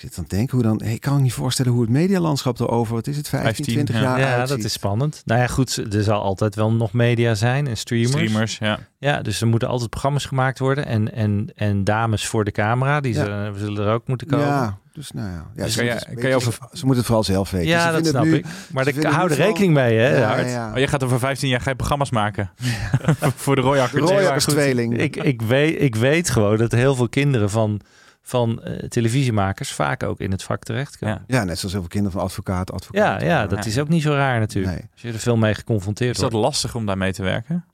Ik 0.02 0.08
zit 0.08 0.16
het 0.16 0.30
denken 0.30 0.54
hoe 0.58 0.66
dan. 0.66 0.80
Ik 0.80 1.00
kan 1.00 1.14
me 1.14 1.20
niet 1.20 1.32
voorstellen 1.32 1.72
hoe 1.72 1.80
het 1.80 1.90
medialandschap 1.90 2.60
erover. 2.60 2.94
Wat 2.94 3.06
is 3.06 3.16
het, 3.16 3.28
15, 3.28 3.54
15, 3.54 3.74
20 3.74 3.94
ja. 3.94 4.00
jaar 4.02 4.18
Ja, 4.20 4.36
uitziet. 4.38 4.56
dat 4.56 4.66
is 4.66 4.72
spannend. 4.72 5.22
Nou 5.24 5.40
ja, 5.40 5.46
goed, 5.46 5.94
er 5.94 6.02
zal 6.02 6.22
altijd 6.22 6.54
wel 6.54 6.72
nog 6.72 6.92
media 6.92 7.34
zijn 7.34 7.66
en 7.66 7.76
streamers. 7.76 8.12
Streamers, 8.12 8.58
ja. 8.58 8.78
Ja, 8.98 9.22
dus 9.22 9.40
er 9.40 9.46
moeten 9.46 9.68
altijd 9.68 9.90
programma's 9.90 10.24
gemaakt 10.24 10.58
worden. 10.58 10.86
En, 10.86 11.12
en, 11.14 11.52
en 11.54 11.84
dames 11.84 12.26
voor 12.26 12.44
de 12.44 12.50
camera, 12.50 13.00
die 13.00 13.14
Ja. 13.14 13.24
zullen, 13.24 13.58
zullen 13.58 13.86
er 13.86 13.92
ook 13.92 14.06
moeten 14.06 14.26
komen. 14.26 14.46
Ja, 14.46 14.78
dus 14.92 15.10
nou 15.10 15.28
ja. 15.28 15.46
ja 15.56 15.64
Dus 15.64 15.72
ze, 15.74 15.84
je- 15.84 16.34
over- 16.34 16.52
ze 16.52 16.68
moeten 16.84 16.96
het 16.96 17.04
vooral 17.06 17.24
zelf 17.24 17.50
weten. 17.50 17.68
Ja, 17.68 17.86
Ze 17.86 17.92
dat 17.96 18.06
snap 18.06 18.22
het 18.22 18.30
nu- 18.32 18.36
ik. 18.38 18.46
Maar 18.72 18.86
ik 18.88 19.02
hou 19.04 19.30
er 19.30 19.36
rekening 19.36 19.74
mee, 19.74 19.98
hè, 19.98 20.16
Ja, 20.18 20.26
Hart? 20.28 20.50
ja. 20.50 20.70
Oh, 20.70 20.76
jij 20.76 20.88
gaat 20.88 21.04
over 21.04 21.18
15 21.18 21.48
jaar 21.48 21.60
ga 21.60 21.70
je 21.70 21.76
programma's 21.76 22.10
maken. 22.10 22.50
Voor 23.36 23.54
de 23.54 23.60
Royakkers. 23.62 24.10
Royakkers 24.10 24.44
tweeling. 24.44 24.98
Ik, 24.98 25.16
ik, 25.16 25.42
weet, 25.42 25.80
ik 25.82 25.94
weet 25.94 26.30
gewoon 26.30 26.56
dat 26.56 26.72
heel 26.72 26.94
veel 26.94 27.08
kinderen 27.08 27.50
van, 27.50 27.80
van 28.22 28.62
eh, 28.62 28.88
televisiemakers 28.88 29.72
vaak 29.72 30.02
ook 30.02 30.20
in 30.20 30.30
het 30.30 30.42
vak 30.42 30.62
terechtkomen. 30.62 31.24
Ja. 31.26 31.38
Ja, 31.38 31.44
net 31.44 31.58
zoals 31.58 31.72
heel 31.72 31.82
veel 31.82 31.90
kinderen 31.90 32.18
van 32.18 32.26
advocaat, 32.26 32.72
advocaat. 32.72 33.20
Ja, 33.20 33.26
ja, 33.26 33.46
dat 33.46 33.66
is 33.66 33.78
ook 33.78 33.88
niet 33.88 34.02
zo 34.02 34.12
raar 34.12 34.38
natuurlijk. 34.38 34.74
Nee. 34.74 34.88
Als 34.92 35.02
je 35.02 35.12
er 35.12 35.18
veel 35.18 35.36
mee 35.36 35.54
geconfronteerd 35.54 36.14
Is 36.14 36.20
dat 36.20 36.32
wordt. 36.32 36.46
lastig 36.46 36.74
om 36.74 36.86
daarmee 36.86 37.12
te 37.12 37.22
werken? 37.22 37.64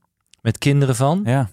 Met 0.42 0.58
kinderen 0.58 0.96
van? 0.96 1.22
Ja. 1.24 1.48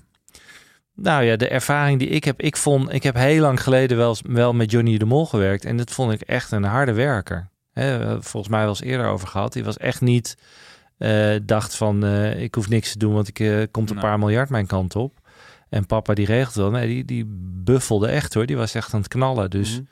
Nou 0.96 1.24
ja, 1.24 1.36
de 1.36 1.48
ervaring 1.48 2.00
die 2.00 2.08
ik 2.08 2.24
heb, 2.24 2.42
ik 2.42 2.58
vond, 2.58 2.94
ik 2.94 3.04
heb 3.04 3.16
heel 3.16 3.42
lang 3.42 3.62
geleden 3.62 3.98
wel, 3.98 4.18
wel 4.24 4.54
met 4.54 4.72
Johnny 4.72 4.98
de 4.98 5.06
Mol 5.06 5.26
gewerkt 5.26 5.66
en 5.66 5.78
dat 5.78 5.92
vond 5.92 6.12
ik 6.12 6.22
echt 6.22 6.52
een 6.52 6.64
harde 6.64 6.94
werker. 6.94 7.50
Hè, 7.74 8.22
volgens 8.24 8.52
mij 8.52 8.60
wel 8.60 8.70
eens 8.70 8.82
eerder 8.82 9.08
over 9.08 9.28
gehad. 9.28 9.54
Die 9.54 9.64
was 9.64 9.78
echt 9.78 10.02
niet, 10.02 10.38
eh, 10.98 11.36
dacht 11.44 11.76
van, 11.76 12.06
eh, 12.06 12.42
ik 12.42 12.56
hoef 12.56 12.70
niks 12.70 12.92
te 12.92 12.98
doen, 12.98 13.14
want 13.14 13.28
ik 13.28 13.40
eh, 13.40 13.64
komt 13.72 13.90
een 13.90 14.00
paar 14.00 14.20
miljard 14.20 14.50
mijn 14.50 14.68
kant 14.68 14.96
op. 14.96 15.20
En 15.76 15.86
papa 15.86 16.14
die 16.14 16.26
regelt 16.26 16.56
wel. 16.56 16.72
Nee, 16.72 16.88
die, 16.88 17.06
die 17.06 17.26
buffelde 17.64 18.08
echt 18.08 18.34
hoor. 18.34 18.46
Die 18.46 18.58
was 18.58 18.74
echt 18.74 18.94
aan 18.94 19.00
het 19.00 19.10
knallen. 19.10 19.50
Dus 19.50 19.72
Mhm. 19.72 19.84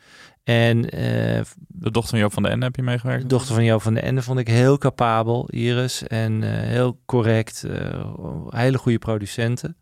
en 0.44 0.90
eh, 0.90 1.42
De 1.68 1.92
dochter 1.92 2.10
van 2.10 2.20
Joop 2.20 2.34
van 2.34 2.44
den 2.44 2.52
Ende 2.52 2.66
heb 2.66 2.76
je 2.76 2.82
meegewerkt? 2.84 3.22
de 3.22 3.28
dochter 3.28 3.56
van 3.56 3.64
Joop 3.64 3.82
van 3.82 3.94
den 3.94 4.04
Ende 4.04 4.22
vond 4.22 4.40
ik 4.40 4.48
heel 4.48 4.78
capabel, 4.78 5.50
Iris. 5.50 6.08
En 6.08 6.44
eh, 6.44 6.50
heel 6.68 7.00
correct. 7.06 7.64
eh, 7.64 8.06
hele 8.50 8.78
goede 8.78 8.98
producenten. 9.00 9.78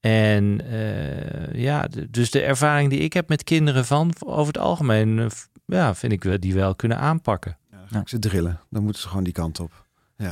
En 0.00 0.60
eh, 0.70 1.54
ja, 1.62 1.88
dus 2.10 2.30
de 2.30 2.40
ervaring 2.42 2.90
die 2.90 2.98
ik 3.00 3.12
heb 3.12 3.28
met 3.28 3.44
kinderen 3.44 3.84
van, 3.84 4.12
over 4.26 4.46
het 4.46 4.58
algemeen, 4.62 5.30
ja, 5.66 5.94
vind 5.94 6.12
ik 6.12 6.22
we 6.24 6.38
die 6.38 6.54
wel 6.54 6.74
kunnen 6.74 6.98
aanpakken. 6.98 7.56
Ja, 7.70 7.76
dan 7.78 7.88
ga 7.88 8.00
ik 8.00 8.08
ze 8.08 8.18
drillen. 8.18 8.60
Dan 8.70 8.82
moeten 8.82 9.02
ze 9.02 9.08
gewoon 9.08 9.24
die 9.24 9.32
kant 9.32 9.60
op. 9.60 9.83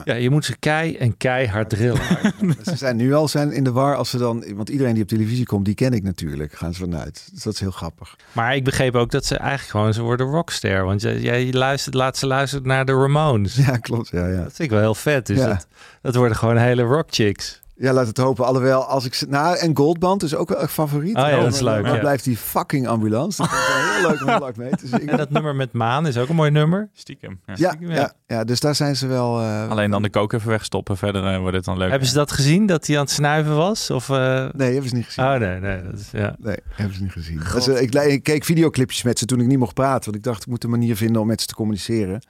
Ja, 0.04 0.14
je 0.14 0.30
moet 0.30 0.44
ze 0.44 0.56
kei 0.58 0.96
en 0.96 1.16
keihard 1.16 1.68
drillen. 1.70 2.00
ze 2.64 2.76
zijn 2.76 2.96
nu 2.96 3.14
al 3.14 3.28
zijn 3.28 3.52
in 3.52 3.64
de 3.64 3.72
war 3.72 3.96
als 3.96 4.10
ze 4.10 4.18
dan... 4.18 4.44
Want 4.54 4.68
iedereen 4.68 4.94
die 4.94 5.02
op 5.02 5.08
televisie 5.08 5.46
komt, 5.46 5.64
die 5.64 5.74
ken 5.74 5.92
ik 5.92 6.02
natuurlijk. 6.02 6.52
Gaan 6.52 6.74
ze 6.74 6.80
vanuit. 6.80 7.28
Dus 7.32 7.42
dat 7.42 7.52
is 7.54 7.60
heel 7.60 7.70
grappig. 7.70 8.16
Maar 8.32 8.56
ik 8.56 8.64
begreep 8.64 8.94
ook 8.94 9.10
dat 9.10 9.24
ze 9.24 9.36
eigenlijk 9.36 9.70
gewoon, 9.70 9.94
ze 9.94 10.02
worden 10.02 10.26
rockster. 10.26 10.84
Want 10.84 11.02
jij, 11.02 11.20
jij 11.20 11.52
luistert, 11.52 11.94
laat 11.94 12.16
ze 12.16 12.26
luisteren 12.26 12.66
naar 12.66 12.84
de 12.84 12.92
Ramones. 12.92 13.54
Ja, 13.56 13.76
klopt. 13.76 14.08
Ja, 14.08 14.26
ja. 14.26 14.36
Dat 14.42 14.52
vind 14.52 14.58
ik 14.58 14.70
wel 14.70 14.80
heel 14.80 14.94
vet. 14.94 15.26
Dus 15.26 15.38
Ja. 15.38 15.46
dat, 15.46 15.66
dat 16.02 16.14
worden 16.14 16.36
gewoon 16.36 16.56
hele 16.56 16.82
rock 16.82 17.06
chicks. 17.10 17.60
Ja, 17.74 17.92
laat 17.92 18.06
het 18.06 18.16
hopen. 18.16 18.44
Alhoewel, 18.46 18.84
als 18.84 19.04
ik 19.04 19.14
ze... 19.14 19.26
Nou, 19.28 19.56
en 19.58 19.76
Goldband 19.76 20.22
is 20.22 20.34
ook 20.34 20.48
wel 20.48 20.62
een 20.62 20.68
favoriet. 20.68 21.16
Oh 21.16 21.22
ja, 21.28 21.40
dat 21.40 21.54
is 21.54 21.60
maar- 21.62 21.74
leuk, 21.74 21.82
Maar 21.82 21.94
ja. 21.94 22.00
blijft 22.00 22.24
die 22.24 22.36
fucking 22.36 22.86
ambulance. 22.88 23.42
Dat 23.42 23.50
is 23.52 23.58
wel 23.66 23.94
heel 24.00 24.10
leuk 24.10 24.20
om 24.20 24.28
heel 24.28 24.38
hard 24.40 24.56
mee 24.56 24.70
te 24.70 24.86
zingen. 24.86 25.08
En 25.08 25.16
dat 25.16 25.30
nummer 25.30 25.54
met 25.56 25.72
Maan 25.72 26.06
is 26.06 26.16
ook 26.18 26.28
een 26.28 26.34
mooi 26.34 26.50
nummer. 26.50 26.88
Stiekem. 26.92 27.40
Ja. 27.46 27.54
Ja, 27.56 27.74
ja, 27.80 28.12
ja, 28.26 28.44
dus 28.44 28.60
daar 28.60 28.74
zijn 28.74 28.96
ze 28.96 29.06
wel... 29.06 29.40
eh, 29.40 29.68
Alleen 29.70 29.90
dan 29.90 30.02
de 30.02 30.10
kook 30.10 30.32
even 30.32 30.48
wegstoppen. 30.48 30.96
Verder 30.96 31.26
eh, 31.32 31.38
wordt 31.38 31.56
het 31.56 31.64
dan 31.64 31.78
leuk. 31.78 31.90
Hebben 31.90 32.08
ze 32.08 32.14
dat 32.14 32.32
gezien, 32.32 32.66
dat 32.66 32.86
hij 32.86 32.96
aan 32.96 33.02
het 33.02 33.10
snuiven 33.12 33.56
was? 33.56 33.90
Of, 33.90 34.08
eh, 34.10 34.46
Nee, 34.52 34.72
hebben 34.72 34.88
ze 34.90 34.94
niet 34.96 35.04
gezien. 35.04 35.24
Oh 35.24 35.34
nee, 35.34 35.60
nee. 35.60 35.82
Dat 35.82 36.00
is, 36.00 36.08
ja. 36.12 36.36
Nee, 36.38 36.56
hebben 36.74 36.96
ze 36.96 37.02
niet 37.02 37.12
gezien. 37.12 37.40
Dus, 37.54 37.68
ik, 37.68 37.94
ik 37.94 38.22
keek 38.22 38.44
videoclipjes 38.44 39.02
met 39.02 39.18
ze 39.18 39.24
toen 39.24 39.40
ik 39.40 39.46
niet 39.46 39.58
mocht 39.58 39.74
praten. 39.74 40.04
Want 40.04 40.16
ik 40.16 40.22
dacht, 40.22 40.40
ik 40.42 40.46
moet 40.48 40.64
een 40.64 40.70
manier 40.70 40.96
vinden 40.96 41.20
om 41.20 41.26
met 41.26 41.40
ze 41.40 41.46
te 41.46 41.54
communiceren. 41.54 42.22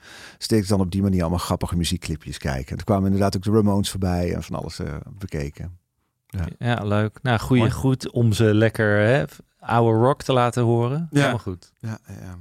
Steek 0.43 0.61
ik 0.61 0.67
dan 0.67 0.79
op 0.79 0.91
die 0.91 1.01
manier 1.01 1.21
allemaal 1.21 1.39
grappige 1.39 1.75
muziekclipjes 1.75 2.37
kijken. 2.37 2.71
En 2.71 2.77
er 2.77 2.83
kwamen 2.83 3.05
inderdaad 3.05 3.35
ook 3.35 3.43
de 3.43 3.51
Ramones 3.51 3.89
voorbij 3.89 4.33
en 4.33 4.43
van 4.43 4.55
alles 4.55 4.79
eh, 4.79 4.95
bekeken. 5.17 5.77
ja, 6.57 6.83
leuk. 6.83 7.19
Nou, 7.21 7.69
goed 7.69 8.11
om 8.11 8.33
ze 8.33 8.43
lekker 8.43 8.97
hè, 8.97 9.23
oude 9.59 9.97
rock 9.97 10.21
te 10.21 10.33
laten 10.33 10.63
horen. 10.63 11.07
Ja. 11.11 11.17
Helemaal 11.17 11.39
goed. 11.39 11.71
Ja, 11.79 11.97
ja. 12.07 12.35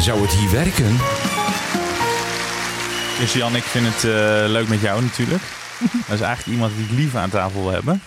Zou 0.00 0.20
het 0.20 0.30
hier 0.30 0.50
werken? 0.50 0.96
Dus 3.18 3.32
Jan, 3.32 3.56
ik 3.56 3.62
vind 3.62 3.86
het 3.86 4.04
eh, 4.04 4.50
leuk 4.52 4.68
met 4.68 4.80
jou 4.80 5.02
natuurlijk. 5.02 5.42
dat 6.06 6.14
is 6.14 6.20
eigenlijk 6.20 6.46
iemand 6.46 6.72
die 6.76 6.84
ik 6.84 6.90
liever 6.90 7.20
aan 7.20 7.30
tafel 7.30 7.62
wil 7.62 7.70
hebben. 7.72 8.00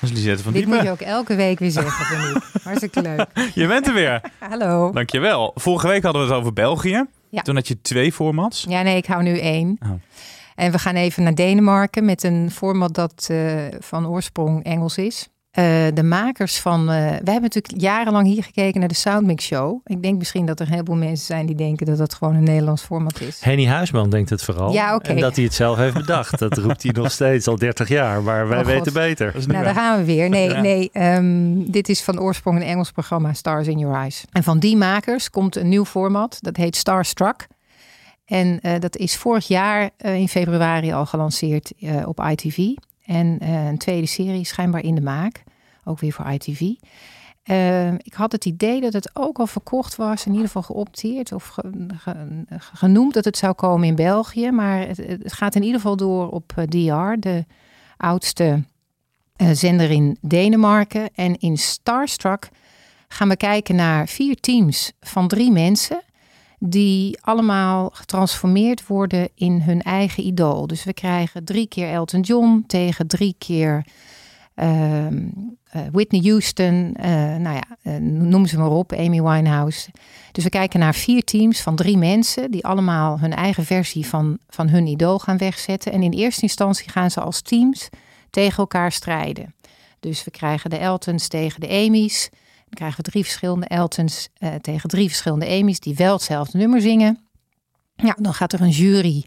Dat 0.00 0.10
is 0.10 0.16
Lisette 0.16 0.42
van 0.42 0.52
Dit 0.52 0.66
moet 0.66 0.82
je 0.82 0.90
ook 0.90 1.00
elke 1.00 1.34
week 1.34 1.58
weer 1.58 1.70
zeggen, 1.70 2.06
vind 2.06 2.36
ik. 2.36 2.42
Hartstikke 2.62 3.02
leuk. 3.02 3.26
Je 3.54 3.66
bent 3.66 3.86
er 3.86 3.94
weer. 3.94 4.20
Hallo. 4.50 4.92
Dankjewel. 4.92 5.52
Vorige 5.54 5.88
week 5.88 6.02
hadden 6.02 6.22
we 6.22 6.28
het 6.28 6.36
over 6.36 6.52
België. 6.52 7.06
Ja. 7.34 7.42
Toen 7.42 7.54
had 7.54 7.68
je 7.68 7.80
twee 7.80 8.12
formats. 8.12 8.64
Ja, 8.68 8.82
nee, 8.82 8.96
ik 8.96 9.06
hou 9.06 9.22
nu 9.22 9.38
één. 9.38 9.78
Oh. 9.82 9.90
En 10.54 10.72
we 10.72 10.78
gaan 10.78 10.94
even 10.94 11.22
naar 11.22 11.34
Denemarken 11.34 12.04
met 12.04 12.22
een 12.22 12.50
format 12.50 12.94
dat 12.94 13.26
eh, 13.30 13.66
van 13.78 14.06
oorsprong 14.06 14.64
Engels 14.64 14.98
is. 14.98 15.28
Eh, 15.54 15.64
de 15.94 16.02
makers 16.02 16.58
van. 16.60 16.80
eh, 16.80 16.86
wij 16.96 17.08
hebben 17.08 17.42
natuurlijk 17.42 17.80
jarenlang 17.82 18.26
hier 18.26 18.42
gekeken 18.44 18.78
naar 18.80 18.88
de 18.88 18.94
Soundmix 18.94 19.44
Show. 19.44 19.80
Ik 19.84 20.02
denk 20.02 20.18
misschien 20.18 20.46
dat 20.46 20.60
er 20.60 20.66
een 20.66 20.72
heleboel 20.72 20.96
mensen 20.96 21.26
zijn 21.26 21.46
die 21.46 21.54
denken 21.56 21.86
dat 21.86 21.98
dat 21.98 22.14
gewoon 22.14 22.34
een 22.34 22.42
Nederlands 22.44 22.82
format 22.82 23.20
is. 23.20 23.40
Henny 23.40 23.66
Huisman 23.66 24.10
denkt 24.10 24.30
het 24.30 24.42
vooral. 24.42 24.72
Ja, 24.72 24.94
oké. 24.94 25.08
En 25.10 25.20
dat 25.20 25.34
hij 25.36 25.44
het 25.44 25.54
zelf 25.54 25.76
heeft 25.76 25.94
bedacht. 25.94 26.38
Dat 26.38 26.58
roept 26.58 26.82
hij 26.82 26.92
nog 26.92 27.10
steeds 27.20 27.46
al 27.46 27.56
30 27.56 27.88
jaar. 27.88 28.22
Maar 28.22 28.48
wij 28.48 28.58
Oh, 28.60 28.64
weten 28.66 28.92
beter. 28.92 29.34
Nou, 29.46 29.64
daar 29.64 29.74
gaan 29.74 29.98
we 29.98 30.04
weer. 30.04 30.28
Nee, 30.28 30.48
Ja. 30.48 30.60
nee 30.60 30.90
ehm, 30.92 31.54
dit 31.70 31.88
is 31.88 32.02
van 32.02 32.20
oorsprong 32.20 32.56
een 32.60 32.66
Engels 32.66 32.90
programma, 32.90 33.32
Stars 33.32 33.66
in 33.66 33.78
Your 33.78 33.96
Eyes. 33.96 34.24
En 34.32 34.42
van 34.42 34.58
die 34.58 34.76
makers 34.76 35.30
komt 35.30 35.56
een 35.56 35.68
nieuw 35.68 35.84
format, 35.84 36.38
dat 36.40 36.56
heet 36.56 36.76
Starstruck. 36.76 37.46
En 38.24 38.60
eh, 38.60 38.80
dat 38.80 38.96
is 38.96 39.16
vorig 39.16 39.46
jaar 39.48 39.90
in 39.96 40.28
februari 40.28 40.92
al 40.92 41.06
gelanceerd 41.06 41.72
eh, 41.80 42.08
op 42.08 42.20
ITV. 42.30 42.58
En 43.04 43.38
eh, 43.38 43.66
een 43.66 43.78
tweede 43.78 44.06
serie 44.06 44.44
schijnbaar 44.44 44.82
in 44.84 44.94
de 44.94 45.00
maak, 45.00 45.42
ook 45.84 45.98
weer 46.00 46.12
voor 46.12 46.30
ITV. 46.30 46.60
Eh, 47.42 47.92
ik 47.92 48.14
had 48.14 48.32
het 48.32 48.44
idee 48.44 48.80
dat 48.80 48.92
het 48.92 49.10
ook 49.12 49.38
al 49.38 49.46
verkocht 49.46 49.96
was, 49.96 50.26
in 50.26 50.30
ieder 50.32 50.46
geval 50.46 50.62
geopteerd 50.62 51.32
of 51.32 51.46
ge- 51.46 51.86
ge- 51.96 52.44
genoemd 52.58 53.14
dat 53.14 53.24
het 53.24 53.36
zou 53.36 53.52
komen 53.54 53.88
in 53.88 53.94
België. 53.94 54.50
Maar 54.50 54.86
het, 54.86 54.96
het 54.96 55.32
gaat 55.32 55.54
in 55.54 55.62
ieder 55.62 55.80
geval 55.80 55.96
door 55.96 56.30
op 56.30 56.52
eh, 56.56 56.64
DR, 56.68 57.20
de 57.20 57.44
oudste 57.96 58.64
eh, 59.36 59.48
zender 59.52 59.90
in 59.90 60.16
Denemarken. 60.20 61.08
En 61.14 61.38
in 61.38 61.56
Starstruck 61.58 62.48
gaan 63.08 63.28
we 63.28 63.36
kijken 63.36 63.74
naar 63.76 64.08
vier 64.08 64.40
teams 64.40 64.92
van 65.00 65.28
drie 65.28 65.50
mensen. 65.50 66.02
Die 66.66 67.18
allemaal 67.20 67.90
getransformeerd 67.92 68.86
worden 68.86 69.28
in 69.34 69.60
hun 69.60 69.82
eigen 69.82 70.26
idool. 70.26 70.66
Dus 70.66 70.84
we 70.84 70.92
krijgen 70.92 71.44
drie 71.44 71.66
keer 71.66 71.90
Elton 71.90 72.20
John 72.20 72.64
tegen 72.66 73.06
drie 73.06 73.34
keer 73.38 73.86
ehm, 74.54 75.26
eh, 75.70 75.82
Whitney 75.92 76.20
Houston. 76.24 76.94
eh, 76.94 77.10
nou 77.36 77.54
ja, 77.54 77.64
eh, 77.82 77.96
noem 78.00 78.46
ze 78.46 78.58
maar 78.58 78.70
op, 78.70 78.92
Amy 78.92 79.22
Winehouse. 79.22 79.90
Dus 80.32 80.44
we 80.44 80.50
kijken 80.50 80.80
naar 80.80 80.94
vier 80.94 81.24
teams 81.24 81.60
van 81.60 81.76
drie 81.76 81.96
mensen. 81.96 82.50
Die 82.50 82.64
allemaal 82.64 83.20
hun 83.20 83.34
eigen 83.34 83.64
versie 83.64 84.06
van, 84.06 84.38
van 84.48 84.68
hun 84.68 84.86
idool 84.86 85.18
gaan 85.18 85.38
wegzetten. 85.38 85.92
En 85.92 86.02
in 86.02 86.12
eerste 86.12 86.42
instantie 86.42 86.90
gaan 86.90 87.10
ze 87.10 87.20
als 87.20 87.40
teams 87.40 87.88
tegen 88.30 88.58
elkaar 88.58 88.92
strijden. 88.92 89.54
Dus 90.00 90.24
we 90.24 90.30
krijgen 90.30 90.70
de 90.70 90.76
Eltons 90.76 91.28
tegen 91.28 91.60
de 91.60 91.68
Amy's. 91.68 92.30
Krijgen 92.74 93.04
we 93.04 93.10
drie 93.10 93.22
verschillende 93.22 93.66
Eltons 93.66 94.28
eh, 94.34 94.54
tegen 94.54 94.88
drie 94.88 95.08
verschillende 95.08 95.48
Amy's 95.48 95.80
die 95.80 95.94
wel 95.94 96.12
hetzelfde 96.12 96.58
nummer 96.58 96.80
zingen. 96.80 97.18
Ja, 97.96 98.16
dan 98.20 98.34
gaat 98.34 98.52
er 98.52 98.60
een 98.60 98.70
jury 98.70 99.24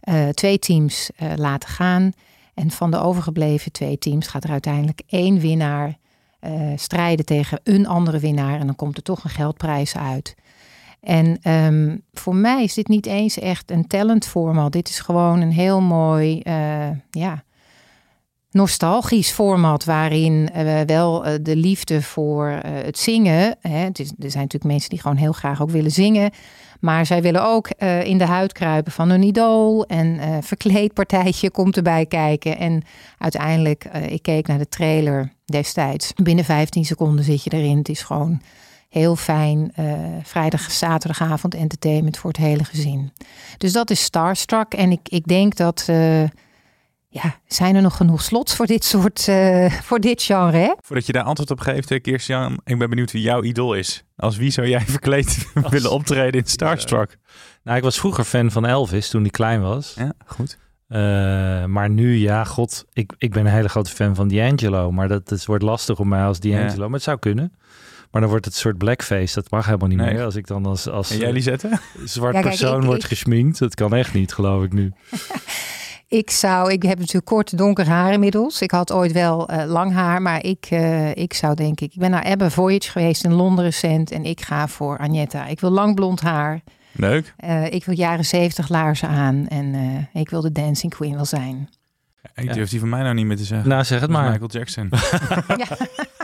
eh, 0.00 0.28
twee 0.28 0.58
teams 0.58 1.10
eh, 1.16 1.32
laten 1.36 1.68
gaan. 1.68 2.12
En 2.54 2.70
van 2.70 2.90
de 2.90 2.98
overgebleven 2.98 3.72
twee 3.72 3.98
teams 3.98 4.26
gaat 4.26 4.44
er 4.44 4.50
uiteindelijk 4.50 5.02
één 5.06 5.38
winnaar 5.38 5.96
strijden 6.76 7.24
tegen 7.24 7.60
een 7.62 7.86
andere 7.86 8.18
winnaar. 8.18 8.60
En 8.60 8.66
dan 8.66 8.76
komt 8.76 8.96
er 8.96 9.02
toch 9.02 9.24
een 9.24 9.30
geldprijs 9.30 9.96
uit. 9.96 10.34
En 11.00 11.38
ehm, 11.42 11.96
voor 12.12 12.34
mij 12.34 12.62
is 12.62 12.74
dit 12.74 12.88
niet 12.88 13.06
eens 13.06 13.38
echt 13.38 13.70
een 13.70 13.86
talentformat. 13.86 14.72
Dit 14.72 14.88
is 14.88 15.00
gewoon 15.00 15.40
een 15.40 15.52
heel 15.52 15.80
mooi, 15.80 16.40
ja, 17.10 17.44
nostalgisch 18.56 19.30
format 19.30 19.84
waarin 19.84 20.50
eh, 20.52 20.80
wel 20.86 21.24
eh, 21.24 21.34
de 21.40 21.56
liefde 21.56 22.02
voor 22.02 22.48
eh, 22.48 22.72
het 22.84 22.98
zingen. 22.98 23.56
Hè, 23.60 23.78
het 23.78 23.98
is, 23.98 24.08
er 24.08 24.30
zijn 24.30 24.42
natuurlijk 24.42 24.72
mensen 24.72 24.90
die 24.90 25.00
gewoon 25.00 25.16
heel 25.16 25.32
graag 25.32 25.62
ook 25.62 25.70
willen 25.70 25.90
zingen. 25.90 26.30
Maar 26.80 27.06
zij 27.06 27.22
willen 27.22 27.44
ook 27.44 27.68
in 28.04 28.18
de 28.18 28.24
huid 28.24 28.52
kruipen 28.52 28.92
van 28.92 29.10
hun 29.10 29.22
idool. 29.22 29.86
En 29.86 30.20
verkleedpartijtje 30.42 31.50
komt 31.50 31.76
erbij 31.76 32.06
kijken. 32.06 32.58
En 32.58 32.82
uiteindelijk, 33.18 33.84
ik 34.08 34.22
keek 34.22 34.46
naar 34.46 34.58
de 34.58 34.68
trailer 34.68 35.32
destijds. 35.44 36.12
Binnen 36.22 36.44
15 36.44 36.84
seconden 36.84 37.24
zit 37.24 37.44
je 37.44 37.50
erin. 37.50 37.78
Het 37.78 37.88
is 37.88 38.02
gewoon 38.02 38.40
heel 38.88 39.16
fijn 39.16 39.72
eh, 39.74 39.84
vrijdag, 40.22 40.70
zaterdagavond 40.70 41.54
entertainment 41.54 42.18
voor 42.18 42.30
het 42.30 42.40
hele 42.40 42.64
gezin. 42.64 43.12
Dus 43.58 43.72
dat 43.72 43.90
is 43.90 44.02
Starstruck. 44.02 44.74
En 44.74 44.90
ik, 44.90 45.08
ik 45.08 45.26
denk 45.26 45.56
dat... 45.56 45.88
ja, 47.22 47.38
zijn 47.46 47.74
er 47.76 47.82
nog 47.82 47.96
genoeg 47.96 48.22
slots 48.22 48.56
voor 48.56 48.66
dit 48.66 48.84
soort, 48.84 49.28
eh, 49.28 49.70
voor 49.72 49.98
dit 50.00 50.22
genre, 50.22 50.56
hè? 50.56 50.72
Voordat 50.80 51.06
je 51.06 51.12
daar 51.12 51.22
antwoord 51.22 51.50
op 51.50 51.60
geeft, 51.60 51.90
eh, 51.90 52.00
Kirstian, 52.00 52.60
ik 52.64 52.78
ben 52.78 52.88
benieuwd 52.90 53.12
wie 53.12 53.22
jouw 53.22 53.42
idool 53.42 53.74
is. 53.74 54.04
Als 54.16 54.36
wie 54.36 54.50
zou 54.50 54.68
jij 54.68 54.80
verkleed 54.96 55.46
willen 55.70 55.90
optreden 55.90 56.40
in 56.40 56.46
Starstruck? 56.46 57.16
Nou, 57.62 57.76
ik 57.76 57.82
was 57.82 57.98
vroeger 57.98 58.24
fan 58.24 58.50
van 58.50 58.66
Elvis 58.66 59.08
toen 59.08 59.20
hij 59.20 59.30
klein 59.30 59.60
was. 59.62 59.94
Ja, 59.98 60.12
goed. 60.26 60.58
Eh, 60.88 60.98
maar 61.64 61.90
nu, 61.90 62.16
ja, 62.16 62.44
god, 62.44 62.84
ik, 62.92 63.12
ik 63.18 63.32
ben 63.32 63.46
een 63.46 63.52
hele 63.52 63.68
grote 63.68 63.90
fan 63.90 64.14
van 64.14 64.28
D'Angelo. 64.28 64.92
Maar 64.92 65.08
dat, 65.08 65.30
het 65.30 65.46
wordt 65.46 65.62
lastig 65.62 65.98
om 65.98 66.08
mij 66.08 66.22
als 66.24 66.40
D'Angelo. 66.40 66.84
Maar 66.84 66.94
het 66.94 67.02
zou 67.02 67.18
kunnen. 67.18 67.52
Maar 68.10 68.20
dan 68.20 68.30
wordt 68.30 68.44
het 68.46 68.54
een 68.54 68.60
soort 68.60 68.78
blackface. 68.78 69.34
Dat 69.34 69.50
mag 69.50 69.64
helemaal 69.64 69.88
niet 69.88 69.98
Nee. 69.98 70.14
meer. 70.14 70.24
Als 70.24 70.34
ik 70.36 70.46
dan 70.46 70.66
als, 70.66 70.88
als 70.88 71.10
En 71.10 71.18
jij, 71.18 71.32
Lisette? 71.32 71.78
zwart 72.04 72.34
Ja, 72.34 72.40
kijk, 72.40 72.56
persoon 72.58 72.80
ik- 72.80 72.86
word 72.86 73.02
ik- 73.02 73.08
gesminkt. 73.08 73.58
Dat 73.58 73.74
kan 73.74 73.94
echt 73.94 74.14
niet, 74.14 74.32
geloof 74.32 74.64
ik 74.64 74.72
nu. 74.72 74.92
Ik 76.08 76.30
zou, 76.30 76.72
ik 76.72 76.82
heb 76.82 76.98
natuurlijk 76.98 77.26
kort 77.26 77.58
donker 77.58 77.88
haar 77.88 78.12
inmiddels. 78.12 78.60
Ik 78.60 78.70
had 78.70 78.92
ooit 78.92 79.12
wel 79.12 79.48
eh, 79.48 79.66
lang 79.66 79.92
haar, 79.92 80.22
maar 80.22 80.44
ik, 80.44 80.66
eh, 80.70 81.14
ik 81.14 81.34
zou 81.34 81.54
denk 81.54 81.80
ik, 81.80 81.92
ik 81.92 82.00
ben 82.00 82.10
naar 82.10 82.24
Ebba 82.24 82.50
Voyage 82.50 82.90
geweest 82.90 83.24
in 83.24 83.32
Londen 83.32 83.64
recent 83.64 84.10
en 84.10 84.24
ik 84.24 84.40
ga 84.40 84.68
voor 84.68 84.98
Agnetta. 84.98 85.46
Ik 85.46 85.60
wil 85.60 85.70
lang 85.70 85.94
blond 85.94 86.20
haar. 86.20 86.62
Leuk. 86.96 87.34
Eh, 87.36 87.72
ik 87.72 87.84
wil 87.84 87.94
jaren 87.94 88.24
zeventig 88.24 88.68
laarzen 88.68 89.08
aan 89.08 89.48
en 89.48 89.74
eh, 89.74 90.20
ik 90.20 90.30
wil 90.30 90.40
de 90.40 90.52
dancing 90.52 90.94
queen 90.94 91.14
wel 91.14 91.24
zijn. 91.24 91.68
Ik 92.34 92.52
durf 92.52 92.70
die 92.70 92.80
van 92.80 92.88
mij 92.88 93.02
nou 93.02 93.14
niet 93.14 93.26
meer 93.26 93.36
te 93.36 93.44
zeggen. 93.44 93.68
Nou, 93.68 93.84
zeg 93.84 94.00
het 94.00 94.10
maar. 94.10 94.30
Michael 94.30 94.50
Jackson. 94.50 94.90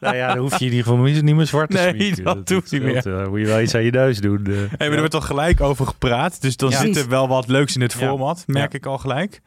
nou 0.00 0.16
ja, 0.16 0.26
dan 0.28 0.38
hoef 0.38 0.58
je 0.58 0.64
in 0.64 0.70
ieder 0.72 0.86
geval 0.86 1.02
niet 1.04 1.34
meer 1.34 1.46
zwart 1.46 1.70
te 1.70 1.76
Nee, 1.76 2.14
dat 2.22 2.48
hoeft 2.48 2.72
niet 2.72 3.06
eh, 3.06 3.26
moet 3.26 3.40
je 3.40 3.46
wel 3.46 3.60
iets 3.60 3.74
aan 3.74 3.84
je 3.84 3.90
neus 3.90 4.18
doen. 4.20 4.46
eh. 4.46 4.52
Hey, 4.54 4.66
maar 4.78 4.88
er 4.90 4.96
wordt 4.96 5.10
toch 5.10 5.26
gelijk 5.26 5.60
over 5.60 5.86
gepraat. 5.86 6.42
Dus 6.42 6.56
dan 6.56 6.70
Ja. 6.70 6.78
zit 6.80 6.96
er 6.96 7.08
wel 7.08 7.28
wat 7.28 7.48
leuks 7.48 7.74
in 7.74 7.80
het 7.80 7.92
Ja. 7.92 7.98
format. 7.98 8.44
Merk 8.46 8.72
Ja. 8.72 8.78
ik 8.78 8.86
al 8.86 8.98
gelijk. 8.98 9.40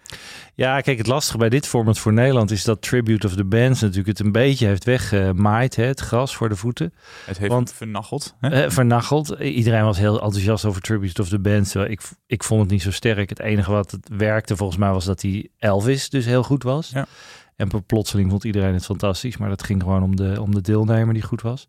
Ja, 0.55 0.81
kijk, 0.81 0.97
het 0.97 1.07
lastige 1.07 1.37
bij 1.37 1.49
dit 1.49 1.67
format 1.67 1.99
voor 1.99 2.13
Nederland 2.13 2.51
is 2.51 2.63
dat 2.63 2.81
Tribute 2.81 3.27
of 3.27 3.33
the 3.35 3.45
Bands 3.45 3.81
natuurlijk 3.81 4.07
het 4.07 4.19
een 4.19 4.31
beetje 4.31 4.65
heeft 4.67 4.83
weggemaaid, 4.83 5.75
hè, 5.75 5.83
het 5.83 5.99
gras 5.99 6.35
voor 6.35 6.49
de 6.49 6.55
voeten. 6.55 6.93
Het 7.25 7.37
heeft 7.37 7.51
Want- 7.51 7.73
vernacheld. 7.73 8.35
Hè? 8.39 8.63
Eh, 8.63 8.69
vernacheld. 8.69 9.29
Iedereen 9.39 9.83
was 9.83 9.97
heel 9.97 10.21
enthousiast 10.21 10.65
over 10.65 10.81
Tribute 10.81 11.21
of 11.21 11.29
the 11.29 11.39
Bands. 11.39 11.75
Ik, 11.75 12.01
ik 12.27 12.43
vond 12.43 12.61
het 12.61 12.69
niet 12.69 12.81
zo 12.81 12.91
sterk. 12.91 13.29
Het 13.29 13.39
enige 13.39 13.71
wat 13.71 13.91
het 13.91 14.09
werkte 14.17 14.55
volgens 14.55 14.79
mij 14.79 14.91
was 14.91 15.05
dat 15.05 15.19
die 15.19 15.51
Elvis 15.59 16.09
dus 16.09 16.25
heel 16.25 16.43
goed 16.43 16.63
was. 16.63 16.89
Ja. 16.93 17.05
En 17.57 17.85
plotseling 17.85 18.29
vond 18.29 18.43
iedereen 18.43 18.73
het 18.73 18.85
fantastisch. 18.85 19.37
Maar 19.37 19.49
dat 19.49 19.63
ging 19.63 19.81
gewoon 19.81 20.03
om 20.03 20.15
de, 20.15 20.41
om 20.41 20.53
de 20.53 20.61
deelnemer 20.61 21.13
die 21.13 21.23
goed 21.23 21.41
was. 21.41 21.67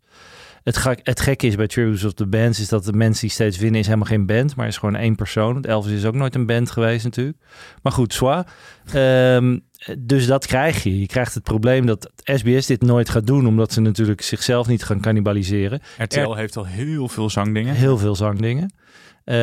Het, 0.63 0.77
ga- 0.77 0.97
het 1.03 1.19
gekke 1.19 1.47
is 1.47 1.55
bij 1.55 1.67
Tributes 1.67 2.03
of 2.03 2.13
the 2.13 2.27
Bands 2.27 2.59
is 2.59 2.67
dat 2.67 2.85
de 2.85 2.93
mensen 2.93 3.21
die 3.21 3.29
steeds 3.31 3.57
winnen 3.57 3.79
is 3.79 3.85
helemaal 3.85 4.07
geen 4.07 4.25
band, 4.25 4.55
maar 4.55 4.67
is 4.67 4.77
gewoon 4.77 4.95
één 4.95 5.15
persoon. 5.15 5.53
Want 5.53 5.65
Elvis 5.65 5.91
is 5.91 6.05
ook 6.05 6.13
nooit 6.13 6.35
een 6.35 6.45
band 6.45 6.71
geweest 6.71 7.03
natuurlijk. 7.03 7.37
Maar 7.81 7.91
goed, 7.91 8.13
zwaar. 8.13 8.47
Ehm, 8.93 9.57
dus 9.99 10.25
dat 10.27 10.45
krijg 10.45 10.83
je. 10.83 10.99
Je 10.99 11.05
krijgt 11.05 11.33
het 11.33 11.43
probleem 11.43 11.85
dat 11.85 12.11
SBS 12.23 12.65
dit 12.65 12.81
nooit 12.81 13.09
gaat 13.09 13.27
doen, 13.27 13.47
omdat 13.47 13.73
ze 13.73 13.81
natuurlijk 13.81 14.21
zichzelf 14.21 14.67
niet 14.67 14.83
gaan 14.83 15.01
cannibaliseren. 15.01 15.79
RTL 15.97 16.33
heeft 16.35 16.57
al 16.57 16.65
heel 16.65 17.07
veel 17.07 17.29
zangdingen. 17.29 17.75
Heel 17.75 17.97
veel 17.97 18.15
zangdingen. 18.15 18.73
Maar 19.25 19.35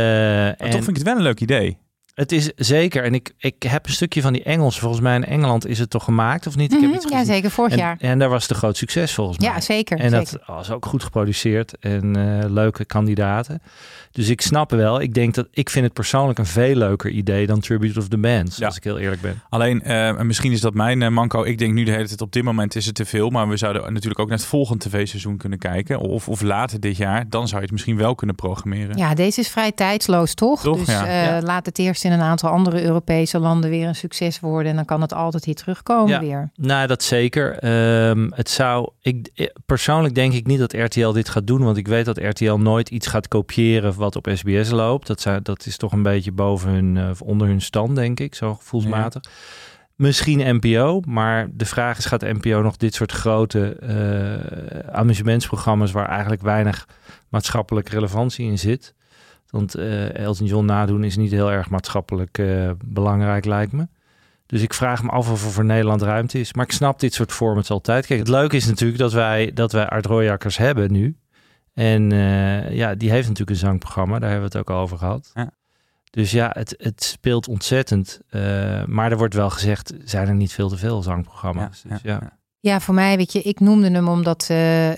en 0.55 0.70
toch 0.70 0.84
vind 0.84 0.88
ik 0.88 0.97
het 0.97 1.05
wel 1.05 1.16
een 1.16 1.22
leuk 1.22 1.40
idee. 1.40 1.78
Het 2.17 2.33
is 2.33 2.53
zeker. 2.57 3.03
En 3.05 3.14
ik, 3.14 3.33
ik 3.39 3.62
heb 3.62 3.87
een 3.87 3.93
stukje 3.93 4.21
van 4.23 4.33
die 4.33 4.43
Engels. 4.43 4.79
Volgens 4.79 5.01
mij 5.01 5.14
in 5.17 5.25
Engeland 5.25 5.67
is 5.67 5.79
het 5.79 5.91
toch 5.91 6.05
gemaakt 6.05 6.47
of 6.47 6.57
niet? 6.57 6.73
Ik 6.73 6.81
heb 6.81 6.91
Mhm, 6.91 7.09
ja, 7.12 7.25
zeker, 7.25 7.51
vorig 7.51 7.73
en, 7.73 7.79
jaar. 7.79 7.97
En 8.01 8.19
daar 8.19 8.29
was 8.29 8.43
het 8.43 8.51
een 8.51 8.57
groot 8.57 8.77
succes 8.77 9.14
volgens 9.14 9.39
mij. 9.39 9.49
Ja, 9.49 9.61
zeker. 9.61 9.99
En 9.99 10.11
dat 10.11 10.39
was 10.47 10.71
ook 10.71 10.87
goed 10.87 11.03
geproduceerd 11.03 11.79
en 11.79 12.17
eh, 12.43 12.51
leuke 12.51 12.85
kandidaten. 12.85 13.62
Dus 14.11 14.29
ik 14.29 14.41
snap 14.41 14.71
wel. 14.71 15.01
Ik 15.01 15.14
denk 15.14 15.35
dat 15.35 15.47
ik 15.51 15.71
vind 15.71 15.85
het 15.85 15.95
persoonlijk 15.95 16.39
een 16.39 16.47
veel 16.47 16.75
leuker 16.75 17.11
idee 17.11 17.47
dan 17.47 17.61
Tribute 17.61 17.99
of 17.99 18.09
the 18.09 18.19
Bands. 18.19 18.57
Ja. 18.57 18.67
Als 18.67 18.77
ik 18.77 18.85
heel 18.85 18.99
eerlijk 18.99 19.21
ben. 19.23 19.43
Alleen, 19.49 19.83
eh, 19.83 20.09
en 20.09 20.27
misschien 20.27 20.53
is 20.53 20.61
dat 20.61 20.75
mijn 20.75 21.03
eh, 21.03 21.09
manco. 21.09 21.43
Ik 21.45 21.59
denk 21.59 21.73
nu 21.75 21.85
de 21.85 21.91
hele 21.91 22.07
tijd 22.09 22.21
op 22.21 22.33
dit 22.33 22.43
moment 22.43 22.75
is 22.77 22.87
het 22.87 22.95
te 22.95 23.05
veel. 23.05 23.31
Maar 23.31 23.49
we 23.49 23.57
zouden 23.57 23.93
natuurlijk 23.93 24.19
ook 24.21 24.29
naar 24.29 24.39
het 24.39 24.47
volgende 24.47 24.89
tv-seizoen 24.89 25.37
kunnen 25.37 25.59
kijken. 25.59 25.99
Of, 25.99 26.29
of 26.29 26.41
later 26.43 26.81
dit 26.81 26.97
jaar. 26.97 27.29
Dan 27.29 27.45
zou 27.47 27.57
je 27.57 27.62
het 27.62 27.73
misschien 27.73 27.97
wel 27.97 28.14
kunnen 28.14 28.37
programmeren. 28.37 28.97
Ja, 28.97 29.14
deze 29.14 29.41
is 29.41 29.49
vrij 29.49 29.73
tijdsloos, 29.73 30.35
toch? 30.35 30.62
Toch, 30.62 30.79
Dus 30.79 30.87
ja. 30.95 31.07
eh, 31.07 31.25
Ja. 31.25 31.41
laat 31.41 31.67
het 31.67 31.79
eerst 31.79 32.05
in 32.07 32.13
een 32.13 32.21
aantal 32.21 32.51
andere 32.51 32.83
Europese 32.83 33.39
landen 33.39 33.71
weer 33.71 33.89
een 33.89 33.95
succes 33.95 34.41
worden. 34.41 34.71
En 34.71 34.77
dan 34.77 34.85
kan 34.85 35.01
het 35.01 35.13
altijd 35.13 35.45
hier 35.45 35.55
terugkomen 35.55 36.09
Ja. 36.13 36.21
weer. 36.21 36.51
Nou, 36.55 36.87
dat 36.87 37.03
zeker. 37.03 37.59
Ehm, 37.59 38.31
het 38.35 38.51
zou. 38.51 38.91
Ik, 39.01 39.29
eh, 39.35 39.47
persoonlijk 39.67 40.15
denk 40.15 40.33
ik 40.33 40.47
niet 40.47 40.59
dat 40.59 40.73
RTL 40.73 41.11
dit 41.13 41.29
gaat 41.29 41.47
doen. 41.47 41.63
Want 41.65 41.77
ik 41.77 41.89
weet 41.89 42.05
dat 42.05 42.19
RTL 42.19 42.55
nooit 42.55 42.89
iets 42.89 43.07
gaat 43.07 43.29
kopiëren 43.29 43.95
wat 43.97 44.17
op 44.17 44.29
SBS 44.35 44.71
loopt. 44.71 45.07
Dat, 45.07 45.21
zou, 45.21 45.43
dat 45.43 45.67
is 45.67 45.77
toch 45.77 45.93
een 45.93 46.03
beetje 46.03 46.33
boven 46.33 46.71
hun, 46.71 46.97
eh, 46.97 47.11
of 47.11 47.23
onder 47.23 47.47
hun 47.49 47.61
stand, 47.61 47.95
denk 47.97 48.21
ik, 48.21 48.35
zo 48.35 48.55
gevoelsmatig. 48.55 49.23
Misschien 49.95 50.57
NPO, 50.57 51.01
maar 51.07 51.49
de 51.53 51.65
vraag 51.65 51.99
is: 51.99 52.05
gaat 52.05 52.21
NPO 52.21 52.63
nog 52.63 52.77
dit 52.77 52.95
soort 52.95 53.13
grote 53.13 53.77
eh, 53.77 54.95
amusementsprogramma's 54.95 55.93
waar 55.93 56.09
eigenlijk 56.09 56.43
weinig 56.43 56.89
maatschappelijke 57.29 57.91
relevantie 57.91 58.47
in 58.47 58.59
zit? 58.59 58.95
Want 59.57 59.75
eh, 59.75 60.15
Elton 60.15 60.47
John 60.47 60.65
nadoen 60.65 61.05
is 61.05 61.17
niet 61.17 61.31
heel 61.31 61.53
erg 61.53 61.71
maatschappelijk 61.71 62.39
eh, 62.39 62.71
belangrijk, 62.85 63.45
lijkt 63.45 63.73
me. 63.73 63.89
Dus 64.47 64.63
ik 64.63 64.75
vraag 64.75 65.03
me 65.03 65.11
af 65.11 65.31
of 65.31 65.45
er 65.45 65.51
voor 65.51 65.65
Nederland 65.65 66.03
ruimte 66.03 66.41
is. 66.41 66.55
Maar 66.55 66.65
ik 66.65 66.73
snap 66.73 67.01
dit 67.01 67.15
soort 67.15 67.33
formats 67.33 67.71
altijd. 67.71 68.07
Kijk, 68.07 68.19
het 68.19 68.29
leuke 68.29 68.57
is 68.57 68.67
natuurlijk 68.67 68.99
dat 68.99 69.13
wij, 69.13 69.53
dat 69.53 69.73
wij 69.73 69.89
Art 69.89 70.07
Royakkers 70.07 70.57
hebben 70.57 70.93
nu. 70.93 71.17
En 71.75 72.13
eh, 72.13 72.75
ja, 72.75 72.95
die 72.95 73.11
heeft 73.11 73.29
natuurlijk 73.29 73.51
een 73.51 73.67
zangprogramma. 73.67 74.19
Daar 74.19 74.31
hebben 74.31 74.51
we 74.51 74.59
het 74.59 74.69
ook 74.69 74.77
al 74.77 74.83
over 74.83 74.99
gehad. 74.99 75.31
Ja. 75.35 75.51
Dus 76.11 76.31
ja, 76.31 76.51
het, 76.53 76.75
het 76.79 77.05
speelt 77.05 77.49
ontzettend. 77.49 78.21
Eh, 78.29 78.85
maar 78.85 79.11
er 79.11 79.17
wordt 79.17 79.35
wel 79.35 79.51
gezegd, 79.51 79.95
zijn 80.05 80.29
er 80.29 80.35
niet 80.35 80.53
veel 80.53 80.69
te 80.69 80.77
veel 80.77 81.03
zangprogramma's. 81.03 81.83
Ja, 81.83 81.89
dus 81.89 82.03
ja, 82.03 82.19
ja. 82.23 82.39
Ja, 82.61 82.81
voor 82.81 82.95
mij, 82.95 83.17
weet 83.17 83.33
je, 83.33 83.43
ik 83.43 83.61
noemde 83.61 83.91
hem 83.91 84.09
omdat 84.09 84.47
eh, 84.51 84.91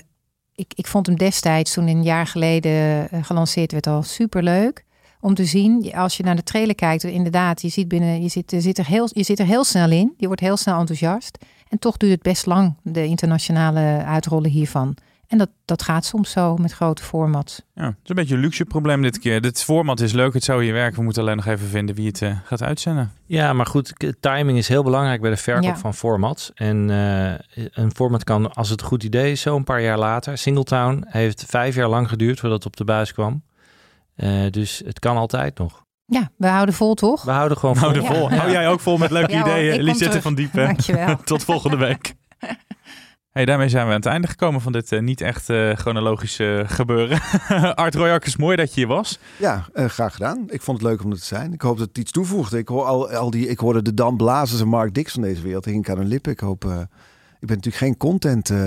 ik, 0.59 0.71
ik 0.75 0.87
vond 0.87 1.05
hem 1.05 1.17
destijds, 1.17 1.73
toen 1.73 1.87
een 1.87 2.03
jaar 2.03 2.27
geleden 2.27 3.09
eh, 3.09 3.23
gelanceerd 3.23 3.71
werd, 3.71 3.87
al 3.87 4.03
superleuk 4.03 4.85
om 5.21 5.33
te 5.33 5.45
zien. 5.45 5.93
Als 5.93 6.17
je 6.17 6.23
naar 6.23 6.35
de 6.35 6.43
trailer 6.43 6.75
kijkt, 6.75 7.03
inderdaad, 7.03 7.61
je 7.61 7.69
ziet 7.69 7.87
binnen, 7.87 8.21
je 8.21 8.29
zit, 8.29 8.53
zit, 8.57 8.77
er, 8.77 8.87
heel, 8.87 9.09
je 9.11 9.23
zit 9.23 9.39
er 9.39 9.45
heel 9.45 9.63
snel 9.63 9.91
in. 9.91 10.13
Je 10.17 10.25
wordt 10.25 10.41
heel 10.41 10.57
snel 10.57 10.79
enthousiast. 10.79 11.37
En 11.69 11.79
toch 11.79 11.97
duurt 11.97 12.11
het 12.11 12.21
best 12.21 12.45
lang, 12.45 12.75
de 12.83 13.05
internationale 13.05 14.03
uitrollen 14.05 14.49
hiervan. 14.49 14.95
En 15.29 15.37
dat, 15.37 15.49
dat 15.65 15.83
gaat 15.83 16.05
soms 16.05 16.31
zo 16.31 16.55
met 16.57 16.71
grote 16.71 17.03
formats. 17.03 17.61
Ja, 17.73 17.83
het 17.85 17.95
is 18.03 18.09
een 18.09 18.15
beetje 18.15 18.35
een 18.35 18.41
luxe 18.41 18.65
probleem 18.65 19.01
dit 19.01 19.19
keer. 19.19 19.41
Dit 19.41 19.63
format 19.63 19.99
is 19.99 20.11
leuk, 20.11 20.33
het 20.33 20.43
zou 20.43 20.63
hier 20.63 20.73
werken. 20.73 20.97
We 20.97 21.03
moeten 21.03 21.21
alleen 21.21 21.35
nog 21.35 21.45
even 21.45 21.67
vinden 21.67 21.95
wie 21.95 22.07
het 22.07 22.21
eh, 22.21 22.37
gaat 22.43 22.63
uitzenden. 22.63 23.11
Ja, 23.25 23.53
maar 23.53 23.65
goed, 23.65 23.93
timing 24.19 24.57
is 24.57 24.67
heel 24.67 24.83
belangrijk 24.83 25.21
bij 25.21 25.29
de 25.29 25.37
verkoop 25.37 25.63
Ja. 25.63 25.77
van 25.77 25.93
formats. 25.93 26.51
En 26.55 26.89
eh, 26.89 27.65
een 27.71 27.91
format 27.95 28.23
kan, 28.23 28.53
als 28.53 28.69
het 28.69 28.81
een 28.81 28.87
goed 28.87 29.03
idee 29.03 29.31
is, 29.31 29.41
zo 29.41 29.55
een 29.55 29.63
paar 29.63 29.81
jaar 29.81 29.97
later. 29.97 30.37
Singletown 30.37 31.03
heeft 31.07 31.43
vijf 31.47 31.75
jaar 31.75 31.89
lang 31.89 32.09
geduurd 32.09 32.39
voordat 32.39 32.57
het 32.57 32.67
op 32.67 32.77
de 32.77 32.83
buis 32.83 33.13
kwam. 33.13 33.43
Eh, 34.15 34.31
dus 34.49 34.81
het 34.85 34.99
kan 34.99 35.17
altijd 35.17 35.57
nog. 35.57 35.83
Ja, 36.05 36.31
we 36.37 36.47
houden 36.47 36.75
vol, 36.75 36.93
toch? 36.93 37.23
We 37.23 37.31
houden 37.31 37.57
gewoon 37.57 37.75
vol. 37.75 37.93
vol. 38.05 38.29
Ja. 38.29 38.35
Hou 38.37 38.51
jij 38.51 38.69
ook 38.69 38.79
vol 38.79 38.97
met 38.97 39.11
leuke 39.11 39.31
Ja 39.31 39.41
ideeën. 39.41 39.81
Lisette 39.83 40.21
van 40.21 40.35
Diepen. 40.35 40.65
Dankjewel. 40.65 41.15
Tot 41.23 41.43
volgende 41.43 41.77
week. 41.77 42.13
Hey, 43.31 43.45
daarmee 43.45 43.69
zijn 43.69 43.83
we 43.85 43.89
aan 43.91 43.97
het 43.97 44.05
einde 44.05 44.27
gekomen 44.27 44.61
van 44.61 44.71
dit 44.71 44.91
eh, 44.91 44.99
niet 45.01 45.21
echt 45.21 45.49
eh, 45.49 45.75
chronologische 45.75 46.63
gebeuren. 46.67 47.19
Art 47.75 47.95
Royakkers, 47.95 48.37
mooi 48.37 48.55
dat 48.55 48.67
je 48.73 48.79
hier 48.79 48.87
was. 48.87 49.19
Ja, 49.37 49.65
eh, 49.73 49.85
graag 49.85 50.13
gedaan. 50.13 50.43
Ik 50.47 50.61
vond 50.61 50.77
het 50.81 50.87
leuk 50.87 51.03
om 51.03 51.11
er 51.11 51.17
te 51.19 51.25
zijn. 51.25 51.53
Ik 51.53 51.61
hoop 51.61 51.77
dat 51.77 51.87
het 51.87 51.97
iets 51.97 52.11
toevoegt. 52.11 52.53
Ik, 52.53 52.67
hoor 52.67 52.83
al, 52.85 53.09
al 53.11 53.29
die, 53.29 53.47
ik 53.47 53.59
hoorde 53.59 53.81
de 53.81 53.93
Dan 53.93 54.17
Blazers 54.17 54.61
en 54.61 54.67
Mark 54.67 54.93
Dix 54.93 55.13
van 55.13 55.21
deze 55.21 55.41
wereld. 55.41 55.65
Ik 55.65 55.89
aan 55.89 55.97
hun 55.97 56.07
lippen. 56.07 56.31
Ik 56.31 56.39
hoop... 56.39 56.65
eh, 56.65 56.79
ik 57.41 57.47
ben 57.47 57.55
natuurlijk 57.55 57.83
geen 57.83 57.97
content 57.97 58.49
eh 58.49 58.57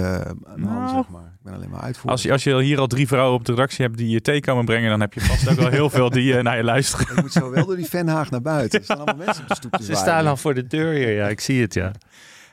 man, 0.57 0.75
Nou. 0.75 0.89
zeg 0.89 1.09
maar. 1.09 1.23
Ik 1.23 1.43
ben 1.43 1.55
alleen 1.55 1.71
maar 1.71 1.81
uitvoerder. 1.81 2.11
Als 2.11 2.23
je, 2.23 2.33
als 2.33 2.45
je 2.45 2.63
hier 2.63 2.79
al 2.79 2.87
drie 2.87 3.07
vrouwen 3.07 3.35
op 3.39 3.45
de 3.45 3.53
redactie 3.53 3.85
hebt 3.85 3.99
die 3.99 4.09
je 4.09 4.21
thee 4.21 4.41
komen 4.41 4.65
brengen, 4.65 4.91
dan 4.91 5.01
heb 5.01 5.13
je 5.15 5.21
vast 5.21 5.49
ook 5.51 5.57
wel 5.57 5.69
heel 5.69 5.91
veel 5.91 6.11
die 6.11 6.43
naar 6.43 6.57
je 6.57 6.65
luisteren. 6.65 7.17
Ik 7.17 7.23
moet 7.23 7.33
zo 7.33 7.51
wel 7.51 7.67
door 7.67 7.77
die 7.77 7.85
fanhaag 7.85 8.31
naar 8.31 8.43
buiten. 8.43 8.79
Er 8.79 8.85
staan 8.85 8.97
allemaal 8.97 9.25
mensen 9.25 9.43
op 9.43 9.49
de 9.49 9.55
stoep 9.61 9.71
te 9.73 9.79
Ze 9.79 9.85
zwaaien. 9.85 10.03
staan 10.03 10.27
al 10.27 10.37
voor 10.37 10.55
de 10.55 10.67
deur 10.67 10.93
hier. 10.93 11.11
Ja, 11.15 11.29
ik 11.29 11.41
zie 11.41 11.61
het, 11.63 11.75
ja. 11.75 11.93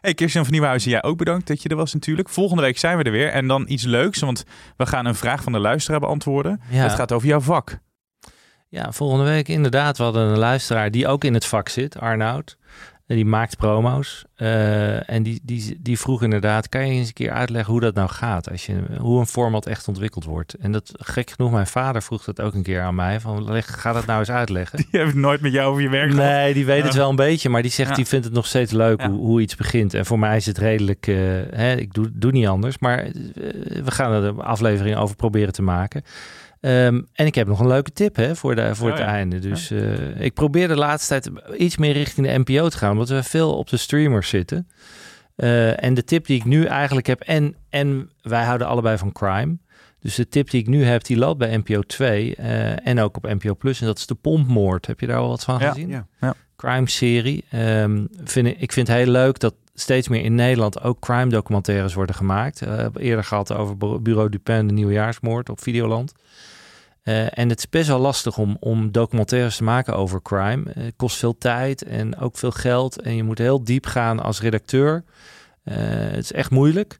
Hey, 0.01 0.13
Kirsten 0.13 0.43
van 0.43 0.51
Nieuwhuizen, 0.51 0.91
jij 0.91 1.03
ook 1.03 1.17
bedankt 1.17 1.47
dat 1.47 1.61
je 1.61 1.69
er 1.69 1.75
was 1.75 1.93
natuurlijk. 1.93 2.29
Volgende 2.29 2.61
week 2.61 2.77
zijn 2.77 2.97
we 2.97 3.03
er 3.03 3.11
weer. 3.11 3.29
En 3.29 3.47
dan 3.47 3.65
iets 3.67 3.83
leuks, 3.83 4.19
want 4.19 4.43
we 4.77 4.85
gaan 4.85 5.05
een 5.05 5.15
vraag 5.15 5.43
van 5.43 5.51
de 5.51 5.59
luisteraar 5.59 5.99
beantwoorden. 5.99 6.61
Ja. 6.69 6.83
Het 6.83 6.91
gaat 6.91 7.11
over 7.11 7.27
jouw 7.27 7.39
vak. 7.39 7.79
Ja, 8.67 8.91
volgende 8.91 9.23
week 9.23 9.47
inderdaad. 9.47 9.97
We 9.97 10.03
hadden 10.03 10.27
een 10.27 10.37
luisteraar 10.37 10.91
die 10.91 11.07
ook 11.07 11.23
in 11.23 11.33
het 11.33 11.45
vak 11.45 11.69
zit, 11.69 11.99
Arnoud. 11.99 12.57
Die 13.15 13.25
maakt 13.25 13.57
promo's. 13.57 14.25
Eh, 14.35 15.09
en 15.09 15.23
die, 15.23 15.39
die, 15.43 15.79
die 15.81 15.99
vroeg 15.99 16.23
inderdaad, 16.23 16.69
kan 16.69 16.87
je 16.87 16.93
eens 16.93 17.07
een 17.07 17.13
keer 17.13 17.31
uitleggen 17.31 17.71
hoe 17.71 17.81
dat 17.81 17.93
nou 17.95 18.09
gaat? 18.09 18.49
Als 18.51 18.65
je, 18.65 18.81
hoe 18.99 19.19
een 19.19 19.25
format 19.25 19.65
echt 19.65 19.87
ontwikkeld 19.87 20.23
wordt. 20.25 20.53
En 20.53 20.71
dat, 20.71 20.91
gek 20.95 21.29
genoeg, 21.29 21.51
mijn 21.51 21.67
vader 21.67 22.01
vroeg 22.01 22.23
dat 22.23 22.41
ook 22.41 22.53
een 22.53 22.63
keer 22.63 22.81
aan 22.81 22.95
mij. 22.95 23.19
Van, 23.19 23.51
leg, 23.51 23.81
ga 23.81 23.93
dat 23.93 24.05
nou 24.05 24.19
eens 24.19 24.31
uitleggen. 24.31 24.77
Die 24.91 25.01
heeft 25.01 25.15
nooit 25.15 25.41
met 25.41 25.51
jou 25.51 25.69
over 25.69 25.81
je 25.81 25.89
werk 25.89 26.11
gehad. 26.11 26.25
Nee, 26.31 26.53
die 26.53 26.65
weet 26.65 26.83
het 26.83 26.93
wel 26.95 27.09
een 27.09 27.15
beetje, 27.15 27.49
maar 27.49 27.61
die 27.61 27.71
zegt 27.71 27.89
Ja. 27.89 27.95
die 27.95 28.05
vindt 28.05 28.25
het 28.25 28.33
nog 28.33 28.45
steeds 28.47 28.71
leuk 28.71 29.01
Ja. 29.01 29.09
hoe, 29.09 29.17
hoe 29.19 29.41
iets 29.41 29.55
begint. 29.55 29.93
En 29.93 30.05
voor 30.05 30.19
mij 30.19 30.35
is 30.37 30.45
het 30.45 30.57
redelijk, 30.57 31.07
eh, 31.07 31.15
hè, 31.51 31.75
ik 31.75 31.93
doe, 31.93 32.09
doe 32.13 32.31
niet 32.31 32.47
anders, 32.47 32.77
maar 32.79 32.97
eh, 33.03 33.11
we 33.83 33.91
gaan 33.91 34.11
er 34.11 34.23
een 34.23 34.39
aflevering 34.39 34.95
over 34.97 35.15
proberen 35.15 35.53
te 35.53 35.61
maken. 35.61 36.03
Ehm, 36.59 37.01
en 37.13 37.25
ik 37.25 37.35
heb 37.35 37.47
nog 37.47 37.59
een 37.59 37.67
leuke 37.67 37.91
tip 37.91 38.15
hè, 38.15 38.35
voor, 38.35 38.55
de, 38.55 38.75
voor 38.75 38.87
Oh, 38.91 38.93
het 38.97 39.03
ja. 39.03 39.11
einde. 39.11 39.39
Dus 39.39 39.71
eh, 39.71 40.21
ik 40.21 40.33
probeer 40.33 40.67
de 40.67 40.75
laatste 40.75 41.07
tijd 41.19 41.43
iets 41.57 41.77
meer 41.77 41.91
richting 41.93 42.27
de 42.27 42.37
NPO 42.45 42.69
te 42.69 42.77
gaan, 42.77 42.91
omdat 42.91 43.09
we 43.09 43.23
veel 43.23 43.57
op 43.57 43.69
de 43.69 43.77
streamers 43.77 44.29
zitten. 44.29 44.67
Eh, 45.35 45.83
en 45.83 45.93
de 45.93 46.03
tip 46.03 46.25
die 46.25 46.37
ik 46.37 46.45
nu 46.45 46.65
eigenlijk 46.65 47.07
heb, 47.07 47.19
en, 47.21 47.55
en 47.69 48.09
wij 48.21 48.43
houden 48.43 48.67
allebei 48.67 48.97
van 48.97 49.11
crime. 49.11 49.57
Dus 49.99 50.15
de 50.15 50.27
tip 50.27 50.49
die 50.49 50.61
ik 50.61 50.67
nu 50.67 50.83
heb, 50.83 51.03
die 51.03 51.17
loopt 51.17 51.37
bij 51.37 51.57
NPO 51.57 51.81
2 51.81 52.35
eh, 52.35 52.87
en 52.87 52.99
ook 52.99 53.17
op 53.17 53.23
NPO 53.23 53.55
Plus. 53.55 53.79
En 53.81 53.85
dat 53.87 53.97
is 53.97 54.07
de 54.07 54.15
pompmoord. 54.15 54.85
Heb 54.87 54.99
je 54.99 55.07
daar 55.07 55.17
al 55.17 55.27
wat 55.27 55.43
van 55.43 55.59
Ja. 55.59 55.69
gezien? 55.71 55.89
Ja. 55.89 56.33
Crime-serie. 56.59 57.43
Ehm, 57.49 58.05
vind 58.23 58.47
ik, 58.47 58.59
ik 58.59 58.71
vind 58.71 58.87
het 58.87 58.97
heel 58.97 59.07
leuk 59.11 59.39
dat 59.39 59.53
steeds 59.73 60.07
meer 60.07 60.23
in 60.23 60.35
Nederland 60.35 60.81
ook 60.81 60.99
crime-documentaires 60.99 61.93
worden 61.93 62.15
gemaakt. 62.15 62.59
Hebben 62.59 63.01
eerder 63.01 63.23
gehad 63.23 63.53
over 63.53 63.77
Bu- 63.77 63.99
Bureau 63.99 64.29
Dupin, 64.29 64.67
de 64.67 64.73
nieuwjaarsmoord 64.73 65.49
op 65.49 65.61
Videoland. 65.61 66.13
Eh, 67.01 67.37
en 67.37 67.49
het 67.49 67.57
is 67.57 67.69
best 67.69 67.87
wel 67.87 67.99
lastig 67.99 68.37
om, 68.37 68.57
om 68.59 68.91
documentaires 68.91 69.55
te 69.57 69.63
maken 69.63 69.95
over 69.95 70.21
crime. 70.21 70.71
Eh, 70.73 70.83
Het 70.83 70.93
kost 70.95 71.17
veel 71.17 71.37
tijd 71.37 71.83
en 71.83 72.17
ook 72.17 72.37
veel 72.37 72.51
geld. 72.51 73.01
En 73.01 73.15
je 73.15 73.23
moet 73.23 73.37
heel 73.37 73.63
diep 73.63 73.85
gaan 73.85 74.19
als 74.19 74.41
redacteur. 74.41 75.03
Het 75.63 76.23
is 76.23 76.31
echt 76.31 76.51
moeilijk. 76.51 76.97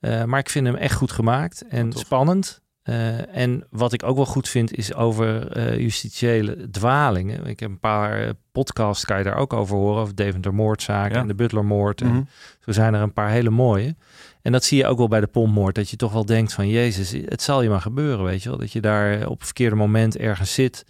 Maar 0.00 0.38
ik 0.38 0.50
vind 0.50 0.66
hem 0.66 0.76
echt 0.76 0.94
goed 0.94 1.12
gemaakt 1.12 1.64
en 1.68 1.92
spannend. 1.92 2.60
Eh, 2.90 3.36
en 3.36 3.64
wat 3.70 3.92
ik 3.92 4.02
ook 4.02 4.16
wel 4.16 4.26
goed 4.26 4.48
vind 4.48 4.72
is 4.72 4.94
over 4.94 5.52
eh, 5.52 5.78
justitiële 5.78 6.70
dwalingen. 6.70 7.46
Ik 7.46 7.60
heb 7.60 7.70
een 7.70 7.78
paar 7.78 8.22
eh, 8.22 8.30
podcasts, 8.52 9.04
kan 9.04 9.18
je 9.18 9.24
daar 9.24 9.36
ook 9.36 9.52
over 9.52 9.76
horen. 9.76 10.02
Over 10.02 10.14
Deventer 10.14 10.54
moordzaak 10.54 11.12
Ja. 11.12 11.18
en 11.18 11.26
de 11.26 11.34
Butlermoord. 11.34 12.00
Mhm. 12.00 12.14
En 12.14 12.28
zo 12.60 12.72
zijn 12.72 12.94
er 12.94 13.00
een 13.00 13.12
paar 13.12 13.30
hele 13.30 13.50
mooie. 13.50 13.96
En 14.42 14.52
dat 14.52 14.64
zie 14.64 14.78
je 14.78 14.86
ook 14.86 14.98
wel 14.98 15.08
bij 15.08 15.20
de 15.20 15.26
pompmoord. 15.26 15.74
Dat 15.74 15.90
je 15.90 15.96
toch 15.96 16.12
wel 16.12 16.24
denkt 16.24 16.52
van, 16.52 16.68
jezus, 16.68 17.10
het 17.24 17.42
zal 17.42 17.62
je 17.62 17.68
maar 17.68 17.80
gebeuren, 17.80 18.24
weet 18.24 18.42
je 18.42 18.48
wel. 18.48 18.58
Dat 18.58 18.72
je 18.72 18.80
daar 18.80 19.26
op 19.26 19.36
het 19.36 19.44
verkeerde 19.44 19.76
moment 19.76 20.16
ergens 20.16 20.54
zit... 20.54 20.84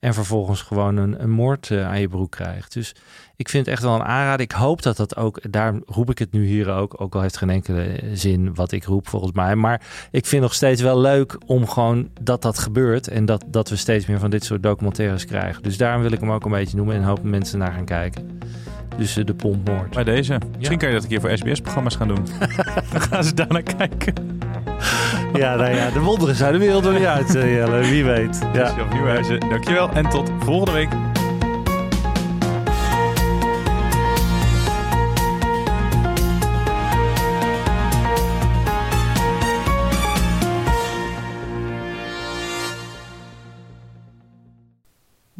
en 0.00 0.14
vervolgens 0.14 0.62
gewoon 0.62 0.96
een, 0.96 1.22
een 1.22 1.30
moord 1.30 1.70
aan 1.70 2.00
je 2.00 2.08
broek 2.08 2.30
krijgt. 2.30 2.72
Dus 2.72 2.94
ik 3.36 3.48
vind 3.48 3.66
het 3.66 3.74
echt 3.74 3.84
wel 3.84 3.94
een 3.94 4.02
aanrader. 4.02 4.40
Ik 4.40 4.52
hoop 4.52 4.82
dat 4.82 4.96
dat 4.96 5.16
ook, 5.16 5.52
daar 5.52 5.74
roep 5.86 6.10
ik 6.10 6.18
het 6.18 6.32
nu 6.32 6.46
hier 6.46 6.70
ook... 6.70 7.00
ook 7.00 7.14
al 7.14 7.20
heeft 7.20 7.36
geen 7.36 7.50
enkele 7.50 8.00
zin 8.12 8.54
wat 8.54 8.72
ik 8.72 8.84
roep 8.84 9.08
volgens 9.08 9.32
mij. 9.32 9.56
Maar 9.56 9.80
ik 10.10 10.26
vind 10.26 10.42
nog 10.42 10.54
steeds 10.54 10.82
wel 10.82 11.00
leuk 11.00 11.38
om 11.46 11.68
gewoon 11.68 12.08
dat 12.20 12.42
dat 12.42 12.58
gebeurt... 12.58 13.08
en 13.08 13.24
dat, 13.24 13.44
dat 13.46 13.68
we 13.68 13.76
steeds 13.76 14.06
meer 14.06 14.18
van 14.18 14.30
dit 14.30 14.44
soort 14.44 14.62
documentaires 14.62 15.24
krijgen. 15.24 15.62
Dus 15.62 15.76
daarom 15.76 16.02
wil 16.02 16.12
ik 16.12 16.20
hem 16.20 16.30
ook 16.30 16.44
een 16.44 16.50
beetje 16.50 16.76
noemen... 16.76 16.96
en 16.96 17.02
hoop 17.02 17.16
dat 17.16 17.24
mensen 17.24 17.58
naar 17.58 17.72
gaan 17.72 17.84
kijken. 17.84 18.40
Dus 18.96 19.16
eh, 19.16 19.24
de 19.24 19.34
pompmoord. 19.34 19.90
Bij 19.90 20.04
deze. 20.04 20.38
Misschien 20.56 20.78
kan 20.78 20.88
je 20.88 20.94
dat 20.94 21.02
een 21.02 21.08
keer 21.08 21.20
voor 21.20 21.36
SBS-programma's 21.36 21.96
gaan 21.96 22.08
doen. 22.08 22.26
Dan 22.92 23.00
gaan 23.00 23.24
ze 23.24 23.34
daar 23.34 23.48
naar 23.48 23.62
kijken. 23.62 24.14
Ja, 25.34 25.56
nou 25.56 25.74
ja, 25.74 25.90
de 25.90 26.00
wonderen 26.00 26.34
zijn 26.34 26.52
de 26.52 26.58
wereld 26.58 26.84
nog 26.84 26.92
niet 26.92 27.04
uit, 27.04 27.34
eh, 27.34 27.54
Jelle. 27.54 27.80
Wie 27.80 28.04
weet. 28.04 28.38
Ja. 28.52 28.74
Dankjewel. 29.48 29.90
En 29.90 30.08
tot 30.08 30.30
volgende 30.40 30.72
week. 30.72 31.15